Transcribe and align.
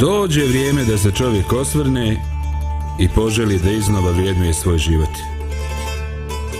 Dođe 0.00 0.44
vrijeme 0.44 0.84
da 0.84 0.98
se 0.98 1.10
čovjek 1.10 1.52
osvrne 1.52 2.16
i 3.00 3.08
poželi 3.14 3.58
da 3.64 3.70
iznova 3.70 4.10
vrijednuje 4.10 4.54
svoj 4.54 4.78
život. 4.78 5.08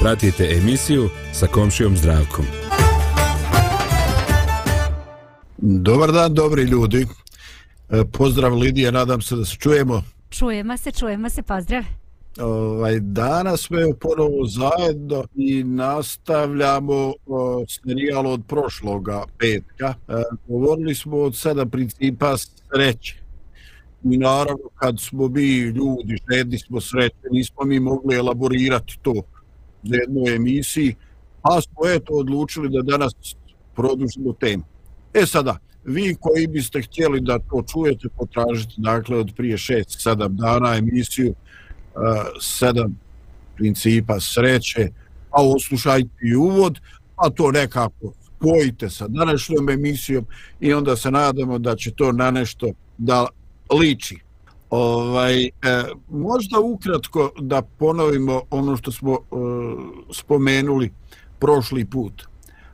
Pratite 0.00 0.48
emisiju 0.62 1.08
sa 1.32 1.46
komšijom 1.46 1.96
zdravkom. 1.96 2.44
Dobar 5.58 6.12
dan, 6.12 6.34
dobri 6.34 6.62
ljudi. 6.62 7.06
E, 7.90 8.04
pozdrav 8.12 8.54
Lidija, 8.54 8.90
nadam 8.90 9.20
se 9.20 9.36
da 9.36 9.44
se 9.44 9.56
čujemo. 9.56 10.02
Čujemo 10.30 10.76
se, 10.76 10.90
čujemo 10.90 11.30
se, 11.30 11.42
pozdrav. 11.42 11.82
Ovaj, 12.40 13.00
danas 13.00 13.60
smo 13.60 13.78
ponovo 14.00 14.46
zajedno 14.46 15.24
i 15.34 15.64
nastavljamo 15.64 17.12
o, 17.26 17.64
serijal 17.68 18.26
od 18.26 18.42
prošloga 18.48 19.24
petka. 19.38 19.94
E, 20.08 20.12
govorili 20.48 20.94
smo 20.94 21.16
od 21.16 21.36
sedam 21.36 21.70
principa 21.70 22.36
sreće. 22.36 23.27
I 24.04 24.18
naravno 24.18 24.68
kad 24.74 25.00
smo 25.00 25.28
mi 25.28 25.56
ljudi, 25.58 26.18
žedni 26.32 26.58
smo 26.58 26.80
sreće, 26.80 27.16
nismo 27.30 27.64
mi 27.64 27.80
mogli 27.80 28.16
elaborirati 28.16 28.98
to 29.02 29.12
za 29.82 29.96
jednu 29.96 30.34
emisiji, 30.34 30.94
pa 31.42 31.60
smo 31.60 31.90
eto 31.94 32.12
odlučili 32.12 32.68
da 32.68 32.82
danas 32.82 33.12
produžimo 33.74 34.32
temu. 34.32 34.64
E 35.14 35.26
sada, 35.26 35.58
vi 35.84 36.16
koji 36.20 36.46
biste 36.46 36.82
htjeli 36.82 37.20
da 37.20 37.38
to 37.38 37.64
čujete, 37.72 38.08
potražite 38.08 38.74
dakle 38.76 39.18
od 39.18 39.32
prije 39.36 39.56
6-7 39.56 40.28
dana 40.28 40.76
emisiju 40.76 41.28
e, 41.28 41.34
sedam 42.40 43.00
principa 43.56 44.20
sreće, 44.20 44.88
a 45.30 45.42
oslušajte 45.42 46.08
i 46.22 46.36
uvod, 46.36 46.78
a 47.16 47.30
to 47.30 47.50
nekako 47.50 48.12
spojite 48.36 48.90
sa 48.90 49.08
današnjom 49.08 49.70
emisijom 49.70 50.26
i 50.60 50.72
onda 50.74 50.96
se 50.96 51.10
nadamo 51.10 51.58
da 51.58 51.76
će 51.76 51.90
to 51.90 52.12
na 52.12 52.30
nešto 52.30 52.72
da 52.98 53.26
liči. 53.70 54.18
Ovaj, 54.70 55.44
e, 55.44 55.50
možda 56.10 56.60
ukratko 56.60 57.32
da 57.40 57.62
ponovimo 57.62 58.42
ono 58.50 58.76
što 58.76 58.92
smo 58.92 59.12
e, 59.12 59.18
spomenuli 60.12 60.92
prošli 61.38 61.84
put, 61.84 62.22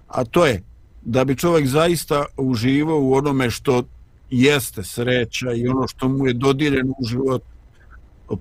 a 0.09 0.25
to 0.25 0.47
je 0.47 0.63
da 1.03 1.25
bi 1.25 1.37
čovjek 1.37 1.67
zaista 1.67 2.25
uživao 2.37 3.01
u 3.01 3.15
onome 3.15 3.51
što 3.51 3.83
jeste 4.31 4.83
sreća 4.83 5.53
i 5.53 5.69
ono 5.69 5.89
što 5.89 6.09
mu 6.09 6.27
je 6.27 6.33
dodireno 6.33 6.95
u 6.99 7.05
životu, 7.05 7.47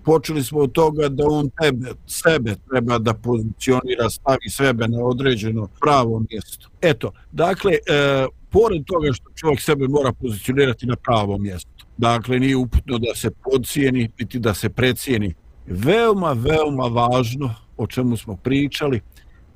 počeli 0.04 0.44
smo 0.44 0.60
od 0.60 0.72
toga 0.72 1.10
da 1.10 1.24
on 1.28 1.50
tebe, 1.62 1.92
sebe 2.08 2.56
treba 2.70 2.98
da 2.98 3.14
pozicionira, 3.14 4.10
stavi 4.10 4.50
sebe 4.50 4.88
na 4.88 5.04
određeno 5.04 5.68
pravo 5.82 6.24
mjesto. 6.32 6.70
Eto, 6.82 7.12
dakle, 7.32 7.72
e, 7.72 8.26
pored 8.50 8.84
toga 8.86 9.14
što 9.14 9.30
čovjek 9.36 9.62
sebe 9.62 9.88
mora 9.88 10.12
pozicionirati 10.14 10.86
na 10.86 10.96
pravo 10.96 11.38
mjesto, 11.38 11.70
dakle, 11.98 12.40
nije 12.40 12.56
uputno 12.56 12.98
da 12.98 13.16
se 13.16 13.32
podcijeni, 13.32 14.10
niti 14.20 14.40
da 14.40 14.54
se 14.54 14.70
precijeni. 14.70 15.34
Veoma, 15.68 16.34
veoma 16.34 16.84
važno 16.84 17.56
o 17.78 17.88
čemu 17.88 18.18
smo 18.18 18.36
pričali, 18.36 19.02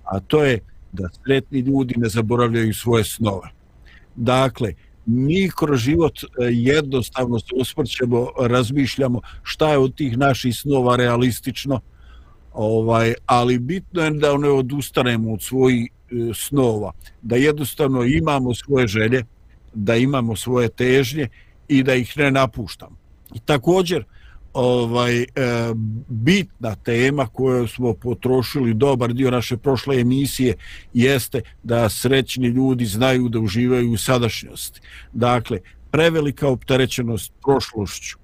a 0.04 0.20
to 0.20 0.44
je 0.44 0.60
da 0.92 1.10
sretni 1.24 1.60
ljudi 1.60 1.94
ne 1.98 2.10
zaboravljaju 2.10 2.74
svoje 2.74 3.04
snove. 3.04 3.50
Dakle, 4.16 4.74
mi 5.06 5.50
kroz 5.56 5.80
život 5.80 6.20
e, 6.24 6.28
jednostavno 6.52 7.40
se 7.40 7.48
usprćemo, 7.56 8.28
razmišljamo 8.40 9.22
šta 9.44 9.72
je 9.72 9.78
od 9.78 9.96
tih 9.96 10.18
naših 10.18 10.56
snova 10.56 10.96
realistično, 10.96 11.80
ovaj, 12.54 13.14
ali 13.26 13.60
bitno 13.60 14.02
je 14.02 14.12
da 14.12 14.38
ne 14.38 14.50
odustanemo 14.50 15.34
od 15.34 15.42
svojih 15.42 15.88
e, 15.88 16.34
snova, 16.34 16.92
da 17.22 17.36
jednostavno 17.36 18.04
imamo 18.04 18.54
svoje 18.54 18.88
želje, 18.88 19.24
da 19.74 19.96
imamo 19.96 20.36
svoje 20.36 20.70
težnje 20.70 21.30
i 21.68 21.84
da 21.84 21.96
ih 21.96 22.18
ne 22.18 22.32
napuštam. 22.32 22.98
I 23.36 23.40
također, 23.40 24.04
ovaj 24.54 25.22
e, 25.22 25.26
bitna 26.08 26.76
tema 26.76 27.28
koju 27.28 27.68
smo 27.68 27.94
potrošili 27.94 28.74
dobar 28.74 29.14
dio 29.14 29.32
naše 29.32 29.58
prošle 29.58 30.00
emisije 30.00 30.56
jeste 30.94 31.42
da 31.64 31.90
srećni 31.90 32.48
ljudi 32.48 32.86
znaju 32.86 33.30
da 33.30 33.40
uživaju 33.40 33.92
u 33.92 33.98
sadašnjosti. 33.98 34.82
Dakle, 35.14 35.60
prevelika 35.92 36.48
opterećenost 36.48 37.34
prošlošću 37.42 38.18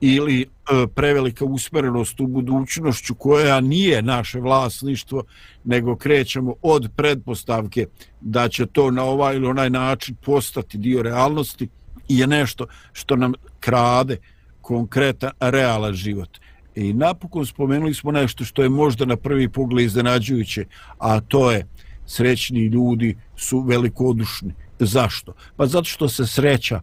ili 0.00 0.40
e, 0.42 0.46
prevelika 0.94 1.44
usmerenost 1.44 2.20
u 2.20 2.26
budućnošću 2.26 3.14
koja 3.14 3.60
nije 3.60 4.02
naše 4.02 4.40
vlasništvo, 4.40 5.24
nego 5.64 5.96
krećemo 5.96 6.54
od 6.62 6.88
predpostavke 6.96 7.86
da 8.20 8.48
će 8.48 8.66
to 8.66 8.90
na 8.90 9.04
ovaj 9.04 9.36
ili 9.36 9.46
onaj 9.46 9.70
način 9.70 10.16
postati 10.24 10.78
dio 10.78 11.02
realnosti 11.02 11.68
je 12.08 12.26
nešto 12.26 12.66
što 12.92 13.16
nam 13.16 13.32
krade 13.60 14.16
konkretan, 14.60 15.30
realan 15.40 15.94
život. 15.94 16.28
I 16.74 16.92
napokon 16.92 17.46
spomenuli 17.46 17.94
smo 17.94 18.12
nešto 18.12 18.44
što 18.44 18.62
je 18.62 18.68
možda 18.68 19.04
na 19.04 19.16
prvi 19.16 19.48
pogled 19.48 19.86
iznenađujuće, 19.86 20.64
a 20.98 21.20
to 21.20 21.52
je 21.52 21.66
srećni 22.06 22.66
ljudi 22.66 23.16
su 23.36 23.60
velikodušni. 23.60 24.54
Zašto? 24.78 25.34
Pa 25.56 25.66
zato 25.66 25.84
što 25.84 26.08
se 26.08 26.26
sreća 26.26 26.80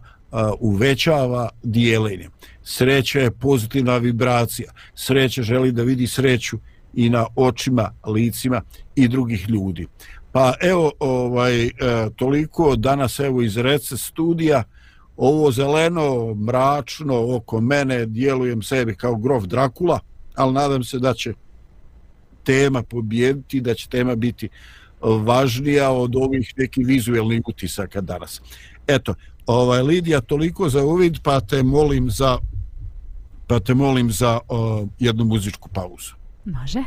uvećava 0.59 1.49
dijelenjem. 1.63 2.31
Sreća 2.63 3.19
je 3.19 3.31
pozitivna 3.31 3.97
vibracija. 3.97 4.71
Sreća 4.95 5.43
želi 5.43 5.71
da 5.71 5.83
vidi 5.83 6.07
sreću 6.07 6.57
i 6.93 7.09
na 7.09 7.25
očima, 7.35 7.91
licima 8.07 8.61
i 8.95 9.07
drugih 9.07 9.49
ljudi. 9.49 9.87
Pa 10.31 10.53
evo, 10.61 10.91
ovaj, 10.99 11.65
e, 11.65 11.71
toliko 12.15 12.75
danas 12.75 13.19
evo 13.19 13.41
iz 13.41 13.57
Rece 13.57 13.97
studija, 13.97 14.63
ovo 15.23 15.51
zeleno, 15.51 16.35
mračno 16.35 17.35
oko 17.35 17.61
mene 17.61 18.05
djelujem 18.05 18.61
sebi 18.61 18.95
kao 18.95 19.15
grof 19.15 19.43
Drakula, 19.43 19.99
ali 20.35 20.53
nadam 20.53 20.83
se 20.83 20.99
da 20.99 21.13
će 21.13 21.33
tema 22.43 22.83
pobijediti, 22.83 23.61
da 23.61 23.73
će 23.73 23.89
tema 23.89 24.15
biti 24.15 24.49
važnija 25.01 25.91
od 25.91 26.15
ovih 26.15 26.53
nekih 26.57 26.87
vizuelnih 26.87 27.41
utisaka 27.47 28.01
danas. 28.01 28.41
Eto, 28.87 29.13
ovaj 29.45 29.81
Lidija 29.81 30.21
toliko 30.21 30.69
za 30.69 30.83
uvid, 30.83 31.17
pa 31.23 31.39
te 31.39 31.63
molim 31.63 32.09
za 32.09 32.37
pa 33.47 33.59
te 33.59 33.73
molim 33.73 34.11
za 34.11 34.39
o, 34.47 34.87
jednu 34.99 35.25
muzičku 35.25 35.69
pauzu. 35.69 36.13
Može. 36.45 36.83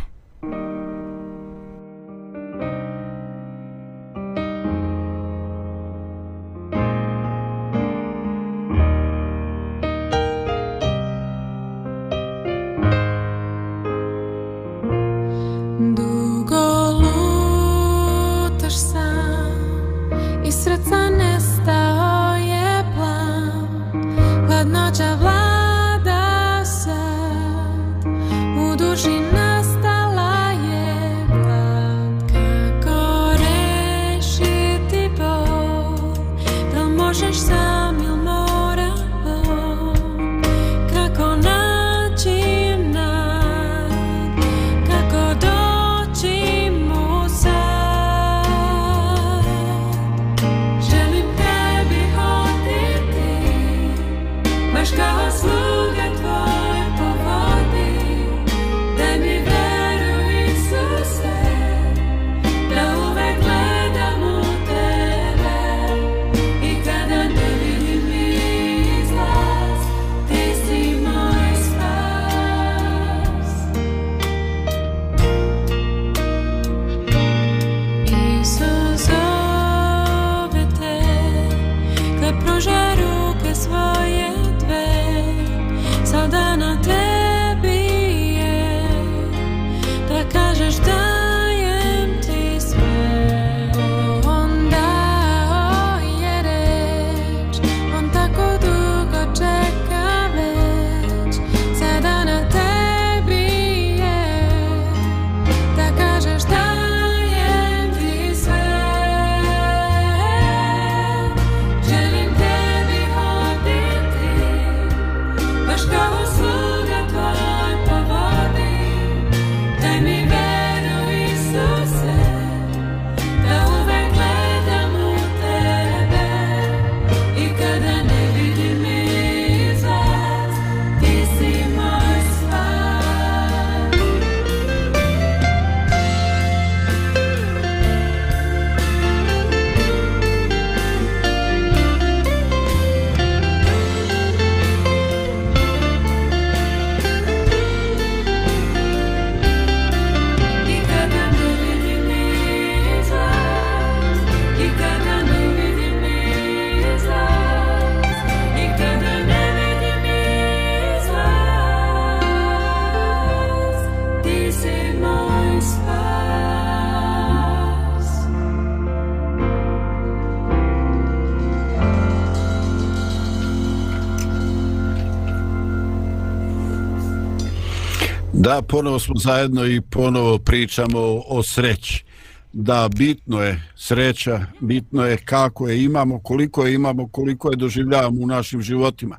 Da, 178.54 178.62
ponovo 178.62 178.98
smo 178.98 179.14
zajedno 179.16 179.66
i 179.66 179.80
ponovo 179.80 180.38
pričamo 180.38 180.98
o, 181.28 181.42
sreći. 181.42 182.04
Da, 182.52 182.88
bitno 182.96 183.42
je 183.42 183.62
sreća, 183.76 184.46
bitno 184.60 185.04
je 185.04 185.16
kako 185.16 185.68
je 185.68 185.84
imamo, 185.84 186.18
koliko 186.18 186.66
je 186.66 186.74
imamo, 186.74 187.08
koliko 187.08 187.50
je 187.50 187.56
doživljavamo 187.56 188.20
u 188.20 188.26
našim 188.26 188.62
životima. 188.62 189.18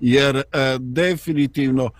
Jer 0.00 0.36
e, 0.36 0.42
definitivno 0.78 1.84
e, 1.84 1.90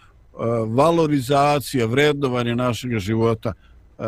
valorizacija, 0.67 1.87
vrednovanje 1.87 2.55
našeg 2.55 2.99
života 2.99 3.53
e, 3.53 4.03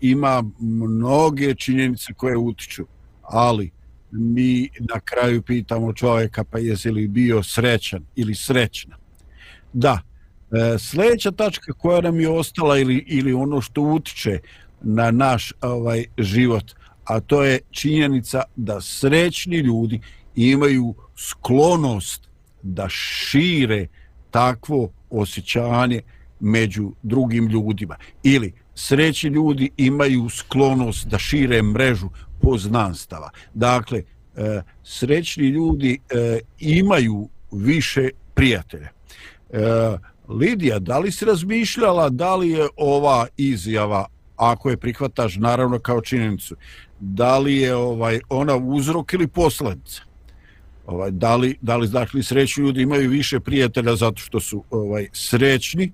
ima 0.00 0.44
mnoge 0.58 1.54
činjenice 1.54 2.12
koje 2.14 2.36
utiču, 2.36 2.86
ali 3.22 3.70
mi 4.10 4.68
na 4.80 5.00
kraju 5.00 5.42
pitamo 5.42 5.92
čovjeka 5.92 6.44
pa 6.44 6.58
jesi 6.58 6.90
li 6.90 7.08
bio 7.08 7.42
srećan 7.42 8.02
ili 8.16 8.34
srećna. 8.34 8.96
Da, 9.72 10.09
E, 10.52 10.78
sljedeća 10.78 11.30
tačka 11.30 11.72
koja 11.72 12.00
nam 12.00 12.20
je 12.20 12.28
ostala 12.28 12.78
ili, 12.78 13.04
ili 13.06 13.32
ono 13.32 13.60
što 13.60 13.82
utiče 13.82 14.38
na 14.82 15.10
naš 15.10 15.52
ovaj 15.60 16.04
život, 16.18 16.64
a 17.04 17.20
to 17.20 17.42
je 17.42 17.60
činjenica 17.70 18.42
da 18.56 18.80
srećni 18.80 19.56
ljudi 19.56 20.00
imaju 20.34 20.94
sklonost 21.16 22.28
da 22.62 22.88
šire 22.88 23.86
takvo 24.30 24.92
osjećanje 25.10 26.00
među 26.40 26.92
drugim 27.02 27.48
ljudima. 27.48 27.96
Ili 28.22 28.52
srećni 28.74 29.30
ljudi 29.30 29.70
imaju 29.76 30.28
sklonost 30.28 31.06
da 31.06 31.18
šire 31.18 31.62
mrežu 31.62 32.08
poznanstava. 32.42 33.30
Dakle, 33.54 34.02
e, 34.36 34.62
srećni 34.84 35.48
ljudi 35.48 35.98
e, 36.10 36.38
imaju 36.58 37.28
više 37.52 38.08
prijatelja. 38.34 38.88
E, 39.50 39.60
Lidija, 40.30 40.78
da 40.78 40.98
li 40.98 41.12
si 41.12 41.24
razmišljala 41.24 42.08
da 42.08 42.36
li 42.36 42.50
je 42.50 42.68
ova 42.76 43.26
izjava, 43.36 44.06
ako 44.36 44.70
je 44.70 44.76
prihvataš 44.76 45.36
naravno 45.36 45.78
kao 45.78 46.00
činjenicu, 46.00 46.56
da 47.00 47.38
li 47.38 47.56
je 47.56 47.74
ovaj 47.74 48.20
ona 48.28 48.56
uzrok 48.56 49.12
ili 49.12 49.26
posljedica? 49.26 50.02
Ovaj, 50.86 51.10
da 51.10 51.36
li, 51.36 51.56
da 51.60 51.76
li 51.76 51.88
dakle, 51.88 52.22
srećni 52.22 52.64
ljudi 52.64 52.82
imaju 52.82 53.10
više 53.10 53.40
prijatelja 53.40 53.96
zato 53.96 54.20
što 54.20 54.40
su 54.40 54.64
ovaj 54.70 55.08
srećni 55.12 55.92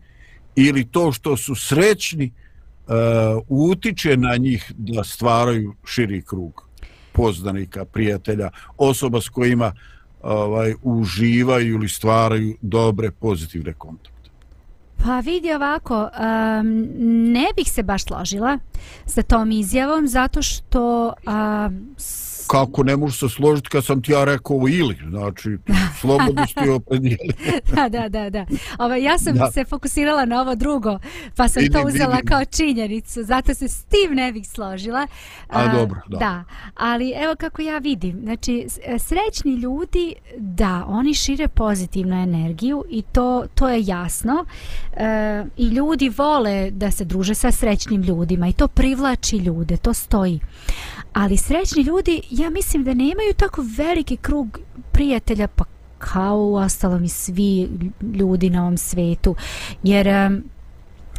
ili 0.56 0.84
to 0.84 1.12
što 1.12 1.36
su 1.36 1.54
srećni 1.54 2.32
uh, 2.32 2.92
utiče 3.48 4.16
na 4.16 4.36
njih 4.36 4.72
da 4.78 5.04
stvaraju 5.04 5.74
širi 5.84 6.22
krug 6.22 6.68
poznanika, 7.12 7.84
prijatelja, 7.84 8.50
osoba 8.76 9.20
s 9.20 9.28
kojima 9.28 9.72
ovaj 10.22 10.74
uživaju 10.82 11.74
ili 11.74 11.88
stvaraju 11.88 12.56
dobre 12.62 13.10
pozitivne 13.10 13.72
kontakte. 13.72 14.15
Pa 15.06 15.20
vidi 15.20 15.52
ovako, 15.54 16.00
um, 16.00 16.08
ne 17.32 17.46
bih 17.56 17.72
se 17.72 17.82
baš 17.82 18.04
složila 18.04 18.58
sa 19.06 19.22
tom 19.22 19.50
izjavom 19.50 20.08
zato 20.08 20.42
što 20.42 21.12
um, 21.26 21.94
kako 22.46 22.82
ne 22.82 22.96
možeš 22.96 23.18
se 23.20 23.28
složiti 23.28 23.68
kad 23.68 23.84
sam 23.84 24.02
ti 24.02 24.12
ja 24.12 24.24
rekao 24.24 24.60
ili, 24.68 24.96
znači, 25.08 25.58
slobodno 26.00 26.46
ste 26.46 26.70
opredijeli. 26.78 27.30
da, 27.74 27.88
da, 27.88 28.08
da, 28.08 28.30
da. 28.30 28.46
Ova, 28.78 28.96
ja 28.96 29.18
sam 29.18 29.34
da. 29.34 29.50
se 29.50 29.64
fokusirala 29.64 30.24
na 30.24 30.40
ovo 30.40 30.54
drugo, 30.54 30.98
pa 31.36 31.48
sam 31.48 31.62
vidim, 31.62 31.80
to 31.80 31.88
uzela 31.88 32.14
vidim. 32.14 32.26
kao 32.26 32.44
činjenicu, 32.44 33.22
zato 33.22 33.54
se 33.54 33.68
s 33.68 33.84
tim 33.84 34.14
ne 34.14 34.32
bih 34.32 34.48
složila. 34.48 35.06
A, 35.48 35.60
A 35.60 35.72
dobro, 35.72 36.00
da. 36.08 36.18
Da, 36.18 36.44
ali 36.74 37.10
evo 37.16 37.34
kako 37.38 37.62
ja 37.62 37.78
vidim, 37.78 38.20
znači, 38.22 38.66
srećni 38.98 39.54
ljudi, 39.54 40.14
da, 40.38 40.84
oni 40.88 41.14
šire 41.14 41.48
pozitivnu 41.48 42.22
energiju 42.22 42.84
i 42.90 43.02
to, 43.02 43.44
to 43.54 43.68
je 43.68 43.86
jasno. 43.86 44.44
E, 44.96 45.44
I 45.56 45.68
ljudi 45.68 46.08
vole 46.08 46.70
da 46.70 46.90
se 46.90 47.04
druže 47.04 47.34
sa 47.34 47.52
srećnim 47.52 48.02
ljudima 48.02 48.48
i 48.48 48.52
to 48.52 48.68
privlači 48.68 49.36
ljude, 49.36 49.76
to 49.76 49.94
stoji. 49.94 50.40
Ali 51.12 51.36
srećni 51.36 51.82
ljudi, 51.82 52.20
ja 52.38 52.50
mislim 52.50 52.84
da 52.84 52.94
nemaju 52.94 53.34
tako 53.36 53.64
veliki 53.76 54.16
krug 54.16 54.58
prijatelja, 54.92 55.48
pa 55.48 55.64
kao 55.98 56.36
u 56.36 56.54
ostalom 56.54 57.04
i 57.04 57.08
svi 57.08 57.68
ljudi 58.14 58.50
na 58.50 58.62
ovom 58.62 58.76
svetu. 58.76 59.34
Jer 59.82 60.06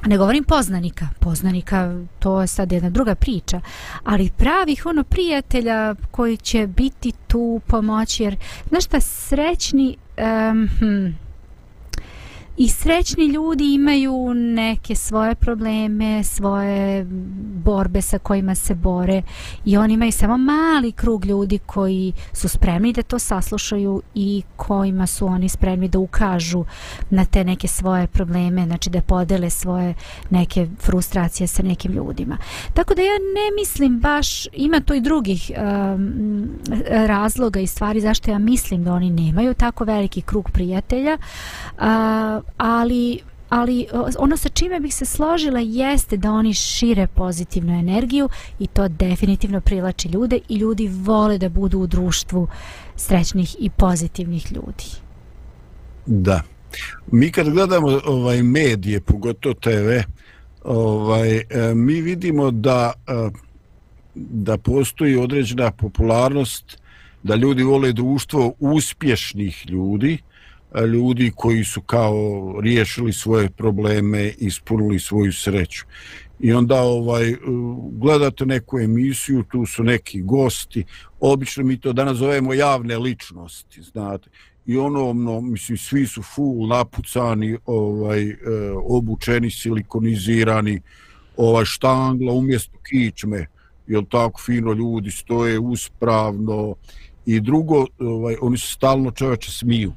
ne 0.06 0.18
govorim 0.18 0.44
poznanika, 0.44 1.08
poznanika 1.20 1.96
to 2.20 2.42
je 2.42 2.48
sad 2.48 2.72
jedna 2.72 2.90
druga 2.90 3.16
priča, 3.16 3.62
ali 4.04 4.32
pravih 4.38 4.86
ono 4.86 5.04
prijatelja 5.04 5.96
koji 6.12 6.38
će 6.38 6.68
biti 6.68 7.12
tu 7.28 7.62
pomoći, 7.68 8.24
jer 8.24 8.38
znaš 8.70 8.86
šta, 8.86 9.00
srećni, 9.00 9.98
um, 10.18 10.70
hm, 10.80 11.27
I 12.58 12.68
srećni 12.68 13.26
ljudi 13.26 13.74
imaju 13.74 14.34
neke 14.34 14.96
svoje 14.96 15.36
probleme, 15.36 16.24
svoje 16.24 17.06
borbe 17.64 18.02
sa 18.02 18.20
kojima 18.20 18.56
se 18.56 18.76
bore 18.76 19.22
i 19.66 19.78
oni 19.78 19.94
imaju 19.94 20.12
samo 20.12 20.38
mali 20.38 20.92
krug 20.92 21.26
ljudi 21.26 21.60
koji 21.66 22.14
su 22.34 22.50
spremni 22.50 22.94
da 22.94 23.02
to 23.02 23.20
saslušaju 23.20 24.02
i 24.16 24.44
kojima 24.56 25.08
su 25.08 25.26
oni 25.26 25.50
spremni 25.50 25.88
da 25.88 26.00
ukažu 26.00 26.66
na 27.10 27.26
te 27.26 27.44
neke 27.44 27.68
svoje 27.68 28.08
probleme, 28.08 28.66
znači 28.66 28.90
da 28.90 29.02
podele 29.02 29.50
svoje 29.50 29.94
neke 30.30 30.68
frustracije 30.80 31.48
sa 31.48 31.64
nekim 31.64 31.92
ljudima. 31.92 32.38
Tako 32.74 32.94
da 32.94 33.02
ja 33.02 33.14
ne 33.14 33.62
mislim 33.62 34.00
baš, 34.00 34.48
ima 34.54 34.80
to 34.80 34.94
i 34.94 35.02
drugih 35.02 35.52
um, 35.58 36.50
razloga 36.90 37.60
i 37.60 37.68
stvari 37.68 38.02
zašto 38.02 38.32
ja 38.32 38.40
mislim 38.40 38.84
da 38.84 38.94
oni 38.94 39.10
nemaju 39.10 39.54
tako 39.54 39.84
veliki 39.84 40.22
krug 40.22 40.52
prijatelja, 40.52 41.18
uh, 41.78 42.47
ali 42.58 43.20
ali 43.50 43.88
ono 44.20 44.38
sa 44.38 44.50
čime 44.50 44.80
bih 44.80 44.96
se 44.96 45.06
složila 45.06 45.60
jeste 45.60 46.18
da 46.18 46.32
oni 46.32 46.54
šire 46.54 47.08
pozitivnu 47.08 47.80
energiju 47.80 48.30
i 48.60 48.68
to 48.68 48.88
definitivno 48.88 49.62
privlači 49.62 50.08
ljude 50.08 50.40
i 50.50 50.56
ljudi 50.56 50.88
vole 50.88 51.38
da 51.38 51.50
budu 51.50 51.80
u 51.80 51.88
društvu 51.88 52.48
srećnih 52.96 53.56
i 53.60 53.70
pozitivnih 53.70 54.52
ljudi. 54.52 54.86
Da. 56.06 56.42
Mi 57.12 57.32
kad 57.32 57.50
gledamo 57.50 58.00
ovaj 58.06 58.44
medije, 58.44 59.02
pogotovo 59.02 59.56
TV, 59.56 59.90
ovaj 60.64 61.38
e, 61.38 61.44
mi 61.76 62.02
vidimo 62.02 62.52
da 62.52 62.94
e, 63.08 63.30
da 64.16 64.58
postoji 64.58 65.16
određena 65.16 65.72
popularnost 65.72 66.78
da 67.24 67.36
ljudi 67.36 67.64
vole 67.64 67.94
društvo 67.94 68.54
uspješnih 68.60 69.66
ljudi, 69.70 70.18
ljudi 70.94 71.32
koji 71.36 71.64
su 71.64 71.82
kao 71.82 72.16
riješili 72.62 73.14
svoje 73.14 73.50
probleme, 73.50 74.34
ispunili 74.38 75.00
svoju 75.00 75.34
sreću. 75.34 75.86
I 76.40 76.54
onda 76.54 76.82
ovaj 76.82 77.30
e, 77.30 77.38
gledate 77.92 78.46
neku 78.46 78.80
emisiju, 78.80 79.44
tu 79.52 79.66
su 79.66 79.84
neki 79.84 80.22
gosti, 80.22 80.86
obično 81.20 81.64
mi 81.64 81.80
to 81.80 81.94
danas 81.94 82.18
zovemo 82.18 82.54
javne 82.54 82.98
ličnosti, 82.98 83.82
znate. 83.82 84.30
I 84.66 84.78
ono, 84.78 85.14
no, 85.14 85.42
mislim, 85.42 85.78
svi 85.78 86.08
su 86.08 86.22
full 86.22 86.68
napucani, 86.68 87.58
ovaj, 87.66 88.30
e, 88.30 88.36
obučeni, 88.84 89.52
silikonizirani, 89.52 90.82
ovaj 91.38 91.66
štangla 91.66 92.34
umjesto 92.34 92.78
kičme, 92.90 93.48
jel 93.88 94.04
tako 94.10 94.42
fino 94.42 94.74
ljudi 94.74 95.12
stoje 95.12 95.60
uspravno 95.60 96.76
i 97.26 97.40
drugo, 97.40 97.86
ovaj, 98.00 98.36
oni 98.42 98.58
su 98.58 98.74
stalno 98.74 99.12
čoveče 99.12 99.52
smiju. 99.52 99.94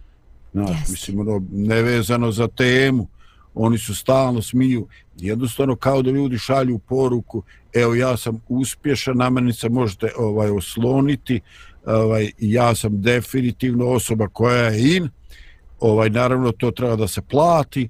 Znaš, 0.52 0.70
yes. 0.70 0.90
mislim, 0.90 1.20
ono, 1.20 1.42
nevezano 1.52 2.32
za 2.32 2.48
temu, 2.48 3.06
oni 3.54 3.78
su 3.78 3.94
stalno 3.94 4.42
smiju, 4.42 4.86
jednostavno 5.16 5.76
kao 5.76 6.02
da 6.02 6.10
ljudi 6.10 6.38
šalju 6.38 6.78
poruku, 6.78 7.42
evo 7.72 7.94
ja 7.94 8.16
sam 8.16 8.40
uspješan, 8.48 9.16
na 9.16 9.30
meni 9.30 9.52
se 9.52 9.68
možete 9.68 10.12
ovaj, 10.18 10.50
osloniti, 10.50 11.40
ovaj, 11.86 12.30
ja 12.38 12.74
sam 12.74 13.02
definitivno 13.02 13.86
osoba 13.86 14.28
koja 14.28 14.64
je 14.64 14.96
in, 14.96 15.08
ovaj, 15.80 16.10
naravno 16.10 16.52
to 16.52 16.70
treba 16.70 16.96
da 16.96 17.08
se 17.08 17.22
plati, 17.22 17.88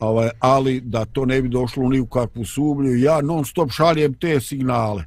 ovaj, 0.00 0.30
ali 0.38 0.80
da 0.80 1.04
to 1.04 1.24
ne 1.24 1.42
bi 1.42 1.48
došlo 1.48 1.88
ni 1.88 2.00
u 2.00 2.06
kakvu 2.06 2.44
sublju, 2.44 2.96
ja 2.96 3.20
non 3.20 3.44
stop 3.44 3.70
šaljem 3.70 4.14
te 4.14 4.40
signale. 4.40 5.04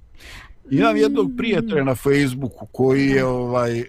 Imam 0.71 0.97
jednog 0.97 1.31
prijatelja 1.37 1.83
na 1.83 1.95
Facebooku 1.95 2.65
koji 2.71 3.07
je, 3.07 3.25
ovaj, 3.25 3.79
eh, 3.79 3.85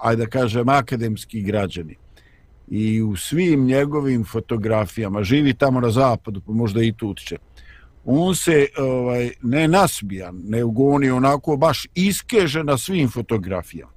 ajde 0.00 0.24
da 0.24 0.30
kažem, 0.30 0.68
akademski 0.68 1.42
građani 1.42 1.96
i 2.68 3.02
u 3.02 3.16
svim 3.16 3.64
njegovim 3.64 4.24
fotografijama, 4.24 5.22
živi 5.22 5.54
tamo 5.54 5.80
na 5.80 5.90
zapadu, 5.90 6.40
pa 6.40 6.52
možda 6.52 6.82
i 6.82 6.92
tu 6.92 7.08
utiče, 7.08 7.36
on 8.04 8.34
se 8.34 8.66
ovaj, 8.78 9.30
ne 9.42 9.68
nasbijan, 9.68 10.40
ne 10.44 10.64
ugoni 10.64 11.10
onako 11.10 11.56
baš 11.56 11.86
iskeže 11.94 12.64
na 12.64 12.78
svim 12.78 13.08
fotografijama. 13.08 13.92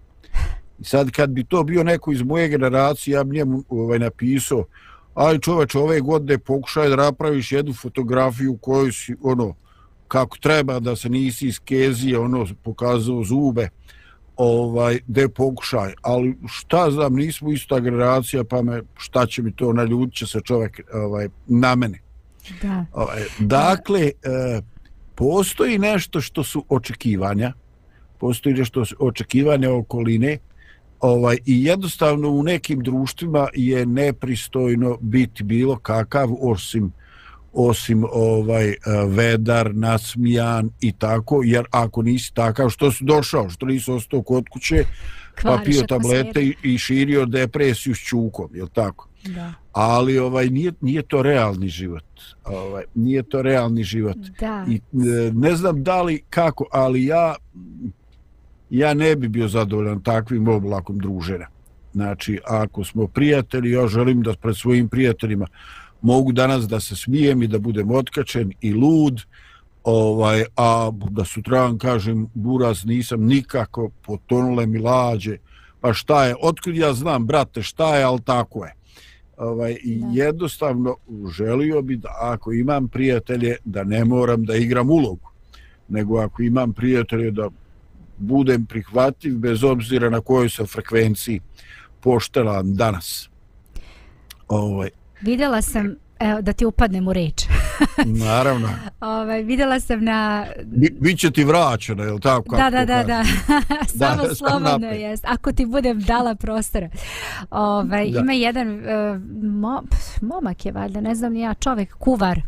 I 0.80 0.84
sad 0.84 1.12
kad 1.12 1.30
bi 1.30 1.44
to 1.44 1.64
bio 1.64 1.84
neko 1.84 2.12
iz 2.12 2.22
moje 2.22 2.48
generacije, 2.50 3.14
ja 3.14 3.24
bi 3.24 3.36
njemu 3.36 3.64
ovaj, 3.70 4.00
napisao, 4.00 4.66
aj 5.16 5.40
čoveč, 5.40 5.76
ove 5.76 6.02
godine 6.02 6.38
pokušaj 6.38 6.90
da 6.90 6.96
napraviš 6.96 7.52
jednu 7.52 7.74
fotografiju 7.74 8.58
koju 8.58 8.78
kojoj 8.78 8.92
si, 8.92 9.16
ono, 9.22 9.56
kako 10.08 10.38
treba 10.38 10.80
da 10.80 10.96
se 10.96 11.10
nisi 11.10 11.48
iskezio, 11.48 12.24
ono, 12.24 12.46
pokazao 12.64 13.24
zube, 13.24 13.70
ovaj 14.38 15.00
de 15.08 15.30
pokušaj, 15.30 15.94
ali 16.02 16.38
šta 16.48 16.92
znam, 16.92 17.16
nismo 17.16 17.52
ista 17.52 17.80
generacija, 17.80 18.44
pa 18.44 18.62
me 18.62 18.82
šta 18.98 19.26
će 19.26 19.42
mi 19.42 19.52
to 19.52 19.74
na 19.74 19.88
će 20.12 20.28
se 20.28 20.42
čovjek 20.42 20.82
ovaj 20.94 21.28
na 21.48 21.76
mene. 21.76 22.00
Da. 22.62 22.86
Ovaj, 22.94 23.24
dakle, 23.40 24.02
e, 24.02 24.12
postoji 25.16 25.78
nešto 25.78 26.22
što 26.22 26.44
su 26.44 26.66
očekivanja, 26.70 27.54
postoji 28.20 28.56
nešto 28.56 28.86
su 28.86 28.96
očekivanja 29.00 29.74
okoline, 29.74 30.38
ovaj 31.00 31.38
i 31.46 31.64
jednostavno 31.64 32.30
u 32.30 32.44
nekim 32.44 32.80
društvima 32.80 33.48
je 33.54 33.86
nepristojno 33.86 34.98
biti 35.02 35.44
bilo 35.44 35.78
kakav 35.78 36.30
osim 36.42 36.92
osim 37.54 38.04
ovaj 38.12 38.70
e, 38.70 38.76
vedar, 39.08 39.76
nasmijan 39.76 40.70
i 40.82 40.92
tako, 40.92 41.42
jer 41.44 41.66
ako 41.72 42.02
nisi 42.02 42.34
takav, 42.34 42.70
što 42.70 42.92
si 42.92 43.04
došao, 43.04 43.50
što 43.50 43.66
nisi 43.66 43.92
ostao 43.92 44.22
kod 44.22 44.46
kuće, 44.50 44.86
pa 45.44 45.62
pio 45.66 45.82
tablete 45.88 46.42
i, 46.44 46.56
i 46.64 46.78
širio 46.78 47.26
depresiju 47.26 47.96
s 47.96 48.00
čukom, 48.00 48.50
je 48.54 48.66
tako? 48.74 49.08
Da. 49.26 49.54
Ali 49.74 50.20
ovaj 50.20 50.50
nije 50.50 50.72
nije 50.82 51.02
to 51.02 51.22
realni 51.22 51.68
život. 51.68 52.04
Ovaj 52.46 52.84
nije 52.96 53.24
to 53.24 53.42
realni 53.42 53.84
život. 53.84 54.18
Da. 54.40 54.66
I 54.70 54.76
e, 54.76 55.32
ne 55.34 55.56
znam 55.56 55.84
da 55.84 56.02
li 56.02 56.24
kako, 56.30 56.66
ali 56.72 57.06
ja 57.06 57.36
ja 58.70 58.94
ne 58.94 59.16
bi 59.16 59.28
bio 59.28 59.48
zadovoljan 59.48 60.04
takvim 60.04 60.48
oblakom 60.48 61.00
druženja. 61.00 61.48
Znači, 61.94 62.40
ako 62.46 62.84
smo 62.84 63.08
prijatelji, 63.08 63.72
ja 63.72 63.88
želim 63.88 64.22
da 64.22 64.34
pred 64.34 64.58
svojim 64.58 64.90
prijateljima 64.90 65.48
mogu 66.02 66.32
danas 66.32 66.68
da 66.68 66.80
se 66.80 66.96
smijem 66.96 67.44
i 67.44 67.48
da 67.48 67.60
budem 67.60 67.92
otkačen 67.92 68.52
i 68.62 68.74
lud, 68.74 69.22
ovaj, 69.84 70.44
a 70.56 70.92
da 71.10 71.26
sutradan 71.26 71.78
kažem, 71.78 72.28
buraz, 72.34 72.86
nisam 72.86 73.24
nikako, 73.24 73.90
potonule 74.06 74.66
mi 74.66 74.80
lađe, 74.80 75.38
pa 75.82 75.94
šta 75.94 76.26
je, 76.26 76.36
otkud 76.42 76.76
ja 76.76 76.94
znam, 76.94 77.26
brate, 77.26 77.62
šta 77.62 77.98
je, 77.98 78.04
ali 78.04 78.22
tako 78.22 78.66
je. 78.66 78.74
Ovaj, 79.38 79.78
I 79.84 80.02
jednostavno 80.14 80.96
želio 81.38 81.82
bi 81.82 81.96
da 81.98 82.10
ako 82.20 82.54
imam 82.54 82.88
prijatelje, 82.88 83.56
da 83.66 83.84
ne 83.84 84.06
moram 84.06 84.46
da 84.46 84.56
igram 84.56 84.90
ulogu, 84.90 85.30
nego 85.88 86.20
ako 86.20 86.42
imam 86.42 86.74
prijatelje 86.74 87.32
da 87.32 87.50
budem 88.18 88.66
prihvatljiv 88.66 89.38
bez 89.38 89.64
obzira 89.64 90.10
na 90.10 90.22
kojoj 90.22 90.50
sam 90.50 90.68
frekvenciji 90.68 91.42
poštela 92.02 92.62
danas. 92.64 93.30
Ovaj. 94.48 94.90
Vidjela 95.22 95.62
sam, 95.62 95.96
evo, 96.20 96.42
da 96.42 96.54
ti 96.54 96.66
upadnem 96.66 97.08
u 97.08 97.14
reč. 97.14 97.46
Naravno. 98.26 98.70
ovaj, 99.00 99.44
vidjela 99.44 99.80
sam 99.80 100.04
na... 100.04 100.46
Bi, 100.66 100.98
biće 101.00 101.32
ti 101.32 101.44
vraćeno, 101.44 102.04
je 102.04 102.12
li 102.12 102.22
tako? 102.22 102.56
Da, 102.56 102.70
da, 102.70 102.86
da, 102.86 103.04
da. 103.14 103.24
Samo 103.98 104.28
da, 104.28 104.36
slobodno 104.36 104.88
jest. 104.88 105.26
Ako 105.28 105.52
ti 105.52 105.66
budem 105.66 106.00
dala 106.00 106.36
prostora. 106.36 106.90
Ovaj, 107.52 108.08
ima 108.08 108.34
jedan 108.34 108.80
uh, 108.80 109.22
mo, 109.44 109.84
momak 110.22 110.66
je 110.66 110.72
valjda, 110.72 111.02
ne 111.02 111.16
znam 111.16 111.36
ja, 111.36 111.54
čovjek, 111.54 111.94
kuvar. 111.94 112.42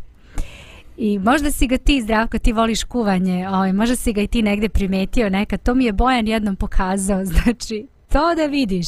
I 0.98 1.20
možda 1.20 1.52
si 1.52 1.68
ga 1.68 1.78
ti, 1.78 2.02
Zdravko, 2.02 2.40
ti 2.40 2.54
voliš 2.54 2.84
kuvanje, 2.84 3.50
ovaj, 3.50 3.74
možda 3.74 3.96
si 3.96 4.14
ga 4.14 4.22
i 4.22 4.28
ti 4.28 4.42
negde 4.42 4.70
primetio 4.70 5.30
nekad. 5.30 5.62
To 5.62 5.76
mi 5.76 5.86
je 5.86 5.94
Bojan 5.94 6.28
jednom 6.28 6.56
pokazao, 6.56 7.26
znači, 7.32 7.88
to 8.12 8.36
da 8.36 8.46
vidiš. 8.46 8.88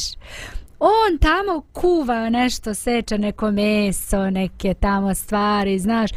On 0.84 1.18
tamo 1.18 1.62
kuva 1.72 2.30
nešto, 2.30 2.74
seče 2.74 3.18
neko 3.18 3.50
meso, 3.50 4.30
neke 4.30 4.74
tamo 4.74 5.14
stvari, 5.14 5.78
znaš. 5.78 6.10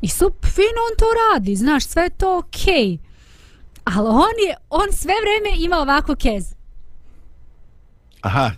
I 0.00 0.08
su 0.08 0.32
fino 0.44 0.80
on 0.90 0.96
to 0.98 1.06
radi, 1.32 1.56
znaš, 1.56 1.86
sve 1.86 2.10
to 2.10 2.38
okej. 2.38 2.72
Okay. 2.74 2.98
Ali 3.84 4.08
on 4.08 4.48
je, 4.48 4.56
on 4.70 4.92
sve 4.92 5.14
vreme 5.22 5.64
ima 5.64 5.76
ovako 5.76 6.14
kez. 6.16 6.54
Aha, 8.20 8.50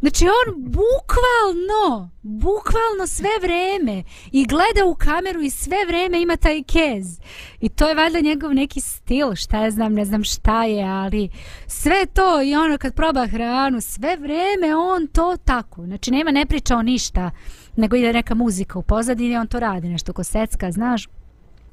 Znači 0.00 0.24
on 0.24 0.62
bukvalno, 0.62 2.10
bukvalno 2.22 3.06
sve 3.06 3.28
vreme 3.42 4.04
i 4.32 4.46
gleda 4.46 4.90
u 4.90 4.94
kameru 4.94 5.42
i 5.42 5.50
sve 5.50 5.76
vreme 5.88 6.22
ima 6.22 6.36
taj 6.36 6.62
kez. 6.62 7.20
I 7.60 7.68
to 7.68 7.88
je 7.88 7.94
valjda 7.94 8.20
njegov 8.20 8.54
neki 8.54 8.80
stil, 8.80 9.34
šta 9.34 9.64
ja 9.64 9.70
znam, 9.70 9.94
ne 9.94 10.04
znam 10.04 10.24
šta 10.24 10.64
je, 10.64 10.84
ali 10.84 11.28
sve 11.66 12.06
to 12.06 12.42
i 12.42 12.54
ono 12.54 12.78
kad 12.78 12.94
proba 12.94 13.26
hranu, 13.26 13.80
sve 13.80 14.16
vreme 14.16 14.76
on 14.76 15.06
to 15.06 15.36
tako. 15.44 15.84
Znači 15.84 16.10
nema, 16.10 16.30
ne 16.30 16.46
priča 16.46 16.76
o 16.76 16.82
ništa, 16.82 17.30
nego 17.76 17.96
ide 17.96 18.12
neka 18.12 18.34
muzika 18.34 18.78
u 18.78 18.82
pozadini, 18.82 19.36
on 19.36 19.46
to 19.46 19.60
radi 19.60 19.88
nešto 19.88 20.12
ko 20.12 20.24
secka, 20.24 20.70
znaš. 20.70 21.08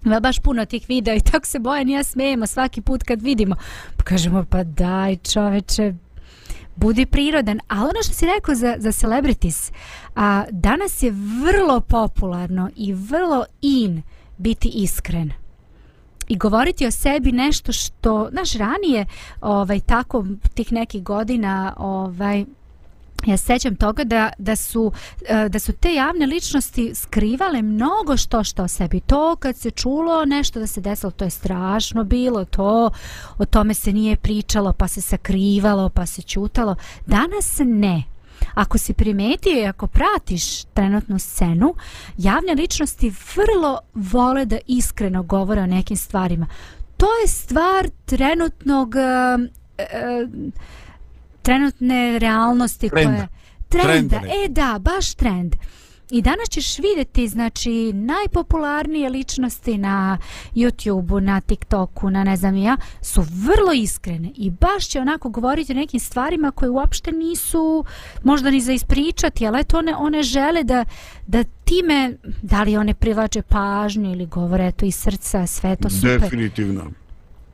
Ima 0.06 0.20
baš 0.20 0.40
puno 0.40 0.66
tih 0.66 0.86
videa 0.88 1.16
i 1.16 1.20
tako 1.20 1.46
se 1.46 1.60
Bojan 1.60 1.90
i 1.90 1.94
ja 1.94 2.04
smijemo 2.04 2.48
svaki 2.48 2.82
put 2.82 3.04
kad 3.04 3.22
vidimo. 3.22 3.56
Pa 3.98 4.04
kažemo, 4.04 4.46
pa 4.50 4.64
daj 4.64 5.16
čoveče, 5.16 5.94
budi 6.76 7.06
prirodan. 7.06 7.60
A 7.68 7.76
ono 7.76 8.04
što 8.04 8.14
si 8.14 8.26
rekao 8.26 8.56
za, 8.56 8.76
za 8.80 8.92
celebrities, 8.92 9.72
a, 10.16 10.44
danas 10.52 11.04
je 11.04 11.12
vrlo 11.12 11.80
popularno 11.80 12.70
i 12.76 12.94
vrlo 12.94 13.46
in 13.62 14.02
biti 14.38 14.72
iskren 14.74 15.32
i 16.28 16.38
govoriti 16.38 16.86
o 16.86 16.92
sebi 16.92 17.32
nešto 17.32 17.72
što 17.72 18.30
naš 18.32 18.54
ranije 18.54 19.06
ovaj 19.42 19.80
tako 19.80 20.26
tih 20.54 20.72
nekih 20.72 21.04
godina 21.04 21.74
ovaj 21.78 22.46
Ja 23.26 23.38
sećam 23.38 23.76
toga 23.76 24.04
da, 24.04 24.32
da, 24.38 24.56
su, 24.56 24.92
e, 25.28 25.50
da 25.50 25.60
su 25.60 25.74
te 25.74 25.94
javne 25.94 26.26
ličnosti 26.26 26.96
skrivale 26.96 27.62
mnogo 27.62 28.18
što 28.18 28.44
što 28.44 28.64
o 28.64 28.68
sebi. 28.68 29.00
To 29.00 29.36
kad 29.36 29.58
se 29.58 29.72
čulo 29.72 30.26
nešto 30.26 30.60
da 30.60 30.68
se 30.68 30.82
desilo, 30.82 31.12
to 31.12 31.26
je 31.26 31.30
strašno 31.30 32.04
bilo, 32.04 32.46
to 32.46 32.90
o 33.38 33.46
tome 33.46 33.74
se 33.74 33.94
nije 33.94 34.16
pričalo, 34.16 34.74
pa 34.74 34.88
se 34.88 35.02
sakrivalo, 35.02 35.90
pa 35.90 36.06
se 36.06 36.22
čutalo. 36.22 36.76
Danas 37.06 37.62
ne. 37.66 38.04
Ako 38.54 38.78
si 38.78 38.94
primetio 38.94 39.60
i 39.60 39.66
ako 39.66 39.88
pratiš 39.88 40.64
trenutnu 40.64 41.20
scenu, 41.20 41.76
javne 42.18 42.54
ličnosti 42.54 43.14
vrlo 43.36 43.80
vole 43.94 44.46
da 44.46 44.58
iskreno 44.68 45.24
govore 45.24 45.62
o 45.62 45.68
nekim 45.68 45.98
stvarima. 45.98 46.48
To 46.98 47.06
je 47.22 47.28
stvar 47.28 47.90
trenutnog... 48.06 48.96
E, 48.96 49.38
e, 49.78 50.28
trenutne 51.46 52.20
realnosti 52.20 52.90
trenda. 52.90 53.10
koje 53.18 53.28
trenda, 53.70 54.20
trenda 54.20 54.34
e 54.46 54.50
da, 54.50 54.80
baš 54.80 55.14
trend 55.14 55.56
i 56.12 56.22
danas 56.22 56.50
ćeš 56.50 56.80
vidjeti 56.80 57.28
znači 57.28 57.94
najpopularnije 57.94 59.10
ličnosti 59.10 59.78
na 59.78 60.18
YouTubeu, 60.56 61.20
na 61.20 61.42
TikToku, 61.42 62.10
na 62.10 62.24
ne 62.24 62.38
znam 62.38 62.58
ja, 62.58 62.78
su 63.02 63.22
vrlo 63.22 63.74
iskrene 63.74 64.32
i 64.36 64.50
baš 64.50 64.88
će 64.88 65.00
onako 65.00 65.30
govoriti 65.30 65.72
o 65.72 65.76
nekim 65.76 66.00
stvarima 66.00 66.52
koje 66.52 66.70
uopšte 66.70 67.12
nisu 67.12 67.86
možda 68.24 68.50
ni 68.50 68.62
za 68.62 68.74
ispričati, 68.74 69.48
ali 69.48 69.60
eto 69.60 69.78
one, 69.78 69.96
one 69.96 70.24
žele 70.24 70.64
da, 70.64 70.86
da 71.28 71.44
time, 71.44 72.18
da 72.42 72.64
li 72.64 72.78
one 72.78 72.94
privlače 72.94 73.42
pažnju 73.42 74.12
ili 74.12 74.26
govore 74.26 74.72
to 74.72 74.86
iz 74.86 74.96
srca, 74.96 75.48
sve 75.48 75.76
to 75.76 75.90
super. 75.90 76.20
Definitivno. 76.20 76.92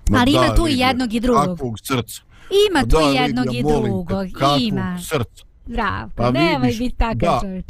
Ma 0.10 0.17
ali 0.17 0.31
ima 0.31 0.55
tu 0.55 0.67
i 0.67 0.79
jednog 0.79 1.13
i 1.13 1.19
drugog. 1.19 1.45
Kakvog 1.45 1.79
srca. 1.79 2.21
Ima 2.70 2.81
tu 2.81 2.88
da, 2.88 3.22
jednog 3.22 3.55
i 3.55 3.63
drugog. 3.63 4.27
Ima. 4.60 5.00
Srce. 5.10 5.51
Bravo, 5.65 6.10
pa 6.15 6.31
nemoj 6.31 6.72
biti 6.79 6.96
takav 6.96 7.41
čovječ. 7.41 7.65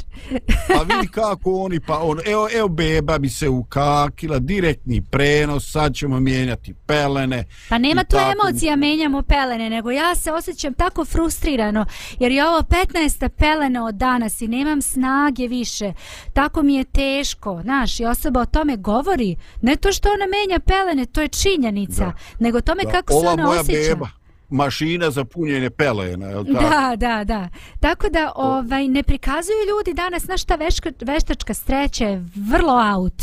pa 0.68 0.94
vidi 0.94 1.08
kako 1.08 1.62
oni, 1.62 1.80
pa 1.80 1.98
on, 1.98 2.18
evo, 2.26 2.48
evo 2.52 2.68
beba 2.68 3.18
bi 3.18 3.28
se 3.28 3.48
ukakila, 3.48 4.38
direktni 4.38 5.02
prenos, 5.10 5.72
sad 5.72 5.94
ćemo 5.94 6.20
mijenjati 6.20 6.74
pelene. 6.86 7.44
Pa 7.68 7.78
nema 7.78 8.04
tu 8.04 8.16
tako... 8.16 8.32
emocija, 8.32 8.76
menjamo 8.76 9.22
pelene, 9.22 9.70
nego 9.70 9.90
ja 9.90 10.14
se 10.14 10.32
osjećam 10.32 10.74
tako 10.74 11.04
frustrirano, 11.04 11.86
jer 12.18 12.32
je 12.32 12.48
ovo 12.48 12.58
15. 12.58 13.28
pelene 13.28 13.80
od 13.80 13.94
danas 13.94 14.40
i 14.40 14.48
nemam 14.48 14.82
snage 14.82 15.46
više. 15.46 15.92
Tako 16.32 16.62
mi 16.62 16.74
je 16.74 16.84
teško, 16.84 17.60
znaš, 17.62 18.00
i 18.00 18.04
osoba 18.04 18.40
o 18.40 18.46
tome 18.46 18.76
govori. 18.76 19.36
Ne 19.62 19.76
to 19.76 19.92
što 19.92 20.08
ona 20.08 20.26
menja 20.26 20.58
pelene, 20.58 21.06
to 21.06 21.20
je 21.20 21.28
činjenica, 21.28 22.04
da. 22.04 22.12
nego 22.38 22.60
tome 22.60 22.82
da. 22.84 22.90
kako 22.90 23.12
se 23.12 23.28
ona 23.28 23.50
osjeća. 23.50 23.78
Ova 23.78 23.94
beba 23.94 24.21
mašina 24.52 25.10
za 25.10 25.24
punjenje 25.24 25.70
pelena, 25.70 26.26
je 26.26 26.38
li 26.38 26.52
tako? 26.52 26.68
Da, 26.70 26.96
da, 26.96 27.24
da. 27.24 27.48
Tako 27.80 28.08
da 28.08 28.32
ovaj, 28.36 28.88
ne 28.88 29.02
prikazuju 29.02 29.56
ljudi 29.68 29.94
danas, 29.94 30.22
znaš 30.22 30.44
ta 30.44 30.54
veška, 30.54 30.90
veštačka 31.00 31.54
streća 31.54 32.04
je 32.04 32.24
vrlo 32.34 32.94
out 32.94 33.22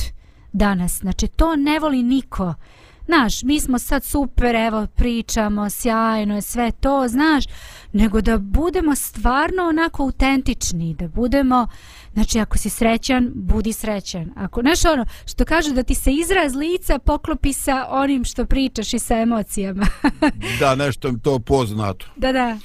danas. 0.51 0.99
Znači, 0.99 1.27
to 1.27 1.55
ne 1.55 1.79
voli 1.79 2.03
niko. 2.03 2.53
Znaš, 3.05 3.43
mi 3.43 3.59
smo 3.59 3.79
sad 3.79 4.03
super, 4.03 4.55
evo, 4.55 4.87
pričamo, 4.95 5.69
sjajno 5.69 6.35
je 6.35 6.41
sve 6.41 6.71
to, 6.71 7.07
znaš, 7.07 7.45
nego 7.93 8.21
da 8.21 8.37
budemo 8.37 8.95
stvarno 8.95 9.63
onako 9.63 10.03
autentični, 10.03 10.93
da 10.93 11.07
budemo, 11.07 11.67
znači, 12.13 12.39
ako 12.39 12.57
si 12.57 12.69
srećan, 12.69 13.31
budi 13.35 13.73
srećan. 13.73 14.31
Ako, 14.35 14.61
znaš, 14.61 14.85
ono, 14.85 15.05
što 15.25 15.45
kaže 15.45 15.73
da 15.73 15.83
ti 15.83 15.95
se 15.95 16.11
izraz 16.11 16.55
lica 16.55 16.99
poklopi 16.99 17.53
sa 17.53 17.87
onim 17.89 18.23
što 18.23 18.45
pričaš 18.45 18.93
i 18.93 18.99
sa 18.99 19.17
emocijama. 19.17 19.85
da, 20.59 20.75
nešto 20.75 21.07
je 21.07 21.19
to 21.23 21.39
poznato. 21.39 22.05
Da, 22.15 22.31
da. 22.31 22.57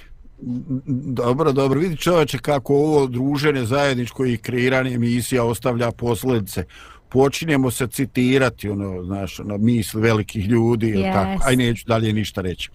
Dobro, 1.15 1.53
dobro, 1.53 1.81
vidi 1.81 1.97
čoveče 1.97 2.39
kako 2.39 2.75
ovo 2.75 3.07
druženje 3.07 3.65
zajedničko 3.65 4.27
i 4.27 4.37
kreiranje 4.37 4.95
emisija 4.95 5.45
ostavlja 5.45 5.91
posljedice 5.91 6.65
počinjemo 7.09 7.71
se 7.71 7.87
citirati 7.87 8.69
ono 8.69 9.05
znaš 9.05 9.41
ono 9.41 9.59
misli 9.59 10.01
velikih 10.03 10.47
ljudi 10.47 10.93
yes. 10.93 11.13
tako 11.13 11.43
aj 11.49 11.57
neću 11.57 11.85
dalje 11.87 12.13
ništa 12.13 12.41
reći 12.41 12.71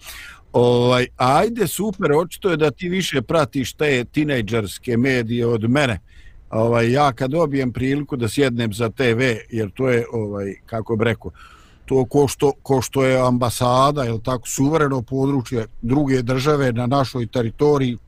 ovaj 0.52 1.06
ajde 1.16 1.66
super 1.66 2.12
očito 2.12 2.50
je 2.50 2.56
da 2.56 2.70
ti 2.70 2.88
više 2.88 3.22
pratiš 3.22 3.72
te 3.72 4.04
tinejdžerske 4.04 4.96
medije 4.96 5.46
od 5.46 5.70
mene 5.70 6.00
ovaj, 6.50 6.92
ja 6.92 7.12
kad 7.12 7.30
dobijem 7.30 7.72
priliku 7.72 8.16
da 8.16 8.28
sjednem 8.28 8.72
za 8.72 8.88
TV, 8.88 9.20
jer 9.50 9.70
to 9.70 9.88
je, 9.88 10.04
ovaj, 10.12 10.54
kako 10.66 10.96
bi 10.96 11.04
rekao, 11.04 11.30
to 11.86 12.04
ko 12.04 12.28
što, 12.28 12.52
ko 12.62 12.82
što 12.82 13.04
je 13.04 13.20
ambasada, 13.20 14.02
je 14.02 14.22
tako, 14.22 14.48
suvereno 14.48 15.02
područje 15.02 15.66
druge 15.82 16.22
države 16.22 16.72
na 16.72 16.86
našoj 16.86 17.26
teritoriji, 17.26 17.98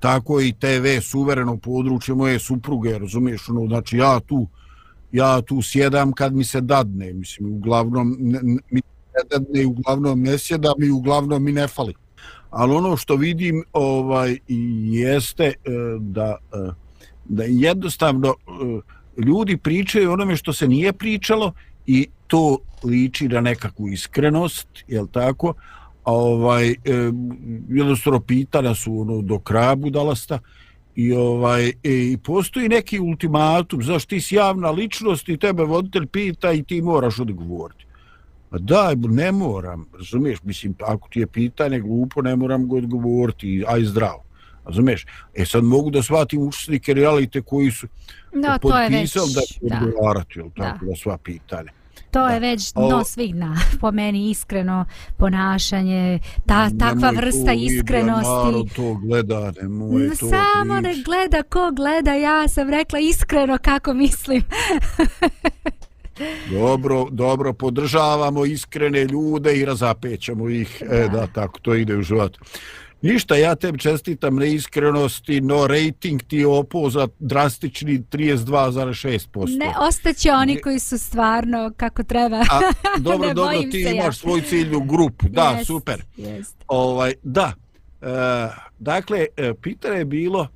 tako 0.00 0.40
i 0.40 0.52
TV 0.52 1.00
suvereno 1.02 1.56
područje 1.56 2.14
moje 2.14 2.38
supruge, 2.38 2.98
razumiješ, 2.98 3.48
ono, 3.48 3.66
znači 3.66 3.96
ja 3.96 4.20
tu, 4.20 4.46
ja 5.12 5.42
tu 5.42 5.62
sjedam 5.62 6.12
kad 6.12 6.34
mi 6.34 6.44
se 6.44 6.60
dadne, 6.60 7.12
mislim, 7.12 7.52
uglavnom 7.52 8.16
ne, 8.18 8.40
mi 8.70 8.80
ne 9.14 9.22
dadne, 9.30 9.66
uglavnom 9.66 10.22
ne 10.22 10.38
sjedam 10.38 10.82
i 10.82 10.90
uglavnom 10.90 11.44
mi 11.44 11.52
ne 11.52 11.68
fali. 11.68 11.94
Ali 12.50 12.74
ono 12.74 12.96
što 12.96 13.16
vidim 13.16 13.64
ovaj 13.72 14.38
jeste 14.92 15.44
e, 15.44 15.54
da 16.00 16.36
e, 16.52 16.70
da 17.30 17.44
jednostavno 17.44 18.28
eh, 18.28 18.80
ljudi 19.26 19.56
pričaju 19.56 20.12
onome 20.12 20.36
što 20.36 20.52
se 20.52 20.68
nije 20.68 20.92
pričalo 20.92 21.52
i 21.86 22.06
to 22.26 22.58
liči 22.84 23.28
na 23.28 23.40
nekakvu 23.40 23.88
iskrenost, 23.88 24.68
je 24.88 25.04
tako? 25.12 25.54
A 26.04 26.12
ovaj, 26.12 26.70
eh, 26.70 26.76
jednostavno 27.68 28.20
pitana 28.20 28.74
su 28.74 29.00
ono, 29.00 29.22
do 29.22 29.38
kraja 29.38 29.74
budalasta 29.74 30.38
i, 30.94 31.12
ovaj, 31.12 31.68
e, 31.68 31.72
i 31.84 32.18
postoji 32.24 32.68
neki 32.68 33.00
ultimatum, 33.00 33.82
zašto 33.82 34.08
ti 34.08 34.20
si 34.20 34.34
javna 34.34 34.70
ličnost 34.70 35.28
i 35.28 35.36
tebe 35.36 35.64
voditelj 35.64 36.06
pita 36.06 36.52
i 36.52 36.62
ti 36.62 36.82
moraš 36.82 37.20
odgovoriti. 37.20 37.84
Pa 38.50 38.58
da, 38.58 38.94
ne 38.94 39.32
moram, 39.32 39.86
razumiješ, 39.98 40.42
mislim, 40.42 40.74
ako 40.86 41.08
ti 41.08 41.20
je 41.20 41.26
pitanje 41.26 41.80
glupo, 41.80 42.22
ne 42.22 42.36
moram 42.36 42.68
go 42.68 42.76
odgovoriti, 42.76 43.64
aj 43.68 43.84
zdravo. 43.84 44.29
Razumeš? 44.64 45.06
E 45.34 45.46
sad 45.46 45.64
mogu 45.64 45.90
da 45.90 46.02
shvatim 46.02 46.42
učesnike 46.42 46.94
realite 46.94 47.42
koji 47.42 47.70
su 47.70 47.86
no, 48.32 48.58
potpisali 48.62 49.32
da 49.34 49.40
će 49.40 49.60
odgovarati, 49.62 50.40
da. 50.56 50.64
tako 50.64 50.84
da 50.84 50.96
sva 50.96 51.18
pitanja. 51.18 51.72
To 52.10 52.26
da. 52.26 52.28
je 52.28 52.40
već 52.40 52.72
dno 52.72 53.04
svih 53.04 53.34
dna, 53.34 53.56
po 53.80 53.90
meni 53.90 54.30
iskreno 54.30 54.84
ponašanje, 55.16 56.18
ta, 56.46 56.70
takva 56.78 57.10
vrsta 57.10 57.52
iskrenosti. 57.52 58.46
Nemoj 58.46 58.68
to 58.76 58.94
gleda, 58.94 59.52
nemoj 59.62 60.10
to 60.10 60.28
Samo 60.28 60.80
ne 60.80 60.94
gleda 61.04 61.42
ko 61.42 61.70
gleda, 61.76 62.14
ja 62.14 62.48
sam 62.48 62.70
rekla 62.70 62.98
iskreno 62.98 63.58
kako 63.62 63.94
mislim. 63.94 64.42
dobro, 66.60 67.06
dobro, 67.10 67.52
podržavamo 67.52 68.44
iskrene 68.44 69.04
ljude 69.04 69.56
i 69.56 69.64
razapećamo 69.64 70.48
ih. 70.48 70.82
E, 70.82 70.86
da. 70.86 70.96
E, 70.96 71.08
da, 71.08 71.26
tako, 71.26 71.60
to 71.60 71.74
ide 71.74 71.96
u 71.96 72.02
životu. 72.02 72.40
Ništa, 73.02 73.36
ja 73.36 73.54
tebi 73.54 73.78
čestitam 73.78 74.36
na 74.36 74.44
iskrenosti, 74.44 75.40
no 75.40 75.66
rating 75.66 76.22
ti 76.22 76.36
je 76.36 76.46
opao 76.46 76.90
za 76.90 77.08
drastični 77.18 78.02
32,6%. 78.10 79.58
Ne, 79.58 79.72
ostaće 79.88 80.32
oni 80.32 80.60
koji 80.60 80.78
su 80.78 80.98
stvarno 80.98 81.72
kako 81.76 82.02
treba. 82.02 82.36
A, 82.36 82.60
dobro, 82.98 83.34
dobro, 83.34 83.62
ti 83.70 83.80
imaš 83.80 84.06
ja. 84.06 84.12
svoju 84.12 84.42
ciljnu 84.42 84.80
grupu. 84.80 85.26
Da, 85.28 85.54
jest, 85.58 85.66
super. 85.66 86.02
Jest. 86.16 86.56
Ovaj, 86.68 87.12
da, 87.22 87.52
e, 88.02 88.06
dakle, 88.78 89.26
e, 89.36 89.54
pitanje 89.62 89.98
je 89.98 90.04
bilo 90.04 90.48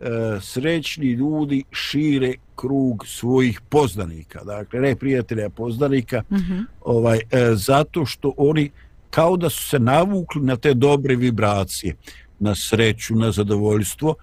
e, 0.00 0.06
srećni 0.40 1.06
ljudi 1.06 1.64
šire 1.70 2.34
krug 2.56 3.06
svojih 3.06 3.60
poznanika. 3.60 4.44
Dakle, 4.44 4.80
ne 4.80 4.96
prijatelja 4.96 5.50
poznanika, 5.50 6.22
mm 6.30 6.36
-hmm. 6.36 6.64
ovaj, 6.80 7.18
e, 7.18 7.50
zato 7.54 8.06
što 8.06 8.32
oni 8.36 8.70
kao 9.14 9.36
da 9.36 9.50
su 9.50 9.68
se 9.68 9.78
navukli 9.78 10.42
na 10.42 10.56
te 10.56 10.74
dobre 10.74 11.16
vibracije, 11.16 11.94
na 12.38 12.54
sreću, 12.54 13.14
na 13.14 13.32
zadovoljstvo. 13.32 14.14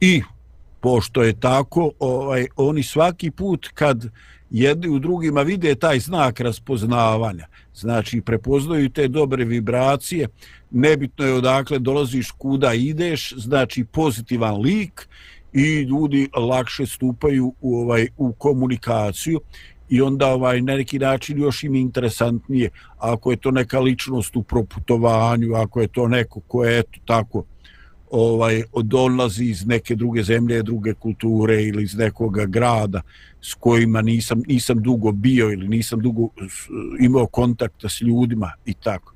I 0.00 0.22
pošto 0.80 1.22
je 1.22 1.40
tako, 1.40 1.90
ovaj, 1.98 2.46
oni 2.56 2.82
svaki 2.82 3.30
put 3.30 3.68
kad 3.74 4.04
jedni 4.50 4.88
u 4.88 4.98
drugima 4.98 5.42
vide 5.42 5.74
taj 5.74 5.98
znak 5.98 6.40
raspoznavanja, 6.40 7.46
znači 7.74 8.20
prepoznaju 8.20 8.90
te 8.90 9.08
dobre 9.08 9.44
vibracije, 9.44 10.28
nebitno 10.70 11.26
je 11.26 11.34
odakle 11.34 11.78
dolaziš 11.78 12.30
kuda 12.30 12.74
ideš, 12.74 13.32
znači 13.36 13.84
pozitivan 13.84 14.60
lik 14.60 15.08
i 15.52 15.80
ljudi 15.80 16.28
lakše 16.36 16.86
stupaju 16.86 17.54
u 17.60 17.78
ovaj 17.78 18.08
u 18.16 18.32
komunikaciju 18.32 19.40
i 19.88 20.00
onda 20.00 20.26
ovaj 20.26 20.62
na 20.62 20.76
neki 20.76 20.98
način 20.98 21.38
još 21.38 21.64
im 21.64 21.74
interesantnije 21.74 22.70
ako 22.98 23.30
je 23.30 23.36
to 23.36 23.50
neka 23.50 23.80
ličnost 23.80 24.36
u 24.36 24.42
proputovanju 24.42 25.54
ako 25.54 25.80
je 25.80 25.88
to 25.88 26.08
neko 26.08 26.40
ko 26.40 26.64
je 26.64 26.78
eto 26.78 27.00
tako 27.04 27.44
ovaj 28.10 28.62
dolazi 28.82 29.44
iz 29.44 29.66
neke 29.66 29.94
druge 29.94 30.22
zemlje 30.22 30.62
druge 30.62 30.94
kulture 30.94 31.62
ili 31.62 31.82
iz 31.82 31.94
nekog 31.94 32.38
grada 32.46 33.02
s 33.40 33.54
kojima 33.54 34.02
nisam 34.02 34.42
nisam 34.46 34.82
dugo 34.82 35.12
bio 35.12 35.52
ili 35.52 35.68
nisam 35.68 36.00
dugo 36.00 36.28
imao 37.00 37.26
kontakta 37.26 37.88
s 37.88 38.00
ljudima 38.00 38.52
i 38.66 38.74
tako 38.74 39.12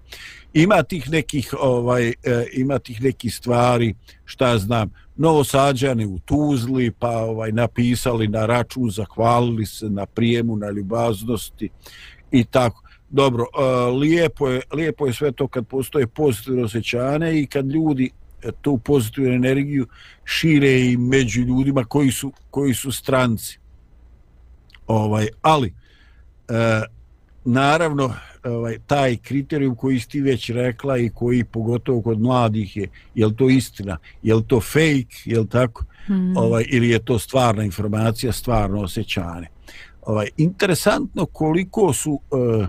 ima 0.54 0.82
tih 0.82 1.10
nekih 1.10 1.54
ovaj 1.60 2.08
e, 2.08 2.14
ima 2.52 2.78
tih 2.78 3.02
nekih 3.02 3.34
stvari 3.34 3.94
šta 4.24 4.58
znam 4.58 4.90
novosađani 5.16 6.06
u 6.06 6.18
Tuzli 6.18 6.90
pa 6.90 7.10
ovaj 7.10 7.52
napisali 7.52 8.28
na 8.28 8.46
račun 8.46 8.90
zahvalili 8.90 9.66
se 9.66 9.90
na 9.90 10.06
prijemu 10.06 10.56
na 10.56 10.70
ljubaznosti 10.70 11.68
i 12.30 12.44
tako. 12.44 12.82
Dobro 13.10 13.44
e, 13.44 13.90
lijepo 13.90 14.48
je 14.48 14.60
lijepo 14.72 15.06
je 15.06 15.12
sve 15.12 15.32
to 15.32 15.48
kad 15.48 15.66
postoje 15.66 16.06
pozitivno 16.06 16.64
osjećanje 16.64 17.40
i 17.40 17.46
kad 17.46 17.66
ljudi 17.66 18.10
e, 18.42 18.50
tu 18.60 18.78
pozitivnu 18.78 19.34
energiju 19.34 19.86
šire 20.24 20.80
i 20.80 20.96
među 20.96 21.40
ljudima 21.40 21.84
koji 21.84 22.10
su 22.10 22.32
koji 22.50 22.74
su 22.74 22.92
stranci. 22.92 23.58
Ovaj 24.86 25.28
ali 25.42 25.74
e, 26.48 26.82
naravno 27.44 28.14
ovaj, 28.44 28.78
taj 28.86 29.16
kriterijum 29.16 29.74
koji 29.74 29.98
ti 29.98 30.20
već 30.20 30.50
rekla 30.50 30.98
i 30.98 31.10
koji 31.14 31.44
pogotovo 31.44 32.02
kod 32.02 32.20
mladih 32.20 32.76
je, 32.76 32.88
je 33.14 33.26
li 33.26 33.36
to 33.36 33.48
istina, 33.48 33.96
je 34.22 34.34
li 34.34 34.44
to 34.46 34.60
fake, 34.60 35.16
je 35.24 35.40
li 35.40 35.48
tako, 35.48 35.84
mm. 36.08 36.36
ovaj, 36.36 36.64
ili 36.68 36.88
je 36.88 36.98
to 36.98 37.18
stvarna 37.18 37.64
informacija, 37.64 38.32
stvarno 38.32 38.80
osjećanje. 38.80 39.46
Ovaj, 40.02 40.28
interesantno 40.36 41.26
koliko 41.26 41.92
su 41.92 42.10
uh, 42.10 42.66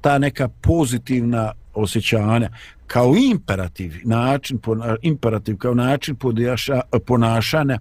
ta 0.00 0.18
neka 0.18 0.48
pozitivna 0.48 1.52
osjećanja 1.74 2.50
kao 2.86 3.14
imperativ 3.16 3.92
način 4.04 4.58
imperativ 5.02 5.56
kao 5.56 5.74
način 5.74 6.16
podjaša, 6.16 6.80
ponašanja 7.06 7.78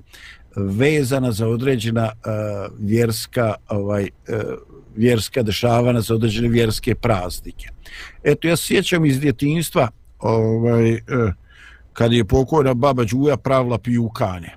vezana 0.55 1.31
za 1.31 1.47
određena 1.47 2.03
uh, 2.03 2.75
vjerska 2.79 3.53
ovaj 3.69 4.03
uh, 4.03 4.74
vjerska 4.95 5.43
dešavanja 5.43 6.01
za 6.01 6.15
određene 6.15 6.47
vjerske 6.47 6.95
praznike. 6.95 7.69
Eto, 8.23 8.47
ja 8.47 8.57
sjećam 8.57 9.05
iz 9.05 9.19
djetinstva 9.19 9.89
ovaj, 10.19 10.93
eh, 10.93 11.01
kad 11.93 12.13
je 12.13 12.25
pokojna 12.25 12.73
baba 12.73 13.03
Đuja 13.03 13.37
pravila 13.37 13.77
pijukanje. 13.77 14.49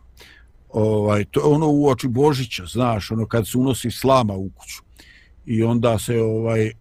Ovaj, 0.68 1.24
to 1.24 1.40
je 1.40 1.44
ono 1.44 1.68
u 1.68 1.88
oči 1.88 2.08
Božića, 2.08 2.66
znaš, 2.66 3.10
ono 3.10 3.26
kad 3.26 3.48
se 3.48 3.58
unosi 3.58 3.90
slama 3.90 4.34
u 4.34 4.50
kuću. 4.50 4.82
I 5.46 5.62
onda 5.62 5.98
se 5.98 6.20
ovaj 6.20 6.66
eh, 6.66 6.72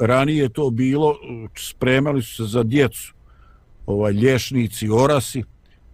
ranije 0.00 0.48
to 0.48 0.70
bilo, 0.70 1.10
eh, 1.10 1.48
spremali 1.56 2.22
su 2.22 2.36
se 2.36 2.44
za 2.44 2.62
djecu, 2.62 3.14
ovaj, 3.86 4.12
lješnici, 4.12 4.88
orasi, 4.90 5.44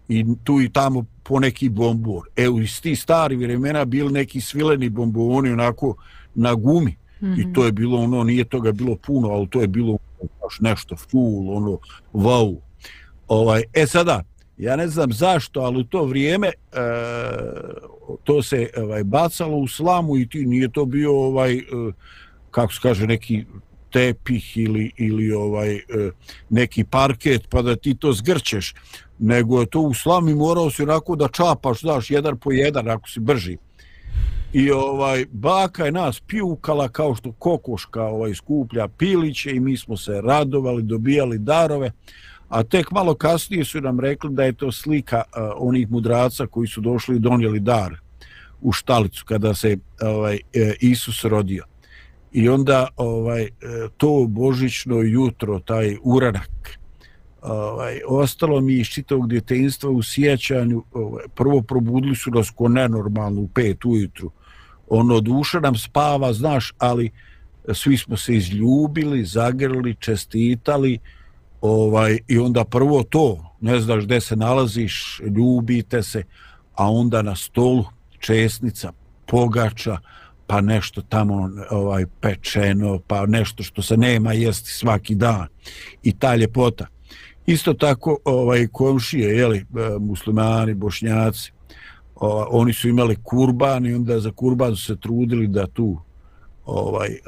i 0.09 0.25
tu 0.45 0.61
i 0.61 0.69
tamo 0.69 1.05
po 1.23 1.41
neki 1.41 1.69
bombor. 1.69 2.29
Evo, 2.37 2.61
iz 2.61 2.81
ti 2.81 2.97
stari 2.97 3.37
vremena 3.37 3.85
bili 3.85 4.13
neki 4.13 4.41
svileni 4.41 4.89
bomboni, 4.89 5.51
onako, 5.51 5.95
na 6.37 6.55
gumi 6.55 6.97
mm 7.21 7.27
-hmm. 7.27 7.51
i 7.51 7.53
to 7.53 7.65
je 7.65 7.73
bilo 7.73 7.99
ono 7.99 8.25
nije 8.25 8.45
toga 8.45 8.73
bilo 8.73 8.97
puno 8.97 9.29
ali 9.29 9.49
to 9.49 9.61
je 9.61 9.67
bilo 9.67 9.99
baš 10.43 10.61
nešto 10.61 10.97
full 10.97 11.57
ono 11.57 11.79
wow 12.13 12.57
ovaj 13.29 13.63
e 13.73 13.87
sada 13.87 14.23
ja 14.59 14.77
ne 14.77 14.89
znam 14.89 15.13
zašto 15.13 15.61
ali 15.61 15.81
u 15.81 15.85
to 15.85 16.05
vrijeme 16.05 16.47
e, 16.49 16.53
to 18.25 18.43
se 18.43 18.71
ovaj 18.77 19.05
bacalo 19.05 19.57
u 19.57 19.69
slamu 19.69 20.19
i 20.19 20.29
ti 20.29 20.47
nije 20.47 20.73
to 20.73 20.85
bio 20.85 21.21
ovaj 21.21 21.57
e, 21.57 21.63
kako 22.51 22.73
se 22.73 22.79
kaže 22.83 23.07
neki 23.07 23.45
tepih 23.97 24.57
ili 24.57 24.91
ili 24.97 25.33
ovaj 25.33 25.75
e, 25.75 25.81
neki 26.51 26.85
parket 26.85 27.49
pa 27.51 27.63
da 27.63 27.77
ti 27.77 27.95
to 27.95 28.13
zgrčeš 28.13 28.75
nego 29.19 29.61
je 29.61 29.67
to 29.67 29.81
u 29.81 29.95
slami 29.95 30.35
morao 30.35 30.71
si 30.71 30.83
onako 30.83 31.17
da 31.17 31.29
čapaš 31.29 31.81
daš 31.83 32.11
jedan 32.11 32.39
po 32.39 32.53
jedan 32.53 32.89
ako 32.89 33.09
si 33.09 33.21
brži 33.21 33.57
I 34.53 34.71
ovaj 34.71 35.25
baka 35.33 35.85
je 35.85 35.93
nas 35.93 36.21
pijukala 36.21 36.89
kao 36.89 37.15
što 37.15 37.33
kokoška 37.33 38.03
ovaj 38.03 38.35
skuplja 38.35 38.89
piliće 38.89 39.51
i 39.51 39.61
mi 39.61 39.77
smo 39.77 39.97
se 39.97 40.21
radovali, 40.21 40.83
dobijali 40.83 41.39
darove. 41.39 41.91
A 42.49 42.63
tek 42.63 42.91
malo 42.91 43.15
kasnije 43.15 43.65
su 43.65 43.81
nam 43.81 44.01
rekli 44.01 44.31
da 44.33 44.45
je 44.45 44.53
to 44.53 44.73
slika 44.73 45.23
uh, 45.27 45.43
onih 45.57 45.91
mudraca 45.91 46.47
koji 46.47 46.69
su 46.69 46.81
došli 46.81 47.17
i 47.17 47.21
donijeli 47.21 47.61
dar 47.61 47.97
u 48.61 48.73
štalicu 48.73 49.25
kada 49.25 49.55
se 49.55 49.77
ovaj 50.01 50.39
e, 50.53 50.75
Isus 50.81 51.25
rodio. 51.25 51.65
I 52.33 52.49
onda 52.49 52.89
ovaj 52.97 53.43
e, 53.43 53.51
to 53.97 54.27
božićno 54.29 54.97
jutro, 54.97 55.61
taj 55.61 55.97
uranak, 56.03 56.79
ovaj, 57.43 58.01
ostalo 58.09 58.61
mi 58.61 58.75
iz 58.75 58.87
čitavog 58.87 59.29
djetinjstva 59.29 59.91
u 59.91 60.03
sjećanju, 60.03 60.85
ovaj, 60.93 61.25
prvo 61.35 61.63
probudili 61.63 62.17
su 62.17 62.31
nas 62.31 62.51
ko 62.51 62.69
nenormalno 62.69 63.41
u 63.41 63.49
pet 63.49 63.85
ujutru. 63.85 64.31
Ono, 64.89 65.21
duša 65.21 65.61
nam 65.61 65.77
spava, 65.77 66.33
znaš, 66.33 66.73
ali 66.79 67.11
svi 67.75 67.97
smo 67.97 68.17
se 68.17 68.37
izljubili, 68.37 69.25
zagrli, 69.25 69.97
čestitali, 70.01 70.99
ovaj, 71.61 72.19
i 72.29 72.39
onda 72.39 72.65
prvo 72.65 73.03
to, 73.03 73.57
ne 73.61 73.81
znaš 73.81 74.05
gde 74.05 74.21
se 74.21 74.37
nalaziš, 74.37 75.21
ljubite 75.37 76.03
se, 76.03 76.23
a 76.75 76.91
onda 76.91 77.23
na 77.23 77.37
stolu 77.37 77.85
česnica, 78.19 78.93
pogača, 79.27 79.99
pa 80.47 80.61
nešto 80.61 81.03
tamo 81.03 81.51
ovaj 81.71 82.05
pečeno, 82.21 82.99
pa 83.07 83.27
nešto 83.27 83.63
što 83.63 83.83
se 83.83 83.97
nema 83.97 84.33
jesti 84.33 84.71
svaki 84.71 85.15
dan 85.15 85.47
i 86.03 86.13
ta 86.13 86.37
ljepota. 86.37 86.87
Isto 87.47 87.75
tako 87.75 88.19
ovaj 88.25 88.67
komšije, 88.67 89.37
jeli, 89.37 89.65
li, 89.75 89.83
e, 89.83 89.99
muslimani, 89.99 90.75
bošnjaci, 90.75 91.53
ovaj, 92.15 92.47
oni 92.51 92.73
su 92.73 92.89
imali 92.89 93.17
kurban 93.23 93.87
i 93.87 93.95
onda 93.95 94.21
za 94.21 94.31
kurban 94.31 94.77
su 94.77 94.85
se 94.85 94.97
trudili 94.97 95.47
da 95.47 95.67
tu 95.67 95.99
ovaj 96.67 97.09
e, 97.09 97.19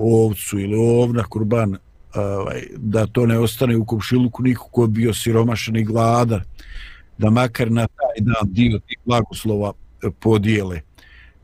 ovcu 0.00 0.58
ili 0.58 0.76
ovna 0.76 1.22
kurban 1.22 1.76
ovaj, 2.14 2.62
da 2.76 3.06
to 3.06 3.26
ne 3.26 3.38
ostane 3.38 3.76
u 3.76 3.84
komšiluku 3.84 4.42
niko 4.42 4.68
ko 4.68 4.82
je 4.82 4.88
bio 4.88 5.14
siromašan 5.14 5.76
i 5.76 5.84
gladan 5.84 6.40
da 7.18 7.30
makar 7.30 7.70
na 7.70 7.86
taj 7.86 8.24
dan 8.24 8.52
dio 8.52 8.78
tih 8.78 8.98
blagoslova 9.04 9.72
podijele 10.20 10.80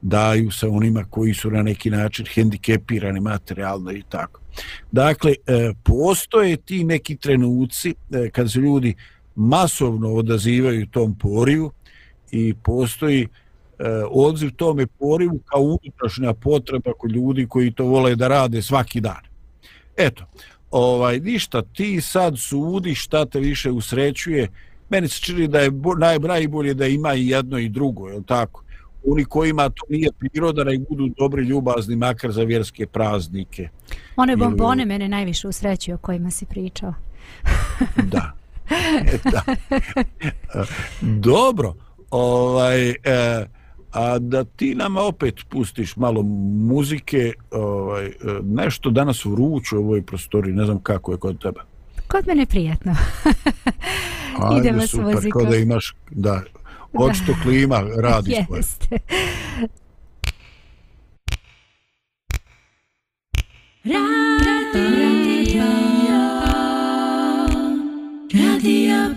daju 0.09 0.51
sa 0.51 0.69
onima 0.69 1.05
koji 1.11 1.35
su 1.35 1.51
na 1.51 1.63
neki 1.63 1.91
način 1.91 2.27
hendikepirani 2.35 3.21
materijalno 3.21 3.93
i 3.93 4.03
tako. 4.09 4.41
Dakle, 4.93 5.35
e, 5.47 5.73
postoje 5.85 6.57
ti 6.57 6.85
neki 6.85 7.17
trenuci 7.17 7.95
e, 8.11 8.31
kad 8.31 8.53
se 8.53 8.59
ljudi 8.59 8.95
masovno 9.35 10.13
odazivaju 10.15 10.87
tom 10.87 11.19
poriju 11.19 11.71
i 12.31 12.55
postoji 12.55 13.23
e, 13.23 13.29
odziv 14.11 14.51
tome 14.57 14.87
porivu 14.87 15.39
kao 15.45 15.61
unutrašnja 15.61 16.35
potreba 16.35 16.93
kod 16.99 17.13
ljudi 17.13 17.47
koji 17.49 17.73
to 17.73 17.85
vole 17.85 18.15
da 18.17 18.29
rade 18.29 18.63
svaki 18.63 19.01
dan. 19.01 19.23
Eto, 19.97 20.25
ovaj, 20.71 21.21
ništa, 21.21 21.63
ti 21.63 22.01
sad 22.01 22.39
sudi 22.39 22.95
šta 22.95 23.27
te 23.27 23.41
više 23.41 23.71
usrećuje, 23.71 24.49
meni 24.91 25.09
se 25.09 25.21
čini 25.21 25.49
da 25.49 25.61
je 25.61 25.71
najbolje 26.29 26.75
da 26.75 26.87
ima 26.87 27.15
i 27.15 27.29
jedno 27.29 27.59
i 27.59 27.69
drugo, 27.69 28.09
je 28.09 28.23
tako? 28.27 28.66
Oni 29.07 29.25
kojima 29.25 29.69
to 29.69 29.83
nije 29.89 30.11
priroda 30.19 30.65
da 30.65 30.71
budu 30.89 31.09
dobri 31.19 31.43
ljubazni 31.43 31.97
makar 31.97 32.33
za 32.33 32.43
vjerske 32.43 32.87
praznike. 32.87 33.69
One 34.17 34.37
bombone 34.37 34.83
Ili... 34.83 34.89
mene 34.89 35.09
najviše 35.09 35.49
usrećuju 35.49 35.95
o 35.95 35.99
kojima 35.99 36.31
si 36.31 36.47
pričao. 36.47 36.95
da. 38.13 38.33
da. 39.25 39.43
Dobro. 41.01 41.75
Ovaj, 42.11 42.91
e, 42.91 42.97
a 43.93 44.19
da 44.19 44.45
ti 44.45 44.75
nama 44.75 45.01
opet 45.03 45.35
pustiš 45.49 45.97
malo 45.97 46.23
muzike, 46.69 47.33
ovaj, 47.51 48.07
e, 48.07 48.13
nešto 48.43 48.91
danas 48.91 49.25
vruću 49.25 49.77
u 49.77 49.81
ovoj 49.81 50.03
prostori, 50.03 50.53
ne 50.53 50.65
znam 50.65 50.79
kako 50.79 51.13
je 51.13 51.19
kod 51.19 51.43
tebe. 51.43 51.61
Kod 52.09 52.27
mene 52.27 52.47
prijetno. 52.47 52.95
Idemo 54.61 54.87
s 54.87 54.95
muzikom. 54.95 55.09
Ajde, 55.09 55.31
super, 55.33 55.51
da 55.51 55.57
imaš, 55.57 55.95
da, 56.11 56.43
očito 56.99 57.35
klima 57.43 57.83
radi 58.03 58.37
svoje. 58.47 58.59
Jeste. 58.59 58.99
Radio, 63.85 65.63
radio, 68.33 69.16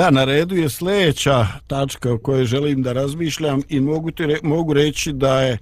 Da, 0.00 0.10
na 0.10 0.24
redu 0.24 0.56
je 0.56 0.68
sljedeća 0.68 1.46
tačka 1.66 2.12
o 2.12 2.18
kojoj 2.18 2.44
želim 2.44 2.82
da 2.82 2.92
razmišljam 2.92 3.62
i 3.68 3.80
mogu, 3.80 4.10
ti 4.10 4.26
re, 4.26 4.36
mogu 4.42 4.72
reći 4.72 5.12
da 5.12 5.40
je 5.40 5.58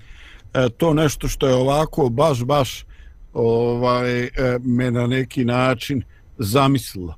e, 0.55 0.69
to 0.69 0.95
nešto 0.95 1.29
što 1.29 1.49
je 1.49 1.55
ovako 1.55 2.09
baš, 2.09 2.45
baš 2.45 2.85
ovaj, 3.33 4.23
e, 4.23 4.31
me 4.61 4.91
na 4.91 5.07
neki 5.07 5.45
način 5.45 6.03
zamislilo. 6.39 7.15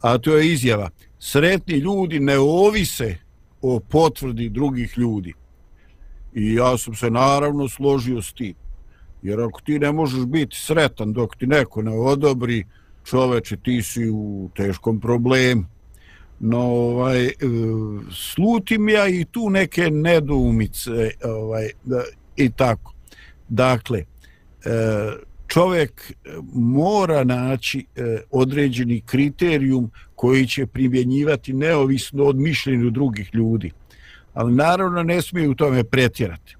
A 0.00 0.18
to 0.18 0.36
je 0.36 0.52
izjava. 0.52 0.90
Sretni 1.18 1.74
ljudi 1.74 2.20
ne 2.20 2.38
ovise 2.38 3.16
o 3.62 3.80
potvrdi 3.80 4.48
drugih 4.48 4.98
ljudi. 4.98 5.32
I 6.34 6.54
ja 6.54 6.78
sam 6.78 6.94
se 6.94 7.10
naravno 7.10 7.68
složio 7.68 8.22
s 8.22 8.32
tim. 8.32 8.54
Jer 9.22 9.40
ako 9.40 9.60
ti 9.60 9.78
ne 9.78 9.92
možeš 9.92 10.24
biti 10.26 10.56
sretan 10.56 11.12
dok 11.12 11.36
ti 11.36 11.46
neko 11.46 11.82
ne 11.82 11.92
odobri, 11.98 12.64
čoveče, 13.04 13.56
ti 13.56 13.82
si 13.82 14.10
u 14.10 14.50
teškom 14.56 15.00
problemu. 15.00 15.71
No, 16.44 16.60
ovaj, 16.60 17.26
e, 17.26 17.32
slutim 18.10 18.88
ja 18.88 19.08
i 19.08 19.24
tu 19.24 19.50
neke 19.50 19.90
nedoumice 19.90 21.10
ovaj, 21.24 21.70
da, 21.84 22.02
i 22.36 22.50
tako. 22.50 22.94
Dakle, 23.48 23.98
e, 23.98 24.04
čovjek 25.46 26.12
mora 26.52 27.24
naći 27.24 27.86
e, 27.96 28.18
određeni 28.30 29.00
kriterijum 29.06 29.90
koji 30.14 30.46
će 30.46 30.66
primjenjivati 30.66 31.52
neovisno 31.52 32.24
od 32.24 32.36
mišljenju 32.36 32.90
drugih 32.90 33.30
ljudi. 33.34 33.70
Ali 34.34 34.54
naravno 34.54 35.02
ne 35.02 35.22
smije 35.22 35.48
u 35.48 35.54
tome 35.54 35.84
pretjerati. 35.84 36.56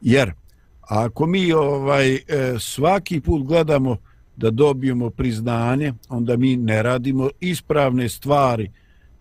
Jer 0.00 0.32
ako 0.80 1.26
mi 1.26 1.52
ovaj 1.52 2.18
svaki 2.58 3.20
put 3.20 3.46
gledamo 3.46 3.96
da 4.36 4.50
dobijemo 4.50 5.10
priznanje, 5.10 5.92
onda 6.08 6.36
mi 6.36 6.56
ne 6.56 6.82
radimo 6.82 7.30
ispravne 7.40 8.08
stvari 8.08 8.70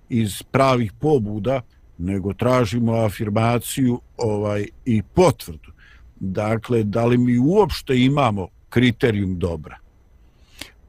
iz 0.09 0.43
pravih 0.43 0.93
pobuda, 0.99 1.61
nego 1.97 2.33
tražimo 2.33 2.93
afirmaciju 2.93 4.01
ovaj 4.17 4.65
i 4.85 5.01
potvrdu. 5.01 5.71
Dakle, 6.19 6.83
da 6.83 7.05
li 7.05 7.17
mi 7.17 7.39
uopšte 7.39 7.97
imamo 7.97 8.47
kriterijum 8.69 9.39
dobra? 9.39 9.77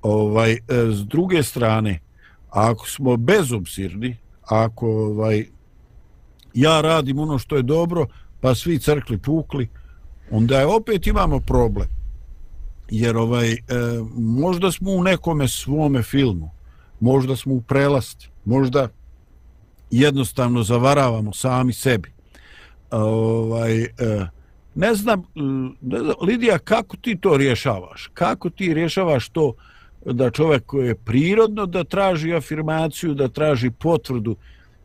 Ovaj, 0.03 0.53
e, 0.53 0.59
s 0.91 1.07
druge 1.07 1.43
strane, 1.43 1.99
ako 2.51 2.89
smo 2.89 3.17
bezobzirni, 3.17 4.17
ako 4.43 4.87
ovaj, 4.89 5.47
ja 6.55 6.81
radim 6.81 7.19
ono 7.19 7.39
što 7.39 7.57
je 7.57 7.63
dobro, 7.63 8.07
pa 8.41 8.55
svi 8.55 8.79
crkli 8.79 9.19
pukli, 9.19 9.69
onda 10.31 10.59
je 10.59 10.67
opet 10.67 11.07
imamo 11.07 11.41
problem. 11.41 11.89
Jer 12.91 13.17
ovaj, 13.17 13.53
e, 13.53 13.59
možda 14.17 14.73
smo 14.73 14.91
u 14.91 15.03
nekome 15.03 15.49
svome 15.49 16.03
filmu, 16.03 16.51
možda 17.01 17.37
smo 17.37 17.55
u 17.55 17.61
prelasti, 17.61 18.31
možda 18.45 18.89
jednostavno 19.91 20.63
zavaravamo 20.63 21.33
sami 21.33 21.73
sebi. 21.73 22.13
Ovaj, 22.91 23.83
e, 23.83 23.89
ne 24.75 24.95
znam, 24.95 25.21
e, 25.21 25.25
ne 25.81 25.99
znam, 25.99 26.15
Lidija, 26.23 26.59
kako 26.59 26.97
ti 26.97 27.19
to 27.21 27.37
rješavaš? 27.37 28.11
Kako 28.15 28.51
ti 28.51 28.75
rješavaš 28.75 29.29
to 29.29 29.53
da 30.05 30.31
čovjek 30.31 30.67
koji 30.67 30.87
je 30.87 30.95
prirodno 30.95 31.67
da 31.67 31.85
traži 31.85 32.35
afirmaciju, 32.35 33.15
da 33.15 33.29
traži 33.29 33.71
potvrdu 33.71 34.37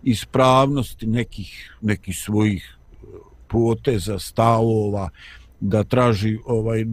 ispravnosti 0.03 1.07
nekih, 1.07 1.77
nekih 1.81 2.17
svojih 2.17 2.77
e, 2.77 3.05
poteza, 3.47 4.19
stavova, 4.19 5.09
da 5.59 5.83
traži 5.83 6.37
ovaj 6.45 6.85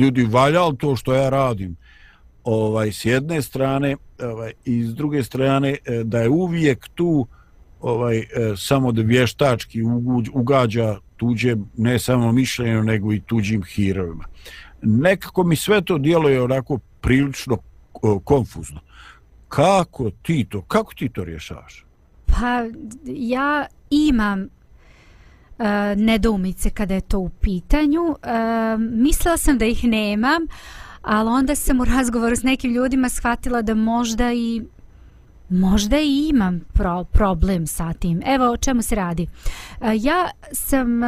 ljudi 0.00 0.24
valja 0.24 0.60
to 0.78 0.96
što 0.96 1.14
ja 1.14 1.30
radim 1.30 1.76
ovaj 2.44 2.92
s 2.92 3.04
jedne 3.04 3.42
strane 3.42 3.96
ovaj 4.22 4.52
i 4.64 4.82
s 4.82 4.94
druge 4.94 5.22
strane 5.22 5.76
e, 5.84 6.04
da 6.04 6.20
je 6.20 6.28
uvijek 6.28 6.88
tu 6.94 7.26
ovaj 7.80 8.18
e, 8.18 8.26
samo 8.56 8.92
da 8.92 9.02
vještački 9.02 9.82
ugađa 10.32 10.98
tuđe 11.16 11.56
ne 11.76 11.98
samo 11.98 12.32
mišljenju 12.32 12.82
nego 12.82 13.12
i 13.12 13.20
tuđim 13.20 13.62
hirovima. 13.62 14.24
Nekako 14.82 15.44
mi 15.44 15.56
sve 15.56 15.82
to 15.82 15.98
djeluje 15.98 16.42
onako 16.42 16.78
prilično 17.00 17.58
konfuzno. 18.24 18.80
Kako 19.48 20.10
ti 20.10 20.46
to, 20.50 20.62
kako 20.62 20.94
ti 20.94 21.08
to 21.08 21.24
rješavaš? 21.24 21.84
Pa 22.26 22.64
ja 23.06 23.66
imam 23.90 24.40
uh, 24.42 25.66
nedoumice 25.96 26.70
kada 26.70 26.94
je 26.94 27.00
to 27.00 27.18
u 27.18 27.28
pitanju. 27.28 28.02
Uh, 28.02 28.16
mislila 28.78 29.36
sam 29.36 29.58
da 29.58 29.64
ih 29.64 29.84
nemam, 29.84 30.42
ali 31.04 31.30
onda 31.30 31.54
sam 31.54 31.80
u 31.80 31.84
razgovoru 31.84 32.36
s 32.36 32.42
nekim 32.42 32.72
ljudima 32.72 33.08
shvatila 33.08 33.62
da 33.62 33.74
možda 33.74 34.32
i 34.32 34.62
možda 35.48 36.00
i 36.00 36.28
imam 36.28 36.60
pro, 36.72 37.04
problem 37.04 37.66
sa 37.66 37.92
tim. 37.92 38.22
Evo 38.26 38.50
o 38.50 38.56
čemu 38.56 38.82
se 38.82 38.94
radi. 38.94 39.26
E, 39.80 39.92
ja 39.94 40.30
sam... 40.52 41.00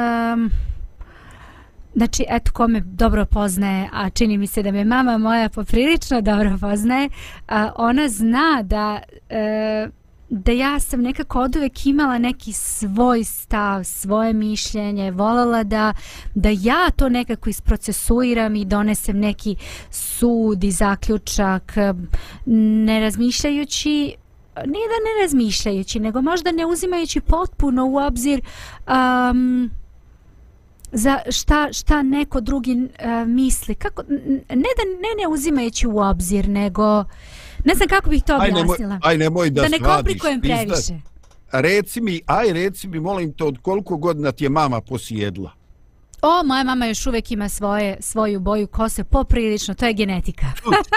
Znači, 1.94 2.24
eto, 2.28 2.52
ko 2.52 2.68
me 2.68 2.80
dobro 2.80 3.26
poznaje, 3.26 3.88
a 3.92 4.10
čini 4.10 4.38
mi 4.38 4.46
se 4.46 4.62
da 4.62 4.70
me 4.70 4.84
mama 4.84 5.18
moja 5.18 5.48
poprilično 5.48 6.20
dobro 6.20 6.58
poznaje, 6.60 7.08
a, 7.48 7.70
ona 7.76 8.08
zna 8.08 8.62
da 8.62 8.98
e, 9.28 9.88
da 10.28 10.52
ja 10.52 10.80
sam 10.80 11.02
nekako 11.02 11.40
od 11.40 11.56
uvek 11.56 11.86
imala 11.86 12.18
neki 12.18 12.52
svoj 12.52 13.24
stav, 13.24 13.84
svoje 13.84 14.32
mišljenje, 14.32 15.10
volala 15.10 15.64
da, 15.64 15.92
da 16.34 16.48
ja 16.52 16.90
to 16.96 17.08
nekako 17.08 17.50
isprocesuiram 17.50 18.56
i 18.56 18.64
donesem 18.64 19.18
neki 19.18 19.56
sud 19.90 20.64
i 20.64 20.70
zaključak, 20.70 21.72
ne 22.46 23.00
razmišljajući 23.00 24.14
nije 24.56 24.88
da 24.88 24.98
ne 25.04 25.22
razmišljajući, 25.22 26.00
nego 26.00 26.22
možda 26.22 26.52
ne 26.52 26.66
uzimajući 26.66 27.20
potpuno 27.20 27.86
u 27.86 27.96
obzir 27.96 28.40
um, 29.30 29.70
za 30.92 31.18
šta, 31.30 31.72
šta 31.72 32.02
neko 32.02 32.40
drugi 32.40 32.72
uh, 32.74 33.28
misli. 33.28 33.74
Kako, 33.74 34.02
ne 34.02 34.46
da 34.48 34.84
ne, 35.00 35.22
ne 35.22 35.28
uzimajući 35.28 35.86
u 35.86 35.98
obzir, 35.98 36.48
nego 36.48 36.98
uh, 36.98 37.06
Ne 37.66 37.74
znam 37.74 37.88
kako 37.88 38.10
bih 38.10 38.22
to 38.22 38.36
objasnila. 38.36 38.58
Aj 38.62 38.78
nemoj, 38.78 38.98
aj 39.02 39.18
nemoj 39.18 39.50
da, 39.50 39.62
da 39.62 39.68
ne 39.68 39.78
komplikujem 39.78 40.40
previše. 40.40 41.00
Reci 41.52 42.00
mi, 42.00 42.20
aj 42.26 42.52
reci 42.52 42.88
mi, 42.88 43.00
molim 43.00 43.32
te, 43.32 43.44
od 43.44 43.58
koliko 43.62 43.96
godina 43.96 44.32
ti 44.32 44.44
je 44.44 44.50
mama 44.50 44.80
posjedla? 44.80 45.50
O, 46.22 46.42
moja 46.46 46.64
mama 46.64 46.86
još 46.86 47.06
uvijek 47.06 47.30
ima 47.30 47.48
svoje, 47.48 47.96
svoju 48.00 48.40
boju 48.40 48.66
kose, 48.66 49.04
poprilično, 49.04 49.74
to 49.74 49.86
je 49.86 49.92
genetika. 49.92 50.46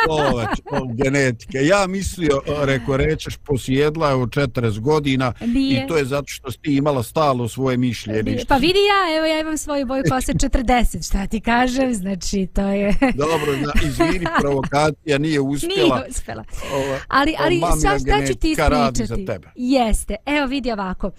o, 0.10 0.94
genetika. 0.94 1.58
Ja 1.60 1.88
mislio, 1.88 2.42
reko, 2.64 2.98
rečeš, 2.98 3.38
posjedla 3.38 4.10
je 4.10 4.16
od 4.16 4.30
40 4.30 4.80
godina 4.80 5.34
Nije. 5.42 5.84
i 5.84 5.88
to 5.88 5.98
je 5.98 6.06
zato 6.06 6.28
što 6.28 6.52
si 6.52 6.60
imala 6.64 7.04
stalo 7.04 7.48
svoje 7.48 7.78
mišljenje. 7.78 8.44
Pa 8.48 8.58
vidi 8.58 8.80
ja, 8.80 9.18
evo 9.18 9.26
ja 9.26 9.40
imam 9.40 9.58
svoju 9.58 9.86
boju 9.86 10.04
kose 10.10 10.34
40, 10.34 11.08
šta 11.08 11.28
ti 11.28 11.40
kažem, 11.40 11.94
znači 11.94 12.48
to 12.54 12.62
je... 12.62 12.96
Dobro, 13.16 13.58
na, 13.66 13.74
izvini, 13.84 14.26
provokacija 14.40 15.18
nije 15.18 15.40
uspjela. 15.40 15.96
Nije 15.96 16.10
uspjela. 16.10 16.44
Ovo, 16.74 16.98
ali, 17.08 17.36
ali 17.40 17.58
šta, 17.58 18.00
šta 18.00 18.28
ću 18.28 18.40
ti 18.40 18.52
ispričati? 18.52 19.48
Jeste, 19.56 20.16
evo 20.26 20.48
vidi 20.48 20.72
ovako. 20.72 21.12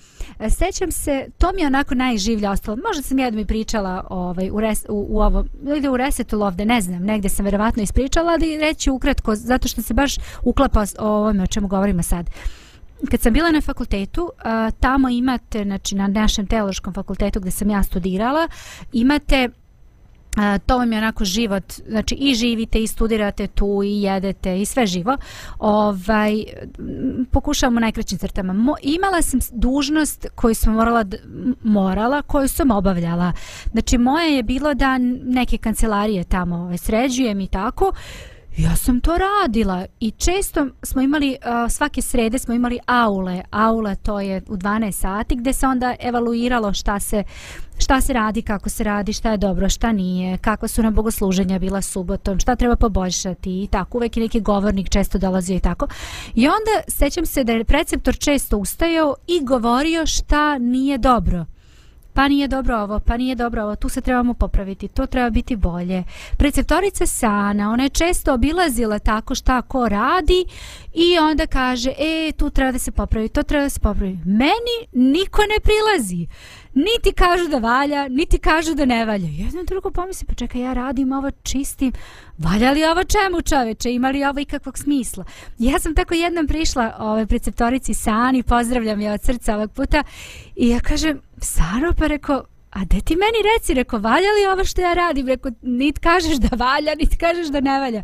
Sećam 0.59 0.93
se, 0.93 1.27
to 1.39 1.53
mi 1.53 1.61
je 1.61 1.67
onako 1.67 1.95
najživlje 1.95 2.49
ostalo. 2.49 2.77
Možda 2.87 3.03
sam 3.03 3.19
jednom 3.19 3.43
i 3.43 3.47
pričala 3.47 3.90
ovaj 4.11 4.51
u 4.51 4.61
res, 4.61 4.85
u, 4.89 5.07
u 5.09 5.21
ovo 5.21 5.45
ili 5.63 5.89
u 5.89 5.97
resetu 5.97 6.43
ovde 6.43 6.65
ne 6.65 6.81
znam 6.81 7.03
negde 7.03 7.29
sam 7.29 7.45
verovatno 7.45 7.83
ispričala 7.83 8.33
ali 8.33 8.59
reći 8.59 8.91
ukratko 8.91 9.35
zato 9.35 9.69
što 9.69 9.83
se 9.83 9.95
baš 9.95 10.17
uklapa 10.43 10.85
o 10.99 11.09
ovome 11.09 11.43
o 11.43 11.47
čemu 11.47 11.69
govorimo 11.69 12.03
sad. 12.03 12.31
Kad 13.11 13.21
sam 13.21 13.33
bila 13.33 13.51
na 13.51 13.61
fakultetu 13.61 14.31
tamo 14.81 15.09
imate 15.09 15.65
znači 15.65 15.95
na 15.95 16.07
našem 16.07 16.47
teološkom 16.47 16.95
fakultetu 16.95 17.41
gdje 17.41 17.51
sam 17.51 17.71
ja 17.71 17.83
studirala 17.83 18.49
imate 18.93 19.49
Uh, 19.49 19.60
to 20.67 20.79
vam 20.79 20.93
je 20.93 20.99
onako 20.99 21.25
život, 21.25 21.73
znači 21.89 22.15
i 22.15 22.35
živite 22.35 22.83
i 22.83 22.87
studirate 22.87 23.47
tu 23.47 23.83
i 23.85 24.03
jedete 24.03 24.61
i 24.61 24.65
sve 24.65 24.87
živo. 24.87 25.17
Ovaj, 25.59 26.45
pokušavamo 27.31 27.81
najkraćim 27.81 28.19
crtama. 28.19 28.53
Mo, 28.53 28.75
imala 28.83 29.23
sam 29.23 29.41
dužnost 29.53 30.27
koju 30.35 30.55
sam 30.55 30.75
morala, 30.75 31.05
morala, 31.63 32.23
koju 32.23 32.49
sam 32.49 32.71
obavljala. 32.71 33.33
Znači 33.73 33.99
moje 33.99 34.37
je 34.37 34.43
bilo 34.43 34.75
da 34.75 34.99
neke 35.25 35.59
kancelarije 35.59 36.25
tamo 36.25 36.57
ovaj, 36.57 36.79
sređujem 36.79 37.41
i 37.41 37.47
tako. 37.47 37.93
Ja 38.63 38.77
sam 38.77 39.01
to 39.01 39.19
radila 39.19 39.87
i 40.01 40.11
često 40.11 40.67
smo 40.83 41.03
imali, 41.03 41.31
uh, 41.31 41.71
svake 41.73 42.03
srede 42.03 42.39
smo 42.39 42.55
imali 42.55 42.79
aule. 42.87 43.43
Aule 43.51 43.97
to 43.97 44.21
je 44.21 44.43
u 44.49 44.57
12 44.57 44.93
sati 44.93 45.37
gdje 45.37 45.53
se 45.53 45.67
onda 45.67 45.97
evaluiralo 46.01 46.73
šta 46.73 47.01
se, 47.01 47.25
šta 47.79 48.01
se 48.01 48.13
radi, 48.13 48.43
kako 48.43 48.69
se 48.69 48.85
radi, 48.85 49.13
šta 49.13 49.31
je 49.31 49.37
dobro, 49.37 49.69
šta 49.69 49.93
nije, 49.93 50.39
kakva 50.39 50.69
su 50.69 50.83
nam 50.83 50.95
bogosluženja 50.95 51.59
bila 51.59 51.83
subotom, 51.83 52.39
šta 52.39 52.57
treba 52.57 52.77
poboljšati 52.77 53.63
i 53.63 53.67
tako. 53.67 53.99
Uvijek 53.99 54.17
je 54.17 54.23
neki 54.23 54.41
govornik 54.41 54.89
često 54.89 55.19
dolazio 55.19 55.57
i 55.57 55.61
tako. 55.61 55.87
I 56.35 56.47
onda 56.47 56.71
sećam 56.89 57.27
se 57.27 57.45
da 57.45 57.53
je 57.53 57.65
preceptor 57.65 58.19
često 58.19 58.59
ustajao 58.59 59.15
i 59.27 59.45
govorio 59.45 60.07
šta 60.07 60.59
nije 60.59 60.99
dobro 60.99 61.47
pa 62.15 62.29
nije 62.29 62.49
dobro 62.49 62.77
ovo, 62.77 63.01
pa 63.01 63.17
nije 63.17 63.35
dobro 63.35 63.63
ovo, 63.63 63.77
tu 63.77 63.89
se 63.89 64.01
trebamo 64.01 64.35
popraviti, 64.35 64.89
to 64.89 65.07
treba 65.07 65.31
biti 65.31 65.57
bolje. 65.57 66.05
Preceptorica 66.37 67.07
Sana, 67.07 67.71
ona 67.73 67.83
je 67.83 67.89
često 67.89 68.35
obilazila 68.35 68.99
tako 68.99 69.35
šta 69.35 69.63
ko 69.63 69.89
radi 69.89 70.45
i 70.95 71.19
onda 71.19 71.47
kaže, 71.47 71.91
e, 71.99 72.33
tu 72.33 72.51
treba 72.51 72.73
da 72.73 72.79
se 72.79 72.91
popravi, 72.91 73.29
to 73.29 73.43
treba 73.43 73.65
da 73.65 73.71
se 73.71 73.81
popravi. 73.81 74.19
Meni 74.25 74.77
niko 74.93 75.43
ne 75.43 75.61
prilazi 75.63 76.27
niti 76.75 77.13
kažu 77.13 77.49
da 77.49 77.59
valja, 77.59 78.09
niti 78.09 78.39
kažu 78.39 78.75
da 78.75 78.85
ne 78.85 79.05
valja. 79.05 79.29
Jedno 79.29 79.65
drugo 79.65 79.91
pomisli, 79.91 80.27
pa 80.27 80.35
čekaj, 80.35 80.61
ja 80.61 80.73
radim 80.73 81.13
ovo 81.13 81.31
čistim, 81.31 81.93
valja 82.39 82.71
li 82.71 82.85
ovo 82.85 83.05
čemu 83.05 83.43
čoveče, 83.43 83.93
ima 83.93 84.11
li 84.11 84.25
ovo 84.25 84.41
ikakvog 84.41 84.79
smisla? 84.79 85.25
Ja 85.59 85.79
sam 85.79 85.95
tako 85.95 86.15
jednom 86.15 86.47
prišla 86.47 86.97
ove 86.99 87.27
preceptorici 87.27 87.95
Sani, 87.95 88.43
pozdravljam 88.43 89.01
je 89.01 89.13
od 89.13 89.23
srca 89.23 89.57
ovog 89.57 89.73
puta, 89.73 90.03
i 90.57 90.69
ja 90.69 90.81
kažem, 90.81 91.21
Sano, 91.43 91.93
pa 91.99 92.07
reko, 92.07 92.43
a 92.71 92.85
de 92.85 93.01
ti 93.01 93.17
meni 93.17 93.39
reci, 93.55 93.75
reko, 93.75 93.99
valja 93.99 94.29
li 94.29 94.53
ovo 94.53 94.65
što 94.65 94.81
ja 94.81 94.95
radim? 94.95 95.27
Reko, 95.27 95.51
nit 95.63 95.99
kažeš 95.99 96.37
da 96.37 96.57
valja, 96.57 96.95
nit 96.95 97.17
kažeš 97.21 97.47
da 97.47 97.61
ne 97.61 97.81
valja. 97.81 98.03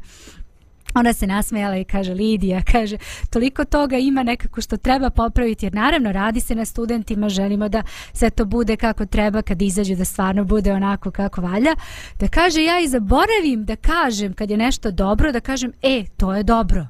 Ona 0.96 1.12
se 1.12 1.26
nasmejala 1.26 1.76
i 1.76 1.84
kaže 1.84 2.14
Lidija, 2.14 2.62
kaže 2.72 2.98
toliko 3.30 3.64
toga 3.64 3.96
ima 3.96 4.22
nekako 4.22 4.60
što 4.60 4.76
treba 4.76 5.10
popraviti 5.10 5.66
jer 5.66 5.74
naravno 5.74 6.12
radi 6.12 6.40
se 6.40 6.54
na 6.54 6.64
studentima, 6.64 7.28
želimo 7.28 7.68
da 7.68 7.82
sve 8.12 8.30
to 8.30 8.44
bude 8.44 8.76
kako 8.76 9.06
treba 9.06 9.42
kad 9.42 9.62
izađu 9.62 9.94
da 9.94 10.04
stvarno 10.04 10.44
bude 10.44 10.72
onako 10.72 11.10
kako 11.10 11.40
valja. 11.40 11.74
Da 12.18 12.28
kaže 12.28 12.62
ja 12.62 12.80
i 12.80 12.88
zaboravim 12.88 13.64
da 13.64 13.76
kažem 13.76 14.32
kad 14.32 14.50
je 14.50 14.56
nešto 14.56 14.90
dobro, 14.90 15.32
da 15.32 15.40
kažem 15.40 15.72
e, 15.82 16.04
to 16.16 16.34
je 16.34 16.42
dobro. 16.42 16.86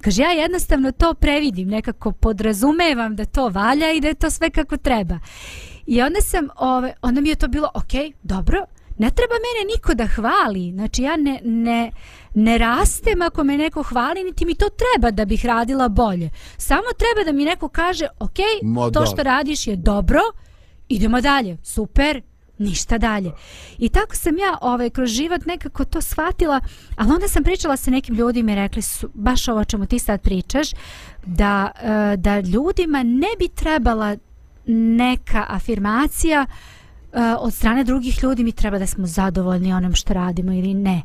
Kaže 0.00 0.22
ja 0.22 0.30
jednostavno 0.30 0.92
to 0.92 1.14
previdim, 1.14 1.68
nekako 1.68 2.12
podrazumevam 2.12 3.16
da 3.16 3.24
to 3.24 3.48
valja 3.48 3.92
i 3.92 4.00
da 4.00 4.08
je 4.08 4.14
to 4.14 4.30
sve 4.30 4.50
kako 4.50 4.76
treba. 4.76 5.18
I 5.86 6.02
onda 6.02 6.20
sam, 6.20 6.48
ove, 6.56 6.92
onda 7.02 7.20
mi 7.20 7.28
je 7.28 7.34
to 7.34 7.48
bilo, 7.48 7.70
ok, 7.74 8.14
dobro, 8.22 8.64
ne 8.98 9.10
treba 9.10 9.34
mene 9.34 9.74
niko 9.74 9.94
da 9.94 10.06
hvali, 10.06 10.72
znači 10.72 11.02
ja 11.02 11.16
ne, 11.16 11.40
ne, 11.44 11.92
ne 12.34 12.58
rastem 12.58 13.22
ako 13.22 13.44
me 13.44 13.56
neko 13.56 13.82
hvali, 13.82 14.24
niti 14.24 14.44
mi 14.44 14.54
to 14.54 14.66
treba 14.68 15.10
da 15.10 15.24
bih 15.24 15.46
radila 15.46 15.88
bolje. 15.88 16.30
Samo 16.56 16.86
treba 16.98 17.24
da 17.24 17.32
mi 17.32 17.44
neko 17.44 17.68
kaže, 17.68 18.06
ok, 18.18 18.38
Mo, 18.62 18.90
to 18.90 19.06
što 19.06 19.22
radiš 19.22 19.66
je 19.66 19.76
dobro, 19.76 20.20
idemo 20.88 21.20
dalje, 21.20 21.56
super, 21.62 22.22
ništa 22.58 22.98
dalje. 22.98 23.32
I 23.78 23.88
tako 23.88 24.16
sam 24.16 24.38
ja 24.38 24.58
ovaj, 24.60 24.90
kroz 24.90 25.10
život 25.10 25.46
nekako 25.46 25.84
to 25.84 26.00
shvatila, 26.00 26.60
ali 26.96 27.12
onda 27.12 27.28
sam 27.28 27.42
pričala 27.42 27.76
sa 27.76 27.90
nekim 27.90 28.14
ljudima 28.14 28.52
i 28.52 28.54
rekli 28.54 28.82
su, 28.82 29.10
baš 29.14 29.48
ovo 29.48 29.64
čemu 29.64 29.86
ti 29.86 29.98
sad 29.98 30.22
pričaš, 30.22 30.68
da, 31.26 31.70
uh, 31.74 32.20
da 32.20 32.40
ljudima 32.40 33.02
ne 33.02 33.28
bi 33.38 33.48
trebala 33.48 34.16
neka 34.96 35.46
afirmacija 35.48 36.46
uh, 36.48 36.75
od 37.38 37.54
strane 37.54 37.84
drugih 37.84 38.22
ljudi, 38.22 38.44
mi 38.44 38.52
treba 38.52 38.78
da 38.78 38.86
smo 38.86 39.06
zadovoljni 39.06 39.72
onom 39.72 39.94
što 39.94 40.14
radimo 40.14 40.52
ili 40.52 40.74
ne. 40.74 41.02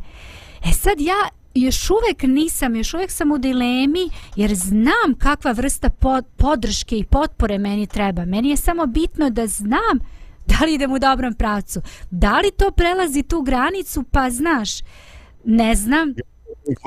E 0.65 0.71
sad 0.73 1.01
ja 1.01 1.29
još 1.55 1.89
uvek 1.89 2.23
nisam, 2.23 2.75
još 2.75 2.93
uvek 2.93 3.11
sam 3.11 3.31
u 3.31 3.37
dilemi 3.37 4.09
jer 4.35 4.55
znam 4.55 5.15
kakva 5.17 5.51
vrsta 5.51 5.89
pod, 5.89 6.25
podrške 6.37 6.97
i 6.97 7.05
potpore 7.05 7.57
meni 7.57 7.87
treba. 7.87 8.25
Meni 8.25 8.49
je 8.49 8.57
samo 8.57 8.85
bitno 8.85 9.29
da 9.29 9.47
znam 9.47 9.99
da 10.47 10.65
li 10.65 10.73
idem 10.73 10.91
u 10.91 10.99
dobrom 10.99 11.33
pravcu. 11.33 11.81
Da 12.11 12.39
li 12.39 12.51
to 12.57 12.71
prelazi 12.71 13.23
tu 13.23 13.41
granicu, 13.41 14.03
pa 14.03 14.29
znaš, 14.29 14.69
ne 15.45 15.75
znam, 15.75 16.13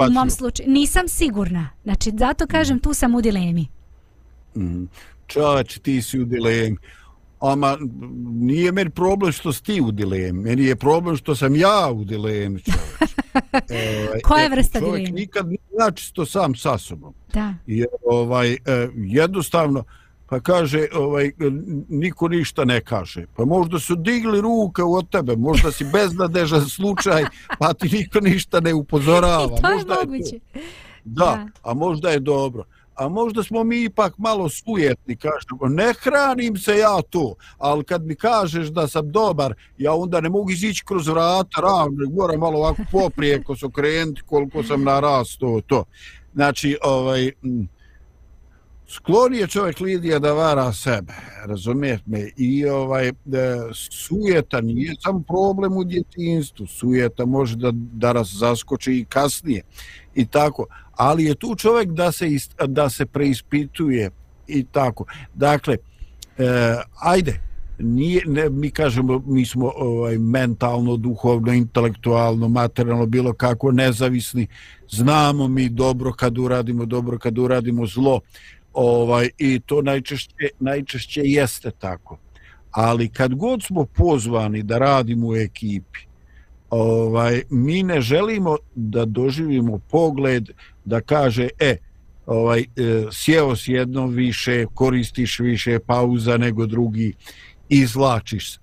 u 0.08 0.12
mom 0.12 0.30
slučaju, 0.30 0.70
nisam 0.70 1.08
sigurna. 1.08 1.70
Znači, 1.84 2.10
zato 2.18 2.46
kažem, 2.46 2.78
tu 2.78 2.94
sam 2.94 3.14
u 3.14 3.20
dilemi. 3.20 3.68
Mm. 4.56 4.84
Čoveč, 5.26 5.78
ti 5.78 6.02
si 6.02 6.20
u 6.20 6.24
dilemi. 6.24 6.76
Ama 7.52 7.78
nije 8.24 8.72
meni 8.72 8.90
problem 8.90 9.32
što 9.32 9.52
si 9.52 9.62
ti 9.62 9.80
u 9.80 9.92
dilemi. 9.92 10.42
Meni 10.42 10.64
je 10.64 10.76
problem 10.76 11.16
što 11.16 11.34
sam 11.34 11.56
ja 11.56 11.90
u 11.92 12.04
dilemi, 12.04 12.62
čoveč. 12.62 13.10
e, 13.70 14.08
Koja 14.28 14.48
vrsta 14.48 14.78
dilemi? 14.78 14.98
Čovjek 14.98 15.14
nikad 15.14 15.48
nije 15.48 15.58
znači 15.74 16.14
to 16.14 16.26
sam 16.26 16.54
sa 16.54 16.78
sobom. 16.78 17.14
Da. 17.32 17.54
Jer, 17.66 17.88
ovaj, 18.06 18.52
e, 18.52 18.58
jednostavno, 18.96 19.84
pa 20.28 20.40
kaže, 20.40 20.86
ovaj, 20.94 21.32
niko 21.88 22.28
ništa 22.28 22.64
ne 22.64 22.80
kaže. 22.80 23.26
Pa 23.36 23.44
možda 23.44 23.78
su 23.78 23.94
digli 23.94 24.40
ruke 24.40 24.82
od 24.82 25.10
tebe, 25.10 25.36
možda 25.36 25.72
si 25.72 25.84
beznadežan 25.92 26.68
slučaj, 26.68 27.24
pa 27.58 27.72
ti 27.72 27.88
niko 27.88 28.20
ništa 28.20 28.60
ne 28.60 28.74
upozorava. 28.74 29.44
I 29.58 29.62
to 29.62 29.70
možda 29.74 29.94
je 29.94 30.06
moguće. 30.06 30.34
Je 30.34 30.40
to. 30.52 30.60
Da, 31.04 31.24
da, 31.24 31.48
a 31.62 31.74
možda 31.74 32.10
je 32.10 32.20
dobro 32.20 32.64
a 32.94 33.08
možda 33.08 33.42
smo 33.42 33.64
mi 33.64 33.84
ipak 33.84 34.18
malo 34.18 34.48
sujetni, 34.48 35.16
kažemo, 35.16 35.68
ne 35.68 35.92
hranim 36.00 36.56
se 36.56 36.78
ja 36.78 37.02
to, 37.10 37.34
ali 37.58 37.84
kad 37.84 38.06
mi 38.06 38.14
kažeš 38.14 38.68
da 38.68 38.88
sam 38.88 39.12
dobar, 39.12 39.54
ja 39.78 39.94
onda 39.94 40.20
ne 40.20 40.28
mogu 40.28 40.50
izići 40.50 40.84
kroz 40.86 41.08
vrata 41.08 41.60
ravno, 41.60 42.10
moram 42.10 42.40
malo 42.40 42.58
ovako 42.58 42.82
poprijeko 42.92 43.56
se 43.56 43.66
okrenuti 43.66 44.22
koliko 44.26 44.62
sam 44.62 44.82
narastao 44.84 45.60
to. 45.60 45.84
Znači, 46.34 46.76
ovaj, 46.82 47.32
sklon 48.88 49.34
je 49.34 49.46
čovjek 49.46 49.80
Lidija 49.80 50.18
da 50.18 50.32
vara 50.32 50.72
sebe, 50.72 51.12
razumijete 51.46 52.02
me, 52.06 52.30
i 52.36 52.66
ovaj, 52.66 53.08
e, 53.08 53.12
sujeta 53.90 54.60
nije 54.60 54.94
sam 55.00 55.22
problem 55.22 55.76
u 55.76 55.84
djetinstvu, 55.84 56.66
sujeta 56.66 57.24
može 57.24 57.56
da, 57.56 57.70
da 57.72 58.12
nas 58.12 58.28
zaskoči 58.32 58.92
i 58.92 59.04
kasnije 59.04 59.62
i 60.14 60.26
tako, 60.26 60.66
ali 60.96 61.24
je 61.24 61.34
tu 61.34 61.54
čovjek 61.54 61.90
da 61.90 62.12
se 62.12 62.32
ist, 62.32 62.54
da 62.66 62.90
se 62.90 63.06
preispituje 63.06 64.10
i 64.46 64.64
tako. 64.64 65.04
Dakle, 65.34 65.76
e, 66.38 66.76
ajde, 67.00 67.40
nije, 67.78 68.22
ne, 68.26 68.50
mi 68.50 68.70
kažemo, 68.70 69.22
mi 69.26 69.46
smo 69.46 69.72
ovaj, 69.76 70.18
mentalno, 70.18 70.96
duhovno, 70.96 71.52
intelektualno, 71.52 72.48
materijalno, 72.48 73.06
bilo 73.06 73.32
kako 73.32 73.72
nezavisni, 73.72 74.46
znamo 74.90 75.48
mi 75.48 75.68
dobro 75.68 76.12
kad 76.12 76.38
uradimo 76.38 76.84
dobro, 76.84 77.18
kad 77.18 77.38
uradimo 77.38 77.86
zlo, 77.86 78.20
ovaj, 78.72 79.30
i 79.38 79.60
to 79.60 79.82
najčešće, 79.82 80.48
najčešće 80.60 81.20
jeste 81.24 81.70
tako. 81.70 82.18
Ali 82.70 83.08
kad 83.08 83.34
god 83.34 83.62
smo 83.62 83.84
pozvani 83.84 84.62
da 84.62 84.78
radimo 84.78 85.28
u 85.28 85.36
ekipi, 85.36 86.00
ovaj 86.70 87.42
mi 87.50 87.82
ne 87.82 88.00
želimo 88.00 88.56
da 88.74 89.04
doživimo 89.04 89.78
pogled 89.90 90.50
da 90.84 91.00
kaže 91.00 91.48
e 91.60 91.76
ovaj 92.26 92.60
e, 92.60 92.64
sjeo 93.10 93.56
s 93.56 93.68
jednom 93.68 94.10
više 94.10 94.66
koristiš 94.74 95.38
više 95.38 95.78
pauza 95.78 96.36
nego 96.36 96.66
drugi 96.66 97.12
izlačiš 97.68 98.52
se. 98.52 98.58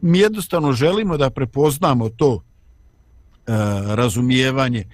Mi 0.00 0.18
jednostavno 0.18 0.72
želimo 0.72 1.16
da 1.16 1.30
prepoznamo 1.30 2.08
to 2.08 2.42
e, 2.42 3.52
razumijevanje 3.94 4.84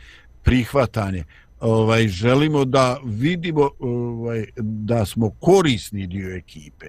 prihvatanje. 0.42 1.24
Ovaj 1.60 2.08
želimo 2.08 2.64
da 2.64 2.98
vidimo 3.04 3.70
ovaj 3.78 4.44
da 4.56 5.06
smo 5.06 5.30
korisni 5.30 6.06
dio 6.06 6.36
ekipe. 6.36 6.86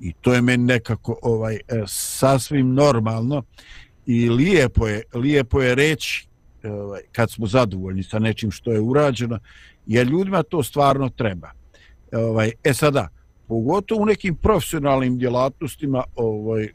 I 0.00 0.12
to 0.12 0.34
je 0.34 0.42
meni 0.42 0.64
nekako 0.64 1.18
ovaj 1.22 1.54
e, 1.54 1.60
sasvim 1.86 2.74
normalno 2.74 3.42
i 4.06 4.30
lijepo 4.30 4.88
je, 4.88 5.02
lijepo 5.14 5.62
je 5.62 5.74
reći 5.74 6.27
Ovaj, 6.64 7.00
kad 7.12 7.30
smo 7.30 7.46
zadovoljni 7.46 8.02
sa 8.02 8.18
nečim 8.18 8.50
što 8.50 8.72
je 8.72 8.80
urađeno, 8.80 9.38
jer 9.86 10.06
ljudima 10.06 10.42
to 10.42 10.62
stvarno 10.62 11.08
treba. 11.08 11.50
Ovaj, 12.12 12.52
e 12.64 12.74
sada, 12.74 13.08
pogotovo 13.48 14.02
u 14.02 14.06
nekim 14.06 14.36
profesionalnim 14.36 15.18
djelatnostima, 15.18 16.04
ovaj, 16.16 16.68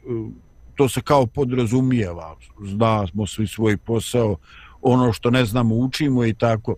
to 0.76 0.88
se 0.88 1.00
kao 1.00 1.26
podrazumijeva, 1.26 2.36
znamo 2.60 3.26
svi 3.26 3.46
svoj 3.46 3.76
posao, 3.76 4.36
ono 4.82 5.12
što 5.12 5.30
ne 5.30 5.44
znamo 5.44 5.74
učimo 5.74 6.24
i 6.24 6.34
tako, 6.34 6.74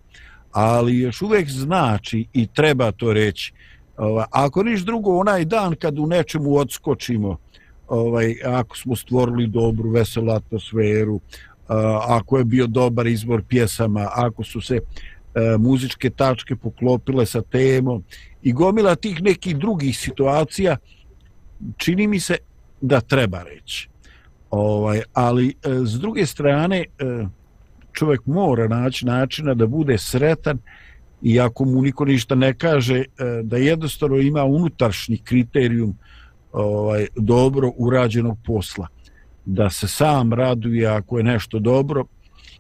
ali 0.53 0.99
još 0.99 1.23
uvijek 1.23 1.49
znači 1.49 2.27
i 2.33 2.47
treba 2.47 2.93
to 2.93 3.13
reći. 3.13 3.53
Ovaj, 3.97 4.25
ako 4.31 4.63
niš 4.63 4.81
drugo, 4.81 5.19
onaj 5.19 5.45
dan 5.45 5.75
kad 5.75 5.99
u 5.99 6.07
nečemu 6.07 6.57
odskočimo, 6.57 7.37
ovaj, 7.89 8.37
ako 8.45 8.77
smo 8.77 8.97
stvorili 8.97 9.47
dobru, 9.47 9.91
veselu 9.91 10.31
atmosferu, 10.31 11.21
Eh, 11.69 11.75
ako 12.09 12.39
je 12.39 12.45
bio 12.45 12.67
dobar 12.67 13.07
izbor 13.07 13.43
pjesama, 13.49 14.09
ako 14.15 14.45
su 14.45 14.61
se 14.61 14.75
eh, 14.77 15.57
muzičke 15.59 16.11
tačke 16.11 16.57
poklopile 16.57 17.27
sa 17.27 17.43
temom 17.43 18.05
i 18.43 18.53
gomila 18.53 18.95
tih 18.95 19.23
nekih 19.23 19.57
drugih 19.57 19.99
situacija, 19.99 20.77
čini 21.77 22.07
mi 22.07 22.21
se 22.21 22.37
da 22.81 23.01
treba 23.01 23.43
reći. 23.43 23.89
Ovaj, 24.51 25.03
ali 25.13 25.49
eh, 25.49 25.71
s 25.85 25.93
druge 25.93 26.27
strane, 26.27 26.85
čovjek 27.93 28.27
mora 28.27 28.69
naći 28.69 29.07
načina 29.07 29.55
da 29.55 29.67
bude 29.67 29.99
sretan 29.99 30.59
i 31.23 31.41
ako 31.41 31.65
mu 31.65 31.83
niko 31.83 32.05
ništa 32.05 32.35
ne 32.35 32.55
kaže, 32.55 33.05
da 33.43 33.57
jednostavno 33.57 34.17
ima 34.17 34.45
unutaršnji 34.45 35.19
kriterijum 35.19 35.97
ovaj 36.53 37.07
dobro 37.17 37.73
urađenog 37.77 38.39
posla 38.45 38.89
da 39.47 39.71
se 39.71 39.89
sam 39.89 40.33
raduje 40.33 40.87
ako 40.87 41.19
je 41.19 41.25
nešto 41.25 41.59
dobro 41.59 42.05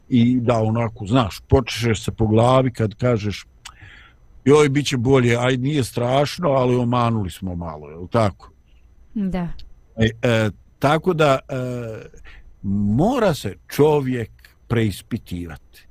i 0.08 0.40
da 0.40 0.62
onako 0.62 1.06
znaš 1.06 1.40
počneš 1.48 2.04
se 2.04 2.12
po 2.12 2.26
glavi 2.26 2.72
kad 2.72 2.94
kažeš 2.94 3.46
joj 4.44 4.68
bit 4.68 4.86
će 4.86 4.96
bolje 4.96 5.36
aj 5.36 5.56
nije 5.56 5.84
strašno 5.84 6.48
ali 6.48 6.76
omanuli 6.76 7.30
smo 7.30 7.54
malo 7.54 7.90
je 7.90 7.96
li 7.96 8.08
tako 8.08 8.50
da 9.14 9.48
E, 9.96 10.10
e, 10.22 10.50
tako 10.78 11.14
da 11.14 11.38
e, 11.48 11.56
mora 12.62 13.34
se 13.34 13.54
čovjek 13.68 14.30
preispitivati. 14.68 15.86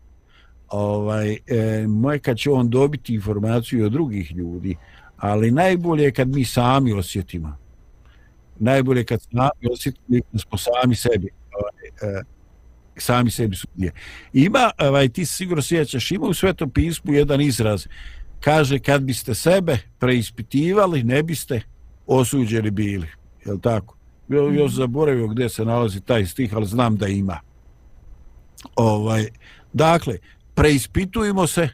Ovaj, 0.67 1.37
e, 1.47 1.87
moje 1.87 2.19
kad 2.19 2.37
će 2.37 2.51
on 2.51 2.69
dobiti 2.69 3.13
informaciju 3.13 3.85
od 3.85 3.91
drugih 3.91 4.31
ljudi, 4.31 4.75
ali 5.17 5.51
najbolje 5.51 6.03
je 6.03 6.11
kad 6.11 6.27
mi 6.27 6.45
sami 6.45 6.93
osjetimo. 6.93 7.57
Najbolje 8.59 9.03
kad 9.03 9.21
sami 9.21 9.73
osjetili 9.73 10.21
i 10.33 10.39
smo 10.39 10.57
sami 10.57 10.95
sebi. 10.95 11.29
Ovaj, 11.53 12.17
e, 12.17 12.23
sami 12.97 13.31
sebi 13.31 13.55
sudije. 13.55 13.91
Ima, 14.33 14.71
ovaj, 14.77 15.09
ti 15.09 15.25
sigurno 15.25 15.61
sjećaš, 15.61 16.11
ima 16.11 16.25
u 16.25 16.33
Svetom 16.33 16.69
pismu 16.69 17.13
jedan 17.13 17.41
izraz. 17.41 17.87
Kaže, 18.39 18.79
kad 18.79 19.01
biste 19.01 19.35
sebe 19.35 19.77
preispitivali, 19.99 21.03
ne 21.03 21.23
biste 21.23 21.61
osuđeni 22.07 22.71
bili. 22.71 23.07
Je 23.45 23.51
li 23.51 23.61
tako? 23.61 23.97
Jo, 24.27 24.51
još 24.51 24.71
zaboravio 24.71 25.27
gdje 25.27 25.49
se 25.49 25.65
nalazi 25.65 26.01
taj 26.01 26.25
stih, 26.25 26.53
ali 26.53 26.65
znam 26.65 26.97
da 26.97 27.07
ima. 27.07 27.39
Ovaj, 28.75 29.27
dakle, 29.73 30.17
preispitujemo 30.55 31.47
se, 31.47 31.69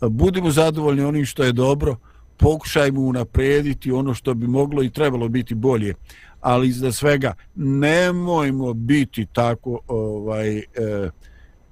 budimo 0.00 0.50
zadovoljni 0.50 1.02
onim 1.02 1.24
što 1.24 1.44
je 1.44 1.52
dobro, 1.52 1.96
pokušajmo 2.40 3.00
unaprediti 3.00 3.92
ono 3.92 4.14
što 4.14 4.34
bi 4.34 4.46
moglo 4.46 4.82
i 4.82 4.90
trebalo 4.90 5.28
biti 5.28 5.54
bolje 5.54 5.94
ali 6.40 6.68
iza 6.68 6.92
svega 6.92 7.34
nemojmo 7.54 8.74
biti 8.74 9.26
tako 9.32 9.80
ovaj 9.88 10.58
e, 10.58 10.64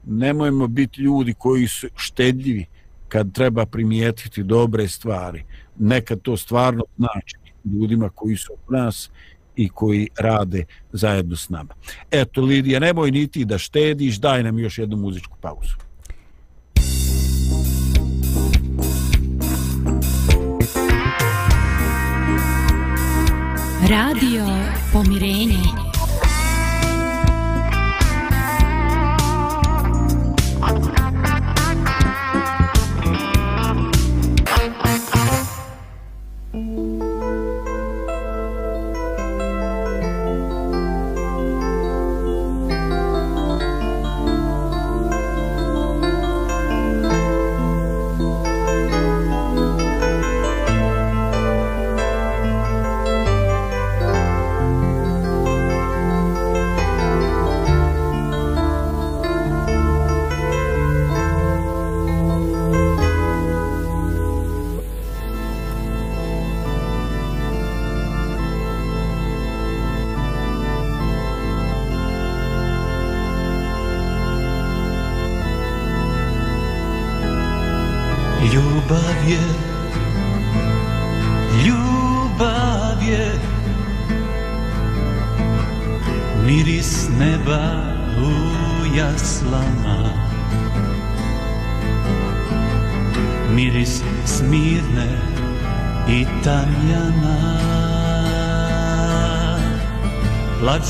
nemojmo 0.07 0.67
biti 0.67 1.01
ljudi 1.01 1.35
koji 1.39 1.69
su 1.69 1.89
štedljivi 1.97 2.67
kad 3.09 3.33
treba 3.33 3.67
primijetiti 3.67 4.43
dobre 4.43 4.89
stvari 4.89 5.45
nekad 5.79 6.21
to 6.23 6.37
stvarno 6.37 6.85
znači 6.97 7.37
ljudima 7.65 8.09
koji 8.09 8.37
su 8.37 8.53
od 8.53 8.73
nas 8.73 9.11
i 9.57 9.69
koji 9.69 10.09
rade 10.19 10.65
zajedno 10.93 11.37
s 11.37 11.49
nama. 11.49 11.75
Eto, 12.11 12.43
Lidija, 12.43 12.81
nemoj 12.81 13.11
niti 13.11 13.45
da 13.45 13.59
štediš, 13.59 14.17
daj 14.17 14.43
nam 14.43 14.59
još 14.59 14.79
jednu 14.79 14.97
muzičku 14.97 15.37
pauzu. 15.41 15.88
Radio 23.89 24.45
Pomirenje. 24.93 25.68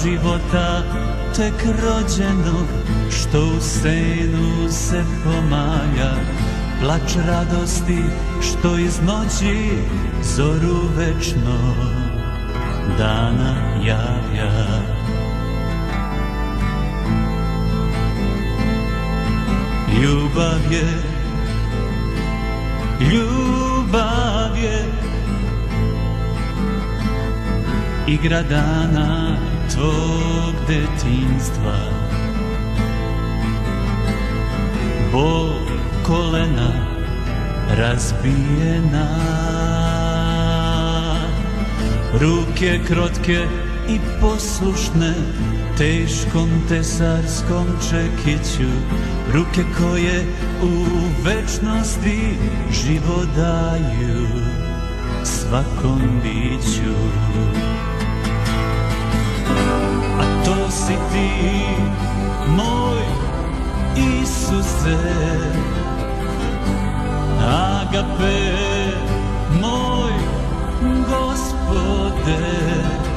Života 0.02 0.82
tek 1.36 1.64
rođenog 1.82 2.66
što 3.10 3.40
u 3.40 3.60
senu 3.60 4.68
se 4.70 5.04
pomalja 5.24 6.12
plač 6.80 7.16
radosti 7.26 8.02
što 8.42 8.78
iz 8.78 9.00
noći 9.00 9.70
zoru 10.22 10.80
večno 10.96 11.74
dana 12.98 13.54
javlja. 13.84 14.52
Ljubav 20.02 20.72
je 20.72 21.17
ljubav 23.01 24.57
je 24.57 24.84
igra 28.07 28.42
dana 28.42 29.36
tvog 29.70 30.55
detinstva 30.68 32.09
Bol 35.12 35.51
kolena 36.07 36.72
razbijena. 37.76 39.09
Ruke 42.20 42.80
krotke 42.86 43.46
i 43.89 43.99
poslušne 44.20 45.14
Teškom 45.78 46.49
tesarskom 46.68 47.66
čekiću 47.91 48.70
Ruke 49.34 49.64
koje 49.78 50.24
u 50.62 50.84
večnosti 51.24 52.36
život 52.72 53.28
daju 53.36 54.26
Svakom 55.24 56.20
biću. 56.22 56.95
Si 60.70 60.95
ti 61.12 61.30
moj 62.49 63.03
Isuse 64.22 64.99
Agape 67.41 68.53
moj 69.61 70.12
gospode. 71.09 73.07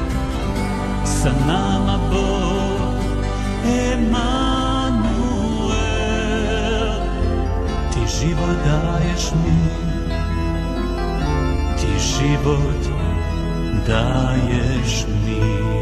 Sa 1.22 1.30
nama 1.46 2.02
Bog 2.10 2.98
Emanuel. 3.62 5.06
Ti 7.94 8.02
život 8.10 8.58
daješ 8.66 9.30
mi 9.38 9.54
Ti 11.78 11.90
život 11.94 12.82
daješ 13.86 15.06
mi. 15.22 15.81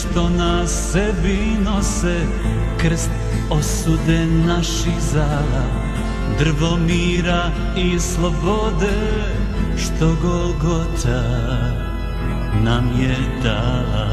Što 0.00 0.28
na 0.28 0.66
sebi 0.66 1.38
nose 1.64 2.20
Krst 2.78 3.10
osude 3.50 4.26
naših 4.46 5.00
zala 5.12 5.64
Drvo 6.38 6.76
mira 6.76 7.50
i 7.76 8.00
slobode 8.00 9.30
što 9.76 10.16
Golgota 10.22 11.22
nam 12.64 12.90
je 13.00 13.16
dala. 13.42 14.10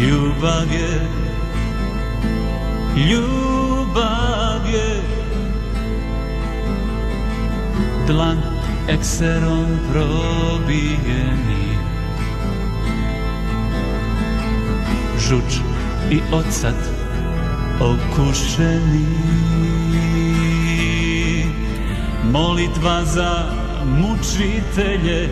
Ljubav 0.00 0.72
je 0.72 1.00
Ljubav 2.96 4.70
je 4.72 5.02
Dlan 8.06 8.53
ekserom 8.88 9.78
probijeni. 9.92 11.78
Žuč 15.18 15.60
i 16.10 16.20
ocat 16.32 16.80
okušeni. 17.80 19.06
Molitva 22.32 23.04
za 23.04 23.44
mučitelje 23.84 25.28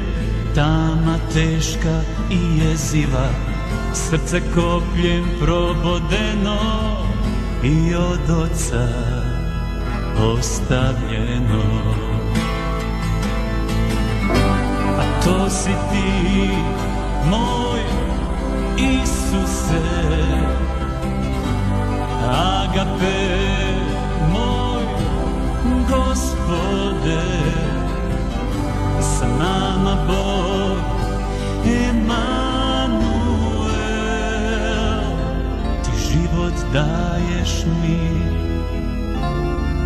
Tama 0.55 1.19
teška 1.33 2.01
i 2.31 2.59
jeziva 2.59 3.29
Srce 3.95 4.41
kopljem 4.55 5.25
probodeno 5.41 6.59
I 7.63 7.95
od 7.95 8.31
oca 8.31 8.89
ostavljeno. 10.19 11.92
To 15.25 15.51
si 15.51 15.71
ti, 15.91 16.51
moj 17.31 17.83
Isuse. 18.75 19.87
Agape, 22.27 23.23
moj 24.35 24.85
Gospode. 25.87 27.27
S 28.99 29.23
nama 29.39 29.95
Bog 30.07 30.83
Emanuel. 31.67 33.23
Ti 35.87 35.93
život 36.03 36.57
daješ 36.75 37.67
mi. 37.83 38.03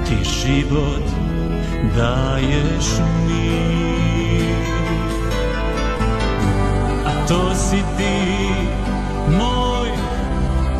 Ti 0.09 0.17
život 0.25 1.05
daješ 1.93 2.89
mi. 3.29 4.16
To 7.27 7.55
si 7.55 7.83
ti 7.99 8.19
moj 9.35 9.91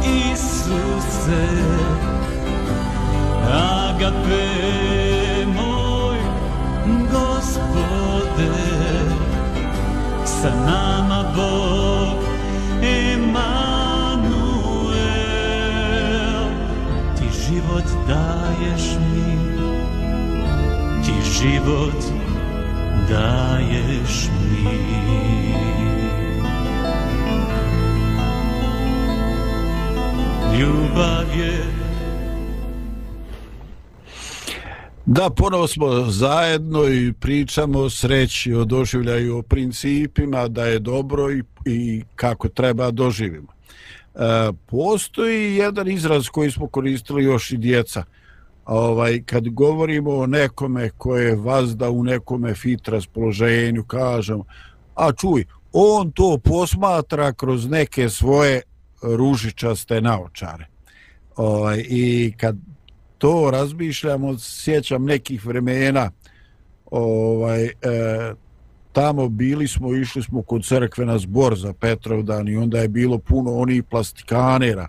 Isuse. 0.07 1.47
Agape 3.43 4.47
moj 5.51 6.19
Gospode. 7.11 8.55
Sa 10.23 10.51
nama 10.55 11.35
Bog 11.35 12.23
Emanuel. 12.79 13.67
Ti 17.19 17.27
život 17.27 17.87
daješ 18.07 19.03
mi. 19.11 19.35
Ti 21.03 21.17
život 21.27 22.01
daješ 23.11 24.31
mi. 24.31 24.79
Ljubav 30.61 31.39
je 31.39 31.77
Da, 35.07 35.31
ponovo 35.31 35.69
smo 35.69 36.11
zajedno 36.11 36.89
i 36.89 37.13
pričamo 37.13 37.79
o 37.79 37.91
sreći, 37.91 38.55
o 38.55 38.65
doživljaju, 38.65 39.39
o 39.39 39.43
principima, 39.43 40.49
da 40.49 40.65
je 40.65 40.79
dobro 40.79 41.33
i, 41.33 41.43
i 41.65 42.03
kako 42.17 42.49
treba 42.49 42.91
doživimo. 42.91 43.49
E, 44.15 44.19
postoji 44.67 45.55
jedan 45.55 45.89
izraz 45.89 46.29
koji 46.29 46.51
smo 46.51 46.67
koristili 46.69 47.25
još 47.25 47.53
i 47.53 47.57
djeca. 47.57 48.05
Ovaj, 48.65 49.23
kad 49.27 49.49
govorimo 49.49 50.11
o 50.11 50.27
nekome 50.27 50.91
koje 50.91 51.27
je 51.27 51.37
vazda 51.37 51.91
u 51.91 52.05
nekome 52.05 52.55
fit 52.55 52.89
raspoloženju, 52.89 53.85
kažemo, 53.85 54.45
a 54.95 55.13
čuj, 55.13 55.45
on 55.73 56.11
to 56.11 56.39
posmatra 56.45 57.33
kroz 57.33 57.69
neke 57.69 58.09
svoje 58.09 58.63
ružičaste 59.17 60.01
naočare. 60.01 60.67
Ovaj, 61.37 61.85
I 61.89 62.33
kad 62.37 62.57
to 63.19 63.51
razmišljamo, 63.53 64.39
sjećam 64.39 65.05
nekih 65.05 65.47
vremena, 65.47 66.11
ovaj, 66.91 67.65
e, 67.65 67.71
tamo 68.93 69.29
bili 69.29 69.69
smo, 69.69 69.95
išli 69.95 70.23
smo 70.23 70.43
kod 70.43 70.65
crkve 70.65 71.07
na 71.07 71.19
zbor 71.19 71.59
za 71.59 71.73
Petrovdan 71.73 72.49
i 72.49 72.57
onda 72.57 72.79
je 72.79 72.89
bilo 72.89 73.19
puno 73.19 73.55
onih 73.55 73.83
plastikanera. 73.91 74.89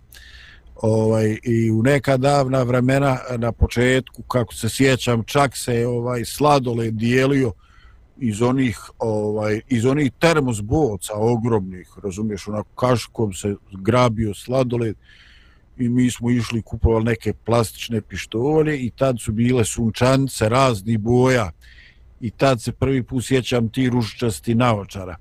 Ovaj, 0.76 1.38
I 1.44 1.72
u 1.72 1.84
neka 1.84 2.18
davna 2.18 2.64
vremena 2.64 3.18
na 3.38 3.52
početku, 3.52 4.22
kako 4.22 4.54
se 4.54 4.70
sjećam, 4.70 5.24
čak 5.24 5.58
se 5.58 5.88
ovaj 5.88 6.26
sladole 6.26 6.92
dijelio 6.92 7.52
iz 8.20 8.42
onih 8.42 8.80
ovaj 9.00 9.62
iz 9.68 9.86
onih 9.86 10.12
termos 10.20 10.62
boca 10.62 11.14
ogromnih 11.16 11.90
razumiješ 12.04 12.48
onako 12.48 12.70
kaškom 12.70 13.34
se 13.34 13.56
grabio 13.72 14.34
sladoled 14.34 14.96
i 15.78 15.90
mi 15.90 16.12
smo 16.12 16.30
išli 16.30 16.62
kupovali 16.62 17.06
neke 17.06 17.34
plastične 17.34 18.02
pištolje 18.02 18.78
i 18.78 18.90
tad 18.90 19.16
su 19.20 19.32
bile 19.32 19.66
sunčance 19.66 20.50
razni 20.50 20.98
boja. 20.98 21.52
I 22.22 22.32
tad 22.32 22.62
se 22.62 22.72
prvi 22.72 23.04
put 23.04 23.26
sjećam 23.26 23.70
ti 23.70 23.90
ružičasti 23.90 24.56
naočara. 24.56 25.16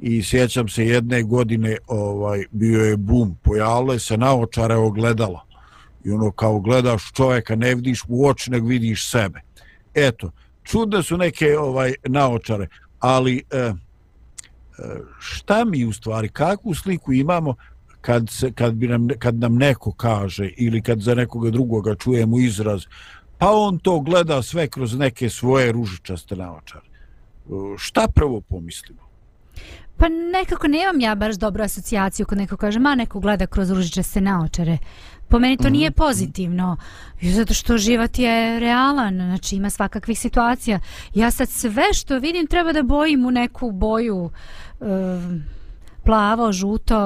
I 0.00 0.22
sjećam 0.22 0.68
se 0.68 0.86
jedne 0.86 1.22
godine 1.22 1.76
ovaj 1.86 2.44
bio 2.50 2.84
je 2.84 2.96
bum 2.96 3.36
pojavilo 3.42 3.98
se 3.98 4.16
naočare 4.16 4.74
ogledalo. 4.74 5.44
I 6.04 6.10
ono 6.10 6.30
kao 6.30 6.60
gledaš 6.60 7.12
čovjeka 7.12 7.56
ne 7.56 7.74
vidiš 7.74 8.04
mu 8.08 8.26
oči 8.26 8.50
nego 8.50 8.66
vidiš 8.66 9.10
sebe. 9.10 9.40
Eto 9.94 10.30
čudne 10.68 11.02
su 11.02 11.16
neke 11.16 11.58
ovaj 11.58 11.94
naočare, 12.04 12.66
ali 13.00 13.42
e, 13.50 13.72
šta 15.18 15.64
mi 15.64 15.84
u 15.84 15.92
stvari, 15.92 16.28
kakvu 16.28 16.74
sliku 16.74 17.12
imamo 17.12 17.54
kad, 18.00 18.30
se, 18.30 18.52
kad, 18.52 18.74
bi 18.74 18.88
nam, 18.88 19.08
kad 19.18 19.34
nam 19.34 19.56
neko 19.56 19.92
kaže 19.92 20.50
ili 20.56 20.82
kad 20.82 21.00
za 21.00 21.14
nekoga 21.14 21.50
drugoga 21.50 21.94
čujemo 21.94 22.38
izraz, 22.38 22.84
pa 23.38 23.50
on 23.50 23.78
to 23.78 24.00
gleda 24.00 24.42
sve 24.42 24.68
kroz 24.68 24.94
neke 24.94 25.30
svoje 25.30 25.72
ružičaste 25.72 26.36
naočare. 26.36 26.86
E, 26.86 27.50
šta 27.78 28.08
prvo 28.14 28.40
pomislimo? 28.40 29.07
Pa 29.98 30.08
nekako 30.08 30.68
nemam 30.68 31.00
ja 31.00 31.14
baš 31.14 31.36
dobru 31.36 31.64
asocijaciju 31.64 32.26
kod 32.26 32.38
neko 32.38 32.56
kaže, 32.56 32.78
ma 32.78 32.94
neko 32.94 33.20
gleda 33.20 33.46
kroz 33.46 33.70
ružičaste 33.70 34.20
naočare. 34.20 34.78
Po 35.28 35.38
meni 35.38 35.56
to 35.56 35.70
nije 35.70 35.90
mhm. 35.90 35.96
pozitivno, 35.96 36.76
zato 37.22 37.54
što 37.54 37.78
život 37.78 38.18
je 38.18 38.60
realan, 38.60 39.14
znači 39.14 39.56
ima 39.56 39.70
svakakvih 39.70 40.18
situacija. 40.18 40.80
Ja 41.14 41.30
sad 41.30 41.48
sve 41.48 41.84
što 41.94 42.18
vidim 42.18 42.46
treba 42.46 42.72
da 42.72 42.82
bojim 42.82 43.26
u 43.26 43.30
neku 43.30 43.70
boju 43.70 44.30
e, 44.80 44.84
plavo, 46.04 46.52
žuto, 46.52 46.96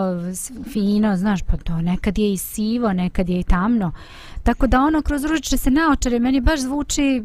fino, 0.72 1.16
znaš, 1.16 1.42
pa 1.42 1.56
to 1.56 1.80
nekad 1.80 2.18
je 2.18 2.32
i 2.32 2.36
sivo, 2.36 2.92
nekad 2.92 3.28
je 3.28 3.40
i 3.40 3.44
tamno. 3.44 3.92
Tako 4.42 4.66
da 4.66 4.80
ono 4.80 5.02
kroz 5.02 5.24
ružiče 5.24 5.56
se 5.56 5.70
naočare 5.70 6.18
meni 6.18 6.40
baš 6.40 6.60
zvuči 6.60 7.22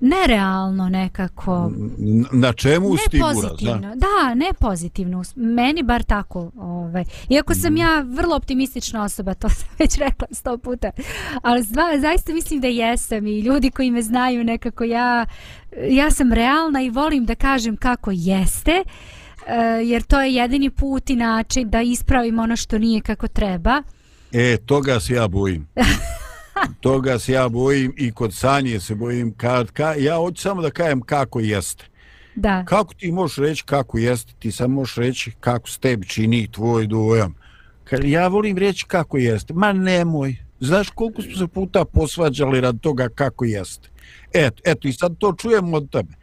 nerealno 0.00 0.88
nekako. 0.88 1.70
Na 2.32 2.52
čemu 2.52 2.90
ne 2.90 2.98
stigura? 3.08 3.32
Pozitivno. 3.34 3.96
Da, 3.96 4.34
ne 4.34 4.52
pozitivno. 4.60 5.22
Meni 5.36 5.82
bar 5.82 6.02
tako. 6.02 6.50
Ovaj. 6.56 7.04
Iako 7.28 7.54
sam 7.54 7.72
mm. 7.72 7.76
ja 7.76 8.04
vrlo 8.06 8.36
optimistična 8.36 9.04
osoba, 9.04 9.34
to 9.34 9.48
sam 9.48 9.68
već 9.78 9.98
rekla 9.98 10.26
sto 10.30 10.58
puta. 10.58 10.90
Ali 11.42 11.62
zva, 11.62 11.84
zaista 12.00 12.32
mislim 12.32 12.60
da 12.60 12.68
jesam 12.68 13.26
i 13.26 13.40
ljudi 13.40 13.70
koji 13.70 13.90
me 13.90 14.02
znaju 14.02 14.44
nekako 14.44 14.84
ja, 14.84 15.26
ja 15.88 16.10
sam 16.10 16.32
realna 16.32 16.82
i 16.82 16.90
volim 16.90 17.24
da 17.24 17.34
kažem 17.34 17.76
kako 17.76 18.10
jeste. 18.14 18.82
Uh, 18.82 19.88
jer 19.88 20.02
to 20.02 20.20
je 20.20 20.34
jedini 20.34 20.70
put 20.70 21.10
i 21.10 21.16
način 21.16 21.70
da 21.70 21.82
ispravim 21.82 22.38
ono 22.38 22.56
što 22.56 22.78
nije 22.78 23.00
kako 23.00 23.28
treba. 23.28 23.82
E, 24.32 24.56
toga 24.56 25.00
se 25.00 25.14
ja 25.14 25.28
bojim. 25.28 25.68
toga 26.80 27.18
se 27.18 27.32
ja 27.32 27.48
bojim 27.48 27.94
i 27.96 28.12
kod 28.12 28.34
sanje 28.34 28.80
se 28.80 28.94
bojim 28.94 29.34
kad, 29.36 29.70
ka, 29.70 29.94
ja 29.98 30.16
hoću 30.16 30.42
samo 30.42 30.62
da 30.62 30.70
kajem 30.70 31.00
kako 31.00 31.40
jeste. 31.40 31.84
Da. 32.34 32.64
kako 32.64 32.94
ti 32.94 33.12
možeš 33.12 33.36
reći 33.36 33.64
kako 33.64 33.98
jeste? 33.98 34.32
Ti 34.38 34.52
samo 34.52 34.74
možeš 34.74 34.96
reći 34.96 35.32
kako 35.40 35.68
s 35.68 35.78
tebi 35.78 36.08
čini 36.08 36.48
tvoj 36.52 36.86
dojam. 36.86 37.34
Kad 37.84 38.04
ja 38.04 38.28
volim 38.28 38.58
reći 38.58 38.84
kako 38.88 39.18
jeste. 39.18 39.54
Ma 39.54 39.72
nemoj. 39.72 40.36
Znaš 40.60 40.90
koliko 40.90 41.22
smo 41.22 41.36
se 41.36 41.46
puta 41.46 41.84
posvađali 41.84 42.60
rad 42.60 42.80
toga 42.80 43.08
kako 43.08 43.44
jeste. 43.44 43.88
Eto, 44.32 44.62
eto 44.64 44.88
i 44.88 44.92
sad 44.92 45.18
to 45.18 45.34
čujemo 45.38 45.76
od 45.76 45.90
tebe 45.90 46.14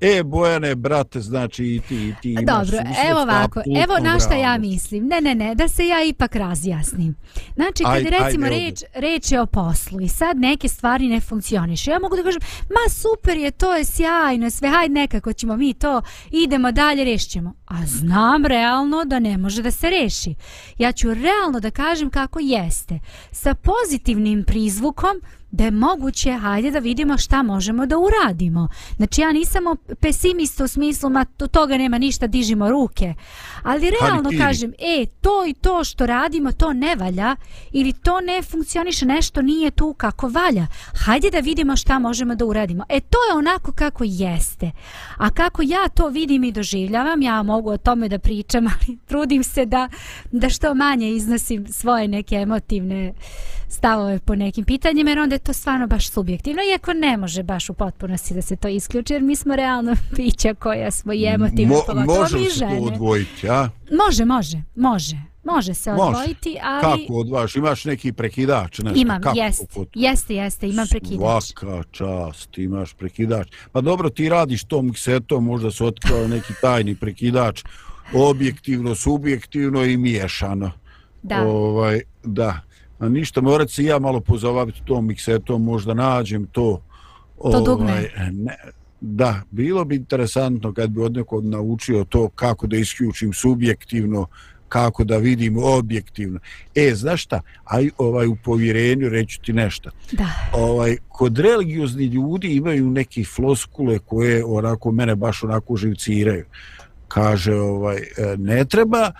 E, 0.00 0.22
Bojane, 0.22 0.74
brate, 0.74 1.20
znači 1.20 1.64
i 1.64 1.80
ti, 1.88 2.08
i 2.08 2.14
ti 2.22 2.32
imaš 2.32 2.44
Dobro, 2.44 2.78
evo 3.10 3.20
ovako, 3.20 3.62
evo 3.84 3.98
na 4.00 4.18
šta 4.20 4.34
ja 4.34 4.58
mislim. 4.58 5.06
Ne, 5.06 5.20
ne, 5.20 5.34
ne, 5.34 5.54
da 5.54 5.68
se 5.68 5.86
ja 5.86 6.04
ipak 6.04 6.36
razjasnim. 6.36 7.14
Znači, 7.54 7.84
kad 7.84 7.92
Aj- 7.92 8.04
je 8.04 8.10
recimo 8.10 8.46
ajde, 8.46 8.56
reč, 8.56 8.82
reč 8.94 9.32
je 9.32 9.40
o 9.40 9.46
poslu 9.46 10.00
i 10.00 10.08
sad 10.08 10.36
neke 10.36 10.68
stvari 10.68 11.08
ne 11.08 11.20
funkcionišu. 11.20 11.90
Ja 11.90 11.98
mogu 11.98 12.16
da 12.16 12.22
kažem, 12.22 12.40
ma 12.70 12.90
super 12.90 13.36
je, 13.36 13.50
to 13.50 13.74
je 13.74 13.84
sjajno, 13.84 14.50
sve, 14.50 14.68
hajde 14.68 14.94
nekako 14.94 15.32
ćemo 15.32 15.56
mi 15.56 15.74
to, 15.74 16.02
idemo 16.30 16.72
dalje, 16.72 17.04
rešćemo. 17.04 17.54
A 17.66 17.86
znam 17.86 18.46
realno 18.46 19.04
da 19.04 19.18
ne 19.18 19.38
može 19.38 19.62
da 19.62 19.70
se 19.70 19.90
reši. 19.90 20.34
Ja 20.78 20.92
ću 20.92 21.14
realno 21.14 21.60
da 21.60 21.70
kažem 21.70 22.10
kako 22.10 22.38
jeste. 22.42 22.98
Sa 23.32 23.54
pozitivnim 23.54 24.44
prizvukom, 24.44 25.20
da 25.50 25.64
je 25.64 25.70
moguće, 25.70 26.32
hajde 26.32 26.70
da 26.70 26.78
vidimo 26.78 27.18
šta 27.18 27.42
možemo 27.42 27.86
da 27.86 27.96
uradimo. 27.98 28.68
Znači 28.96 29.20
ja 29.20 29.32
nisam 29.32 29.64
pesimista 30.00 30.64
u 30.64 30.68
smislu, 30.68 31.10
ma 31.10 31.24
to 31.24 31.46
toga 31.46 31.76
nema 31.76 31.98
ništa, 31.98 32.26
dižimo 32.26 32.70
ruke. 32.70 33.14
Ali 33.62 33.92
realno 34.00 34.30
ti. 34.30 34.38
kažem, 34.38 34.72
e, 34.78 35.06
to 35.20 35.46
i 35.46 35.54
to 35.54 35.84
što 35.84 36.06
radimo, 36.06 36.52
to 36.52 36.72
ne 36.72 36.96
valja, 36.96 37.36
ili 37.72 37.92
to 37.92 38.20
ne 38.20 38.42
funkcioniše, 38.42 39.06
nešto 39.06 39.42
nije 39.42 39.70
tu 39.70 39.94
kako 39.96 40.28
valja. 40.28 40.66
Hajde 40.94 41.30
da 41.30 41.38
vidimo 41.38 41.76
šta 41.76 41.98
možemo 41.98 42.34
da 42.34 42.44
uradimo. 42.44 42.84
E, 42.88 43.00
to 43.00 43.18
je 43.30 43.38
onako 43.38 43.72
kako 43.72 44.04
jeste. 44.06 44.70
A 45.16 45.30
kako 45.30 45.62
ja 45.62 45.88
to 45.94 46.08
vidim 46.08 46.44
i 46.44 46.52
doživljavam, 46.52 47.22
ja 47.22 47.42
mogu 47.42 47.70
o 47.70 47.76
tome 47.76 48.08
da 48.08 48.18
pričam, 48.18 48.66
ali 48.72 48.98
trudim 49.06 49.44
se 49.44 49.66
da, 49.66 49.88
da 50.32 50.48
što 50.48 50.74
manje 50.74 51.10
iznosim 51.10 51.66
svoje 51.68 52.08
neke 52.08 52.34
emotivne 52.34 53.14
stavove 53.68 54.18
po 54.18 54.34
nekim 54.34 54.64
pitanjima, 54.64 55.10
jer 55.10 55.18
onda 55.18 55.34
je 55.34 55.38
to 55.38 55.52
stvarno 55.52 55.86
baš 55.86 56.10
subjektivno, 56.10 56.62
iako 56.64 56.92
ne 56.92 57.16
može 57.16 57.42
baš 57.42 57.70
u 57.70 57.74
potpunosti 57.74 58.34
da 58.34 58.42
se 58.42 58.56
to 58.56 58.68
isključi, 58.68 59.12
jer 59.12 59.22
mi 59.22 59.36
smo 59.36 59.56
realno 59.56 59.94
pića 60.16 60.54
koja 60.54 60.90
smo 60.90 61.12
i 61.12 61.24
emotivno, 61.24 61.74
Mo, 61.74 61.80
pogotovo 61.86 62.20
može 62.20 62.44
se 62.44 62.58
to 62.60 62.84
odvojiti, 62.84 63.48
a? 63.48 63.68
Može, 64.06 64.24
može, 64.24 64.62
može. 64.76 65.16
Može 65.44 65.74
se 65.74 65.92
Može. 65.92 66.02
odvojiti, 66.02 66.56
ali 66.62 66.80
Kako 66.80 67.14
odvaš? 67.14 67.56
Imaš 67.56 67.84
neki 67.84 68.12
prekidač? 68.12 68.78
Nešto? 68.78 69.00
imam, 69.00 69.22
Kako 69.22 69.38
jest, 69.38 69.58
to 69.58 69.80
kod- 69.80 69.88
jeste, 69.94 70.34
jeste, 70.34 70.68
imam 70.68 70.86
prekidač. 70.90 71.18
Svaka 71.44 71.82
čast, 71.90 72.58
imaš 72.58 72.94
prekidač. 72.94 73.48
Pa 73.72 73.80
dobro, 73.80 74.10
ti 74.10 74.28
radiš 74.28 74.64
tom 74.64 74.86
miksetom, 74.86 75.44
možda 75.44 75.70
se 75.70 75.84
otkrao 75.84 76.28
neki 76.28 76.52
tajni 76.60 76.94
prekidač, 76.94 77.64
objektivno, 78.14 78.94
subjektivno 78.94 79.84
i 79.84 79.96
miješano. 79.96 80.70
Da, 81.22 81.42
Ovaj, 81.42 82.00
da. 82.24 82.60
A 82.98 83.08
ništa, 83.08 83.40
morat 83.40 83.70
se 83.70 83.84
ja 83.84 83.98
malo 83.98 84.20
pozabaviti 84.20 84.82
tom 84.84 85.06
miksetom, 85.06 85.64
možda 85.64 85.94
nađem 85.94 86.46
to. 86.46 86.82
To 87.42 87.60
dugme. 87.60 88.10
ne, 88.32 88.56
da, 89.00 89.42
bilo 89.50 89.84
bi 89.84 89.96
interesantno 89.96 90.72
kad 90.72 90.90
bi 90.90 91.00
od 91.00 91.12
nekog 91.12 91.44
naučio 91.44 92.04
to 92.04 92.28
kako 92.28 92.66
da 92.66 92.76
isključim 92.76 93.32
subjektivno, 93.32 94.26
kako 94.68 95.04
da 95.04 95.16
vidim 95.16 95.58
objektivno. 95.58 96.40
E, 96.74 96.94
znaš 96.94 97.22
šta, 97.22 97.40
aj 97.64 97.90
ovaj 97.98 98.26
u 98.26 98.36
povjerenju 98.44 99.08
reću 99.08 99.40
ti 99.40 99.52
nešto. 99.52 99.90
da. 100.12 100.28
Ovaj 100.52 100.96
kod 101.08 101.38
religiozni 101.38 102.04
ljudi 102.04 102.56
imaju 102.56 102.90
neke 102.90 103.24
floskule 103.24 103.98
koje 103.98 104.44
onako 104.44 104.92
mene 104.92 105.16
baš 105.16 105.42
onako 105.42 105.76
živciraju. 105.76 106.44
Kaže 107.08 107.54
ovaj 107.54 107.96
e, 107.96 108.36
ne 108.38 108.64
treba 108.64 109.12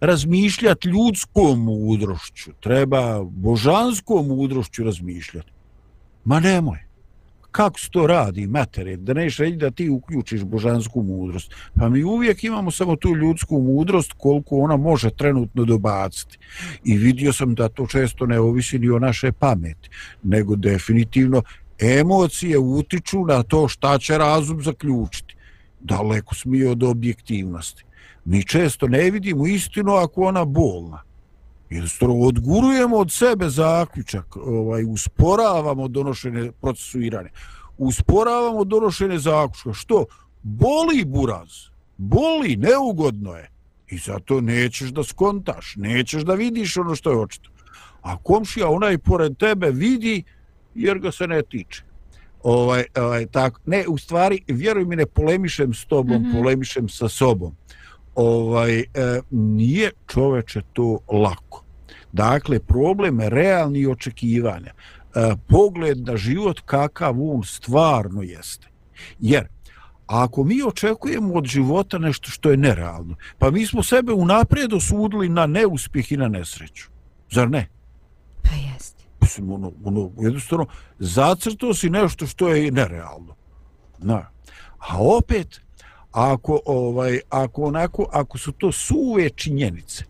razmišljati 0.00 0.88
ljudskom 0.88 1.64
mudrošću, 1.64 2.50
treba 2.60 3.22
božanskom 3.24 4.26
mudrošću 4.26 4.84
razmišljati. 4.84 5.50
Ma 6.24 6.40
nemoj. 6.40 6.78
Kako 7.50 7.80
se 7.80 7.90
to 7.90 8.06
radi, 8.06 8.46
matere, 8.46 8.96
da 8.96 9.14
neš 9.14 9.36
reći 9.38 9.56
da 9.56 9.70
ti 9.70 9.88
uključiš 9.90 10.42
božansku 10.44 11.02
mudrost. 11.02 11.54
Pa 11.74 11.88
mi 11.88 12.04
uvijek 12.04 12.44
imamo 12.44 12.70
samo 12.70 12.96
tu 12.96 13.14
ljudsku 13.14 13.60
mudrost 13.60 14.12
koliko 14.12 14.58
ona 14.58 14.76
može 14.76 15.10
trenutno 15.10 15.64
dobaciti. 15.64 16.38
I 16.84 16.96
vidio 16.96 17.32
sam 17.32 17.54
da 17.54 17.68
to 17.68 17.86
često 17.86 18.26
ne 18.26 18.40
ovisi 18.40 18.78
ni 18.78 18.90
o 18.90 18.98
naše 18.98 19.32
pameti, 19.32 19.88
nego 20.22 20.56
definitivno 20.56 21.42
emocije 21.78 22.58
utiču 22.58 23.24
na 23.24 23.42
to 23.42 23.68
šta 23.68 23.98
će 23.98 24.18
razum 24.18 24.62
zaključiti. 24.62 25.34
Daleko 25.80 26.34
smije 26.34 26.70
od 26.70 26.82
objektivnosti. 26.82 27.84
Mi 28.26 28.44
često 28.44 28.88
ne 28.88 29.10
vidimo 29.10 29.46
istinu 29.46 29.92
ako 29.92 30.22
ona 30.22 30.44
bolna. 30.44 31.02
Jednostavno 31.70 32.14
odgurujemo 32.14 32.96
od 32.96 33.12
sebe 33.12 33.48
zaključak, 33.48 34.36
ovaj, 34.36 34.84
usporavamo 34.84 35.88
donošenje 35.88 36.52
procesuirane, 36.60 37.30
usporavamo 37.78 38.64
donošenje 38.64 39.18
zaključka. 39.18 39.72
Što? 39.72 40.04
Boli 40.42 41.04
buraz, 41.04 41.48
boli, 41.96 42.56
neugodno 42.56 43.32
je. 43.32 43.50
I 43.88 43.98
zato 43.98 44.40
nećeš 44.40 44.90
da 44.90 45.04
skontaš, 45.04 45.74
nećeš 45.76 46.22
da 46.22 46.34
vidiš 46.34 46.76
ono 46.76 46.94
što 46.94 47.10
je 47.10 47.16
očito. 47.16 47.50
A 48.02 48.16
komšija 48.16 48.68
onaj 48.68 48.98
pored 48.98 49.36
tebe 49.36 49.70
vidi 49.70 50.22
jer 50.74 50.98
ga 50.98 51.12
se 51.12 51.26
ne 51.26 51.42
tiče. 51.42 51.82
Ovaj, 52.42 52.84
ovaj, 52.96 53.26
tako. 53.26 53.60
Ne, 53.66 53.84
u 53.88 53.98
stvari, 53.98 54.42
vjeruj 54.48 54.84
mi, 54.84 54.96
ne 54.96 55.06
polemišem 55.06 55.74
s 55.74 55.84
tobom, 55.84 56.22
mm. 56.22 56.24
-hmm. 56.24 56.40
polemišem 56.40 56.88
sa 56.88 57.08
sobom. 57.08 57.56
Ovaj, 58.16 58.78
e, 58.78 58.84
nije 59.30 59.90
čoveče 60.06 60.62
to 60.72 60.98
lako. 61.08 61.64
Dakle, 62.12 62.58
problem 62.60 63.20
realni 63.20 63.86
očekivanja. 63.86 64.72
E, 64.72 65.34
pogled 65.48 65.98
na 66.06 66.16
život 66.16 66.60
kakav 66.60 67.14
on 67.22 67.42
stvarno 67.44 68.22
jeste. 68.22 68.68
Jer, 69.20 69.48
ako 70.06 70.44
mi 70.44 70.62
očekujemo 70.62 71.34
od 71.34 71.44
života 71.44 71.98
nešto 71.98 72.30
što 72.30 72.50
je 72.50 72.56
nerealno, 72.56 73.16
pa 73.38 73.50
mi 73.50 73.66
smo 73.66 73.82
sebe 73.82 74.12
unaprijed 74.12 74.72
osudili 74.72 75.28
na 75.28 75.46
neuspjeh 75.46 76.12
i 76.12 76.16
na 76.16 76.28
nesreću. 76.28 76.88
Zar 77.30 77.50
ne? 77.50 77.68
Pa 78.42 78.50
jeste. 78.72 79.04
Mislim, 79.20 79.52
ono, 79.52 79.72
ono, 79.84 80.10
jednostavno, 80.20 80.66
zacrtao 80.98 81.74
si 81.74 81.90
nešto 81.90 82.26
što 82.26 82.48
je 82.48 82.70
nerealno. 82.70 83.34
Na. 83.98 84.30
A 84.78 84.98
opet, 84.98 85.60
ako, 86.16 86.60
ovaj, 86.66 87.20
ako, 87.30 87.62
onako, 87.62 88.06
ako 88.12 88.38
su 88.38 88.52
to 88.52 88.72
suve 88.72 89.30
činjenice, 89.30 90.04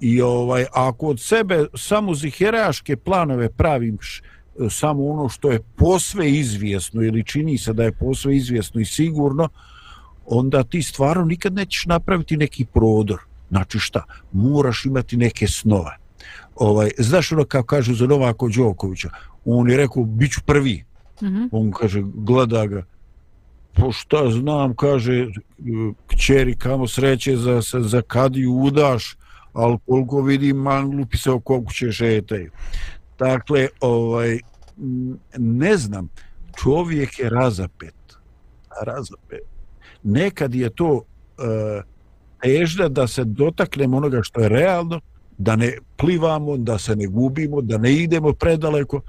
i 0.00 0.20
ovaj 0.20 0.64
ako 0.72 1.06
od 1.06 1.20
sebe 1.20 1.66
samo 1.74 2.14
ziheraške 2.14 2.96
planove 2.96 3.48
praviš 3.48 4.20
e, 4.20 4.70
samo 4.70 5.06
ono 5.06 5.28
što 5.28 5.50
je 5.50 5.60
posve 5.76 6.30
izvjesno 6.30 7.02
ili 7.02 7.24
čini 7.24 7.58
se 7.58 7.72
da 7.72 7.84
je 7.84 7.92
posve 7.92 8.36
izvjesno 8.36 8.80
i 8.80 8.84
sigurno, 8.84 9.48
onda 10.26 10.62
ti 10.64 10.82
stvarno 10.82 11.24
nikad 11.24 11.52
nećeš 11.52 11.86
napraviti 11.86 12.36
neki 12.36 12.64
prodor. 12.64 13.20
Znači 13.48 13.78
šta? 13.78 14.04
Moraš 14.32 14.84
imati 14.84 15.16
neke 15.16 15.46
snove. 15.46 15.96
Ovaj, 16.54 16.90
znaš 16.98 17.32
ono 17.32 17.44
kao 17.44 17.62
kažu 17.62 17.94
za 17.94 18.06
Novako 18.06 18.48
Đokovića, 18.48 19.10
on 19.44 19.70
je 19.70 19.76
rekao, 19.76 20.04
bit 20.04 20.32
ću 20.32 20.40
prvi. 20.46 20.84
Mhm. 21.22 21.44
On 21.52 21.70
kaže, 21.70 22.02
gleda 22.14 22.66
ga, 22.66 22.84
po 23.74 23.92
šta 23.92 24.30
znam, 24.30 24.74
kaže, 24.76 25.14
e, 25.20 25.28
kćeri 26.06 26.56
kamo 26.56 26.88
sreće 26.88 27.36
za, 27.36 27.60
za, 27.60 27.80
za 27.80 28.02
kadiju 28.02 28.52
udaš, 28.52 29.16
ali 29.52 29.78
koliko 29.86 30.22
vidim 30.22 30.56
manglupi 30.56 31.16
se 31.16 31.30
oko 31.30 31.64
kuće 31.64 31.92
šetaju. 31.92 32.50
Dakle, 33.18 33.68
ovaj, 33.80 34.38
ne 35.38 35.76
znam, 35.76 36.08
čovjek 36.62 37.18
je 37.18 37.30
razapet. 37.30 37.94
Razapet. 38.82 39.42
Nekad 40.02 40.54
je 40.54 40.70
to 40.70 41.02
e, 41.38 41.42
uh, 41.44 41.84
težda 42.42 42.88
da 42.88 43.06
se 43.06 43.24
dotaknemo 43.24 43.96
onoga 43.96 44.20
što 44.22 44.40
je 44.40 44.48
realno, 44.48 45.00
da 45.38 45.56
ne 45.56 45.72
plivamo, 45.96 46.56
da 46.56 46.78
se 46.78 46.96
ne 46.96 47.06
gubimo, 47.06 47.60
da 47.60 47.78
ne 47.78 47.92
idemo 47.92 48.32
predaleko, 48.32 49.00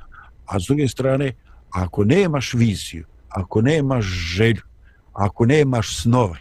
a 0.46 0.60
s 0.60 0.64
druge 0.68 0.88
strane, 0.88 1.34
ako 1.70 2.04
nemaš 2.04 2.54
viziju, 2.54 3.06
ako 3.32 3.62
nemaš 3.62 4.06
želju, 4.06 4.62
ako 5.14 5.46
nemaš 5.46 6.02
snove, 6.02 6.40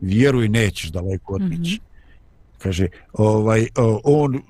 vjeruj, 0.00 0.48
nećeš 0.48 0.90
daleko 0.90 1.34
otići. 1.34 1.54
Mm 1.54 1.84
-hmm. 1.84 1.90
Kaže, 2.58 2.86
ovaj, 3.12 3.66
on, 4.04 4.34
e, 4.34 4.40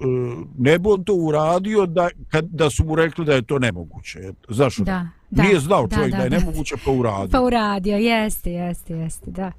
ne 0.59 0.79
bi 0.79 0.89
on 0.89 1.05
to 1.05 1.15
uradio 1.15 1.87
da, 1.87 2.09
kad, 2.29 2.45
da 2.45 2.71
su 2.71 2.85
mu 2.85 2.95
rekli 2.95 3.25
da 3.25 3.35
je 3.35 3.43
to 3.43 3.59
nemoguće. 3.59 4.33
Znaš, 4.49 4.79
ono, 4.79 4.85
Da, 4.85 5.09
da, 5.31 5.43
nije 5.43 5.61
znao 5.61 5.87
da, 5.87 5.97
čovjek 5.97 6.13
da, 6.13 6.17
da, 6.19 6.25
je 6.25 6.31
da. 6.31 6.39
nemoguće 6.39 6.75
pa 6.85 6.91
uradio. 6.91 7.29
Pa 7.33 7.41
uradio, 7.41 7.97
jeste, 7.97 8.53
jeste, 8.53 8.95
jeste, 8.95 9.31
da. 9.31 9.53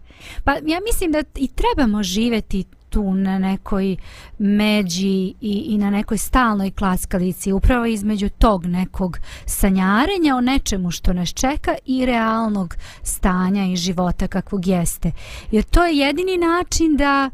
Pa 0.43 0.51
ja 0.51 0.80
mislim 0.91 1.12
da 1.12 1.24
i 1.36 1.47
trebamo 1.47 2.03
živeti 2.03 2.66
tu 2.92 3.14
na 3.14 3.39
nekoj 3.39 3.96
međi 4.38 5.34
i, 5.42 5.66
i 5.68 5.78
na 5.78 5.89
nekoj 5.89 6.18
stalnoj 6.18 6.72
klaskalici, 6.72 7.52
upravo 7.52 7.86
između 7.86 8.30
tog 8.30 8.66
nekog 8.66 9.20
sanjarenja 9.46 10.36
o 10.36 10.42
nečemu 10.42 10.92
što 10.92 11.14
nas 11.14 11.30
čeka 11.30 11.76
i 11.86 12.06
realnog 12.06 12.76
stanja 13.04 13.66
i 13.66 13.76
života 13.76 14.28
kakvog 14.28 14.68
jeste. 14.68 15.12
Jer 15.52 15.64
to 15.64 15.86
je 15.86 15.98
jedini 15.98 16.38
način 16.38 16.98
da 16.98 17.30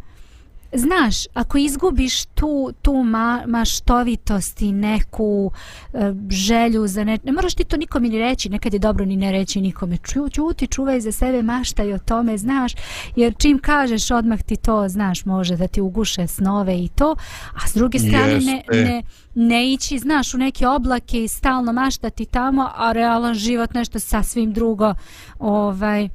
znaš, 0.78 1.25
ako 1.34 1.57
izgubiš 1.57 2.25
tu, 2.25 2.71
tu 2.82 2.93
ma, 2.93 3.43
maštovitost 3.47 4.61
i 4.61 4.71
neku 4.71 5.51
e, 5.93 6.13
želju 6.30 6.88
za 6.88 7.03
ne, 7.03 7.17
ne 7.23 7.32
moraš 7.32 7.53
ti 7.53 7.63
to 7.63 7.78
nikome 7.78 8.09
ni 8.09 8.19
reći, 8.19 8.49
nekad 8.49 8.73
je 8.73 8.80
dobro 8.80 9.05
ni 9.05 9.15
ne 9.15 9.32
reći 9.32 9.61
nikome, 9.61 9.97
Ču, 9.97 10.30
čuti, 10.30 10.67
čuvaj 10.67 10.99
za 10.99 11.11
sebe, 11.11 11.41
maštaj 11.41 11.93
o 11.93 11.99
tome, 11.99 12.38
znaš, 12.38 12.73
jer 13.15 13.34
čim 13.38 13.59
kažeš 13.59 14.11
odmah 14.11 14.41
ti 14.41 14.55
to, 14.55 14.88
znaš, 14.88 15.25
može 15.25 15.55
da 15.55 15.67
ti 15.67 15.82
uguše 15.82 16.28
snove 16.28 16.80
i 16.84 16.88
to, 16.88 17.15
a 17.63 17.67
s 17.67 17.73
druge 17.73 17.99
strane 17.99 18.39
ne, 18.39 18.63
ne, 18.71 19.03
ne 19.36 19.73
ići, 19.73 19.99
znaš, 19.99 20.34
u 20.34 20.38
neke 20.38 20.67
oblake 20.67 21.23
i 21.23 21.28
stalno 21.28 21.73
maštati 21.73 22.25
tamo, 22.25 22.69
a 22.75 22.91
realan 22.91 23.34
život 23.34 23.73
nešto 23.73 23.99
sasvim 23.99 24.53
drugo, 24.53 24.93
ovaj, 25.39 26.09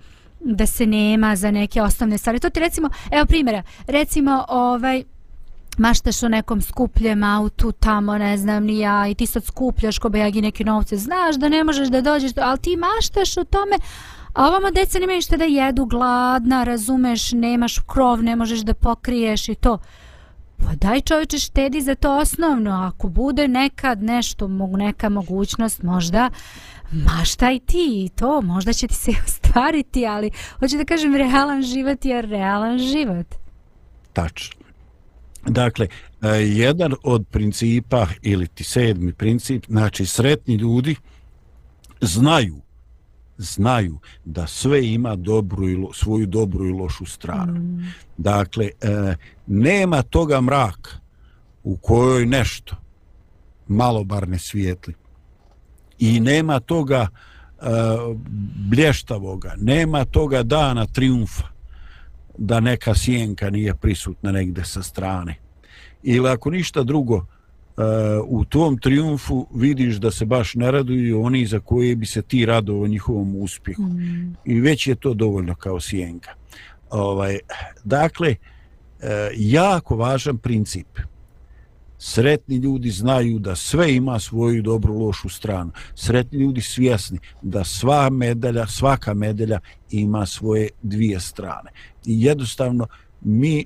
da 0.44 0.66
se 0.66 0.86
nema 0.86 1.36
za 1.36 1.50
neke 1.50 1.82
osnovne 1.82 2.18
stvari. 2.18 2.40
To 2.40 2.50
ti 2.50 2.60
recimo, 2.60 2.88
evo 3.10 3.26
primjera, 3.26 3.62
recimo 3.86 4.44
ovaj, 4.48 5.04
maštaš 5.78 6.22
o 6.22 6.28
nekom 6.28 6.62
skupljem 6.62 7.22
autu 7.22 7.72
tamo, 7.72 8.18
ne 8.18 8.36
znam 8.36 8.64
ni 8.64 8.78
ja, 8.78 9.08
i 9.08 9.14
ti 9.14 9.26
sad 9.26 9.44
skupljaš 9.44 9.98
ko 9.98 10.08
bejagi 10.08 10.42
neke 10.42 10.64
novce, 10.64 10.96
znaš 10.96 11.36
da 11.36 11.48
ne 11.48 11.64
možeš 11.64 11.88
da 11.88 12.00
dođeš, 12.00 12.32
ali 12.36 12.58
ti 12.58 12.76
maštaš 12.76 13.36
o 13.36 13.44
tome, 13.44 13.76
a 14.32 14.48
ovamo 14.48 14.70
deca 14.70 14.98
nemaju 14.98 15.22
šta 15.22 15.36
da 15.36 15.44
jedu, 15.44 15.84
gladna, 15.84 16.64
razumeš, 16.64 17.32
nemaš 17.32 17.78
krov, 17.78 18.22
ne 18.22 18.36
možeš 18.36 18.60
da 18.60 18.74
pokriješ 18.74 19.48
i 19.48 19.54
to. 19.54 19.78
Pa 20.56 20.74
daj 20.74 21.00
čovječe 21.00 21.38
štedi 21.38 21.80
za 21.80 21.94
to 21.94 22.16
osnovno, 22.18 22.70
ako 22.70 23.08
bude 23.08 23.48
nekad 23.48 24.02
nešto, 24.02 24.48
neka 24.48 25.08
mogućnost 25.08 25.82
možda, 25.82 26.30
ma 26.92 27.24
šta 27.24 27.52
i 27.52 27.60
ti 27.60 28.04
i 28.04 28.08
to, 28.08 28.40
možda 28.40 28.72
će 28.72 28.86
ti 28.86 28.94
se 28.94 29.10
ostvariti, 29.26 30.06
ali 30.06 30.30
hoću 30.58 30.76
da 30.76 30.84
kažem 30.84 31.14
realan 31.14 31.62
život 31.62 32.04
je 32.04 32.22
realan 32.22 32.78
život. 32.78 33.26
Tačno. 34.12 34.62
Dakle, 35.46 35.88
e, 36.22 36.28
jedan 36.28 36.94
od 37.02 37.26
principa 37.30 38.06
ili 38.22 38.46
ti 38.46 38.64
sedmi 38.64 39.12
princip, 39.12 39.64
znači 39.68 40.06
sretni 40.06 40.54
ljudi 40.54 40.96
znaju 42.00 42.60
znaju 43.38 43.98
da 44.24 44.46
sve 44.46 44.88
ima 44.88 45.16
dobru 45.16 45.68
i 45.68 45.76
lo, 45.76 45.92
svoju 45.92 46.26
dobru 46.26 46.66
i 46.66 46.72
lošu 46.72 47.06
stranu. 47.06 47.60
Mm. 47.60 47.92
Dakle, 48.16 48.70
e, 48.80 49.16
nema 49.46 50.02
toga 50.02 50.40
mraka 50.40 50.90
u 51.64 51.76
kojoj 51.76 52.26
nešto 52.26 52.76
malo 53.68 54.04
bar 54.04 54.28
ne 54.28 54.38
svijetli 54.38 54.94
i 56.02 56.20
nema 56.20 56.60
toga 56.60 57.08
uh, 57.60 57.66
blještavoga, 58.70 59.54
nema 59.58 60.04
toga 60.04 60.42
dana 60.42 60.86
triumfa 60.86 61.48
da 62.38 62.60
neka 62.60 62.94
sjenka 62.94 63.50
nije 63.50 63.74
prisutna 63.74 64.32
negde 64.32 64.64
sa 64.64 64.82
strane. 64.82 65.34
Ili 66.02 66.28
ako 66.28 66.50
ništa 66.50 66.82
drugo, 66.82 67.16
uh, 67.16 67.24
u 68.26 68.44
tom 68.44 68.78
triumfu 68.78 69.46
vidiš 69.54 69.96
da 69.96 70.10
se 70.10 70.24
baš 70.24 70.54
ne 70.54 70.70
raduju 70.70 71.22
oni 71.22 71.46
za 71.46 71.60
koje 71.60 71.96
bi 71.96 72.06
se 72.06 72.22
ti 72.22 72.46
radovao 72.46 72.86
njihovom 72.86 73.36
uspjehu. 73.36 73.82
Mm. 73.82 74.36
I 74.44 74.60
već 74.60 74.86
je 74.86 74.94
to 74.94 75.14
dovoljno 75.14 75.54
kao 75.54 75.80
sjenka. 75.80 76.30
Ovaj, 76.90 77.38
dakle, 77.84 78.30
uh, 78.30 79.08
jako 79.36 79.96
važan 79.96 80.38
princip– 80.38 80.88
Sretni 82.04 82.56
ljudi 82.56 82.90
znaju 82.90 83.38
da 83.38 83.56
sve 83.56 83.94
ima 83.94 84.20
svoju 84.20 84.62
dobru 84.62 84.94
lošu 84.98 85.28
stranu. 85.28 85.70
Sretni 85.94 86.38
ljudi 86.38 86.60
svjesni 86.60 87.18
da 87.42 87.64
sva 87.64 88.10
medalja, 88.10 88.66
svaka 88.66 89.14
medalja 89.14 89.60
ima 89.90 90.26
svoje 90.26 90.68
dvije 90.82 91.20
strane. 91.20 91.70
I 92.06 92.24
jednostavno 92.24 92.86
mi 93.20 93.64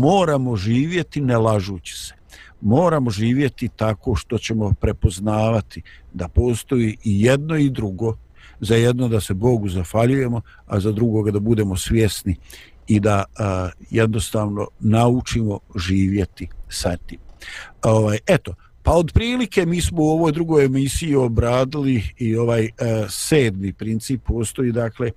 moramo 0.00 0.56
živjeti 0.56 1.20
ne 1.20 1.38
lažući 1.38 1.94
se. 1.94 2.14
Moramo 2.60 3.10
živjeti 3.10 3.68
tako 3.76 4.14
što 4.14 4.38
ćemo 4.38 4.72
prepoznavati 4.80 5.82
da 6.14 6.28
postoji 6.28 6.96
i 7.04 7.22
jedno 7.22 7.56
i 7.56 7.70
drugo. 7.70 8.16
Za 8.60 8.74
jedno 8.74 9.08
da 9.08 9.20
se 9.20 9.34
Bogu 9.34 9.68
zafaljujemo, 9.68 10.40
a 10.66 10.80
za 10.80 10.92
drugoga 10.92 11.30
da 11.30 11.40
budemo 11.40 11.76
svjesni 11.76 12.36
i 12.86 13.00
da 13.00 13.24
a, 13.38 13.70
jednostavno 13.90 14.66
naučimo 14.80 15.58
živjeti 15.76 16.48
sa 16.68 16.96
tim. 16.96 17.21
Ovaj, 17.82 18.18
eto, 18.26 18.54
pa 18.82 18.92
od 18.92 19.12
prilike 19.14 19.66
mi 19.66 19.80
smo 19.80 20.02
u 20.02 20.08
ovoj 20.08 20.32
drugoj 20.32 20.64
emisiji 20.64 21.14
obradili 21.14 22.02
i 22.18 22.36
ovaj 22.36 22.64
e, 22.64 22.70
sedmi 23.08 23.72
princip 23.72 24.22
postoji, 24.24 24.72
dakle, 24.72 25.08
e, 25.08 25.12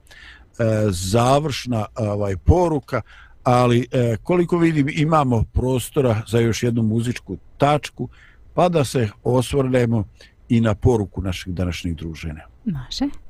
završna 0.90 1.86
ovaj 1.96 2.38
poruka, 2.38 3.02
ali 3.44 3.88
e, 3.92 4.18
koliko 4.24 4.58
vidim 4.58 4.88
imamo 4.90 5.44
prostora 5.54 6.22
za 6.28 6.40
još 6.40 6.64
jednu 6.64 6.84
muzičku 6.84 7.38
tačku, 7.58 8.10
pa 8.54 8.70
da 8.70 8.84
se 8.84 9.10
osvrnemo 9.24 10.04
i 10.50 10.62
na 10.62 10.76
poruku 10.76 11.22
naših 11.22 11.54
današnjih 11.54 11.96
druženja. 11.96 12.46
Može. 12.66 13.25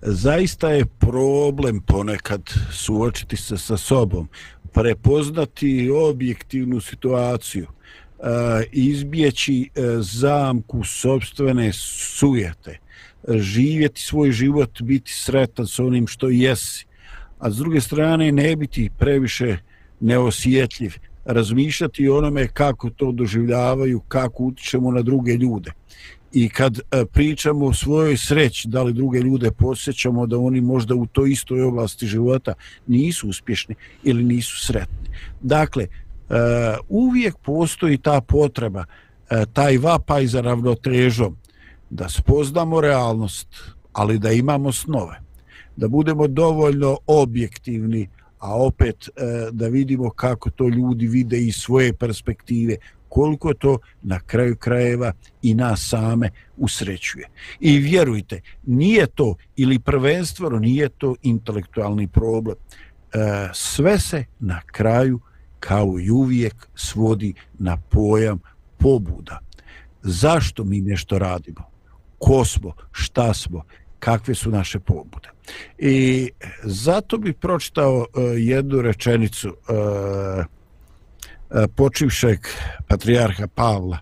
Zaista 0.00 0.68
je 0.68 0.86
problem 0.86 1.80
ponekad 1.80 2.42
suočiti 2.72 3.36
se 3.36 3.58
sa 3.58 3.76
sobom, 3.76 4.28
prepoznati 4.72 5.90
objektivnu 5.90 6.80
situaciju, 6.80 7.66
e, 7.66 7.72
izbjeći 8.72 9.70
e, 9.74 9.80
zamku 10.00 10.84
sobstvene 10.84 11.72
sujete, 12.18 12.78
živjeti 13.28 14.00
svoj 14.00 14.32
život, 14.32 14.82
biti 14.82 15.12
sretan 15.12 15.66
s 15.66 15.78
onim 15.78 16.06
što 16.06 16.28
jesi, 16.28 16.86
a 17.38 17.50
s 17.50 17.56
druge 17.56 17.80
strane 17.80 18.32
ne 18.32 18.56
biti 18.56 18.90
previše 18.98 19.56
neosjetljiv, 20.00 20.94
razmišljati 21.24 22.08
o 22.08 22.18
onome 22.18 22.48
kako 22.48 22.90
to 22.90 23.12
doživljavaju, 23.12 24.00
kako 24.00 24.42
utičemo 24.42 24.90
na 24.90 25.02
druge 25.02 25.32
ljude 25.32 25.72
i 26.36 26.48
kad 26.48 26.78
e, 26.78 27.04
pričamo 27.12 27.66
o 27.66 27.72
svojoj 27.72 28.16
sreći, 28.16 28.68
da 28.68 28.82
li 28.82 28.92
druge 28.92 29.20
ljude 29.20 29.50
posjećamo 29.50 30.26
da 30.26 30.38
oni 30.38 30.60
možda 30.60 30.94
u 30.94 31.06
toj 31.06 31.30
istoj 31.30 31.62
oblasti 31.62 32.06
života 32.06 32.54
nisu 32.86 33.28
uspješni 33.28 33.74
ili 34.02 34.24
nisu 34.24 34.66
sretni. 34.66 35.08
Dakle, 35.40 35.84
e, 35.84 35.88
uvijek 36.88 37.36
postoji 37.38 37.98
ta 37.98 38.20
potreba, 38.20 38.84
e, 39.30 39.44
taj 39.52 39.78
vapaj 39.78 40.26
za 40.26 40.40
ravnotežom, 40.40 41.36
da 41.90 42.08
spoznamo 42.08 42.80
realnost, 42.80 43.48
ali 43.92 44.18
da 44.18 44.32
imamo 44.32 44.72
snove, 44.72 45.20
da 45.76 45.88
budemo 45.88 46.26
dovoljno 46.26 46.98
objektivni, 47.06 48.08
a 48.38 48.56
opet 48.62 49.08
da 49.52 49.68
vidimo 49.68 50.10
kako 50.10 50.50
to 50.50 50.68
ljudi 50.68 51.06
vide 51.06 51.40
iz 51.40 51.54
svoje 51.54 51.92
perspektive, 51.92 52.76
koliko 53.16 53.54
to 53.54 53.78
na 54.02 54.20
kraju 54.20 54.56
krajeva 54.56 55.12
i 55.42 55.54
nas 55.54 55.88
same 55.88 56.30
usrećuje. 56.56 57.28
I 57.60 57.78
vjerujte, 57.78 58.40
nije 58.66 59.06
to, 59.06 59.34
ili 59.56 59.78
prvenstveno 59.78 60.58
nije 60.58 60.88
to 60.88 61.14
intelektualni 61.22 62.08
problem. 62.08 62.56
E, 62.56 63.18
sve 63.54 63.98
se 63.98 64.24
na 64.40 64.60
kraju, 64.66 65.20
kao 65.60 66.00
i 66.00 66.10
uvijek, 66.10 66.68
svodi 66.74 67.34
na 67.58 67.76
pojam 67.76 68.40
pobuda. 68.78 69.38
Zašto 70.02 70.64
mi 70.64 70.80
nešto 70.80 71.18
radimo? 71.18 71.70
Ko 72.18 72.44
smo? 72.44 72.72
Šta 72.92 73.34
smo? 73.34 73.62
Kakve 73.98 74.34
su 74.34 74.50
naše 74.50 74.78
pobude? 74.78 75.28
I 75.78 76.30
zato 76.64 77.18
bi 77.18 77.32
pročitao 77.32 77.96
uh, 77.96 78.06
jednu 78.36 78.82
rečenicu 78.82 79.48
uh, 79.48 80.44
počivšeg 81.76 82.38
patrijarha 82.88 83.46
Pavla 83.46 83.98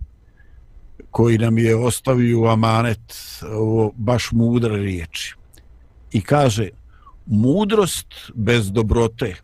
koji 1.10 1.38
nam 1.38 1.58
je 1.58 1.76
ostavio 1.76 2.44
amanet 2.44 3.14
ovo 3.52 3.92
baš 3.96 4.32
mudre 4.32 4.76
riječi. 4.76 5.34
I 6.12 6.20
kaže 6.20 6.68
mudrost 7.26 8.14
bez 8.34 8.72
dobrote 8.72 9.34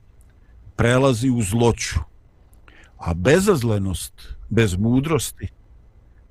prelazi 0.77 1.31
u 1.31 1.43
zloću 1.43 2.11
a 3.01 3.15
bezazlenost 3.15 4.13
bez 4.49 4.77
mudrosti 4.77 5.49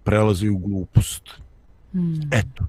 prelazi 0.04 0.50
u 0.50 0.58
glupost. 0.58 1.24
Hmm. 1.92 2.30
eto. 2.32 2.66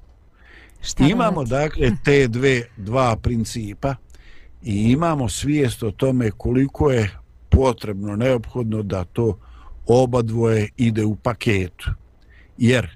Šta 0.80 1.04
imamo 1.04 1.44
dakle 1.44 1.90
te 2.04 2.28
dve 2.28 2.62
dva 2.76 3.16
principa 3.16 3.94
i 4.62 4.74
imamo 4.74 5.28
svijest 5.28 5.82
o 5.82 5.90
tome 5.90 6.30
koliko 6.30 6.90
je 6.90 7.19
potrebno, 7.50 8.16
neophodno 8.16 8.82
da 8.82 9.04
to 9.04 9.38
oba 9.86 10.22
dvoje 10.22 10.68
ide 10.76 11.04
u 11.04 11.16
paketu. 11.16 11.90
Jer 12.58 12.88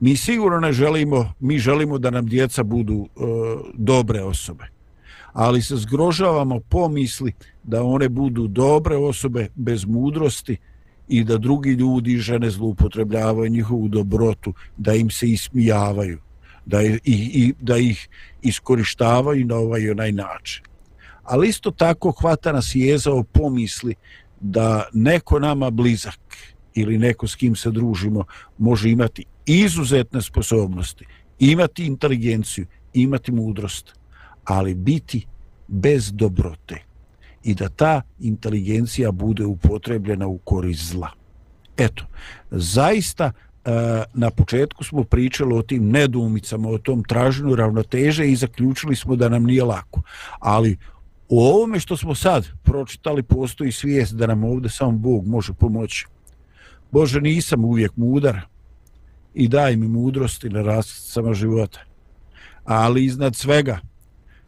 mi 0.00 0.16
sigurno 0.16 0.60
ne 0.60 0.72
želimo, 0.72 1.32
mi 1.40 1.58
želimo 1.58 1.98
da 1.98 2.10
nam 2.10 2.26
djeca 2.26 2.62
budu 2.62 3.06
e, 3.06 3.20
dobre 3.74 4.22
osobe. 4.22 4.64
Ali 5.32 5.62
se 5.62 5.76
zgrožavamo 5.76 6.60
pomisli 6.60 7.32
da 7.62 7.82
one 7.82 8.08
budu 8.08 8.46
dobre 8.46 8.96
osobe 8.96 9.48
bez 9.54 9.84
mudrosti 9.84 10.56
i 11.08 11.24
da 11.24 11.38
drugi 11.38 11.70
ljudi 11.70 12.12
i 12.12 12.18
žene 12.18 12.50
zloupotrebljavaju 12.50 13.50
njihovu 13.50 13.88
dobrotu, 13.88 14.54
da 14.76 14.94
im 14.94 15.10
se 15.10 15.28
ismijavaju, 15.28 16.18
da, 16.66 16.82
i, 16.82 17.00
i, 17.04 17.54
da 17.60 17.76
ih 17.76 18.08
iskorištavaju 18.42 19.46
na 19.46 19.56
ovaj 19.56 19.90
onaj 19.90 20.12
način 20.12 20.69
ali 21.30 21.48
isto 21.48 21.70
tako 21.70 22.10
hvata 22.10 22.52
nas 22.52 22.74
jezao 22.74 23.22
pomisli 23.22 23.94
da 24.40 24.88
neko 24.92 25.38
nama 25.38 25.70
blizak 25.70 26.20
ili 26.74 26.98
neko 26.98 27.28
s 27.28 27.34
kim 27.34 27.56
se 27.56 27.70
družimo 27.70 28.24
može 28.58 28.90
imati 28.90 29.24
izuzetne 29.46 30.22
sposobnosti, 30.22 31.06
imati 31.38 31.86
inteligenciju, 31.86 32.66
imati 32.94 33.32
mudrost, 33.32 33.94
ali 34.44 34.74
biti 34.74 35.26
bez 35.68 36.12
dobrote 36.12 36.82
i 37.44 37.54
da 37.54 37.68
ta 37.68 38.02
inteligencija 38.20 39.12
bude 39.12 39.44
upotrebljena 39.44 40.26
u 40.26 40.38
korist 40.38 40.84
zla. 40.84 41.10
Eto, 41.76 42.04
zaista 42.50 43.24
e, 43.64 43.70
na 44.14 44.30
početku 44.30 44.84
smo 44.84 45.04
pričali 45.04 45.54
o 45.54 45.62
tim 45.62 45.90
nedumicama, 45.90 46.68
o 46.68 46.78
tom 46.78 47.04
traženju 47.04 47.54
ravnoteže 47.54 48.28
i 48.28 48.36
zaključili 48.36 48.96
smo 48.96 49.16
da 49.16 49.28
nam 49.28 49.44
nije 49.44 49.64
lako. 49.64 50.02
Ali 50.38 50.76
u 51.30 51.40
ovome 51.40 51.80
što 51.80 51.96
smo 51.96 52.14
sad 52.14 52.46
pročitali 52.62 53.22
postoji 53.22 53.72
svijest 53.72 54.14
da 54.14 54.26
nam 54.26 54.44
ovdje 54.44 54.70
samo 54.70 54.92
Bog 54.92 55.26
može 55.26 55.52
pomoći. 55.52 56.06
Bože, 56.90 57.20
nisam 57.20 57.64
uvijek 57.64 57.96
mudar 57.96 58.40
i 59.34 59.48
daj 59.48 59.76
mi 59.76 59.88
mudrosti 59.88 60.48
na 60.48 60.62
rasticama 60.62 61.34
života. 61.34 61.80
Ali 62.64 63.04
iznad 63.04 63.36
svega, 63.36 63.78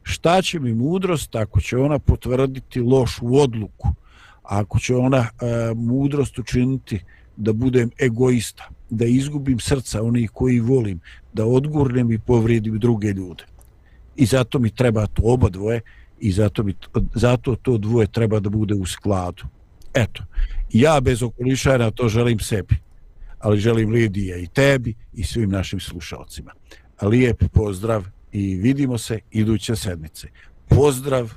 šta 0.02 0.42
će 0.42 0.60
mi 0.60 0.74
mudrost 0.74 1.36
ako 1.36 1.60
će 1.60 1.76
ona 1.76 1.98
potvrditi 1.98 2.80
lošu 2.80 3.36
odluku? 3.36 3.88
Ako 4.42 4.78
će 4.78 4.96
ona 4.96 5.18
e, 5.18 5.26
mudrost 5.74 6.38
učiniti 6.38 7.00
da 7.36 7.52
budem 7.52 7.90
egoista, 7.98 8.68
da 8.90 9.04
izgubim 9.04 9.58
srca 9.58 10.02
onih 10.02 10.30
koji 10.30 10.60
volim, 10.60 11.00
da 11.32 11.46
odgurnem 11.46 12.12
i 12.12 12.18
povrijedim 12.18 12.78
druge 12.78 13.08
ljude. 13.08 13.44
I 14.16 14.26
zato 14.26 14.58
mi 14.58 14.70
treba 14.70 15.06
to 15.06 15.22
oba 15.24 15.48
dvoje, 15.48 15.80
i 16.22 16.32
zato, 16.32 16.62
bi, 16.62 16.74
zato 17.14 17.56
to 17.56 17.78
dvoje 17.78 18.06
treba 18.06 18.40
da 18.40 18.50
bude 18.50 18.74
u 18.74 18.86
skladu. 18.86 19.42
Eto, 19.94 20.22
ja 20.72 21.00
bez 21.00 21.22
okolišara 21.22 21.90
to 21.90 22.08
želim 22.08 22.38
sebi, 22.38 22.76
ali 23.38 23.60
želim 23.60 23.90
Lidija 23.90 24.36
i 24.36 24.46
tebi 24.46 24.94
i 25.12 25.24
svim 25.24 25.50
našim 25.50 25.80
slušalcima. 25.80 26.52
Lijep 27.02 27.44
pozdrav 27.52 28.04
i 28.32 28.54
vidimo 28.54 28.98
se 28.98 29.18
iduće 29.30 29.76
sedmice. 29.76 30.28
Pozdrav 30.68 31.32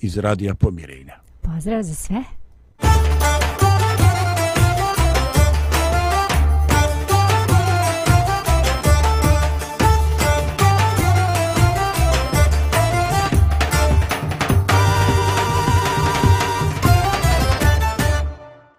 iz 0.00 0.16
Radija 0.16 0.54
Pomirenja. 0.54 1.16
Pozdrav 1.42 1.82
za 1.82 1.94
sve. 1.94 2.24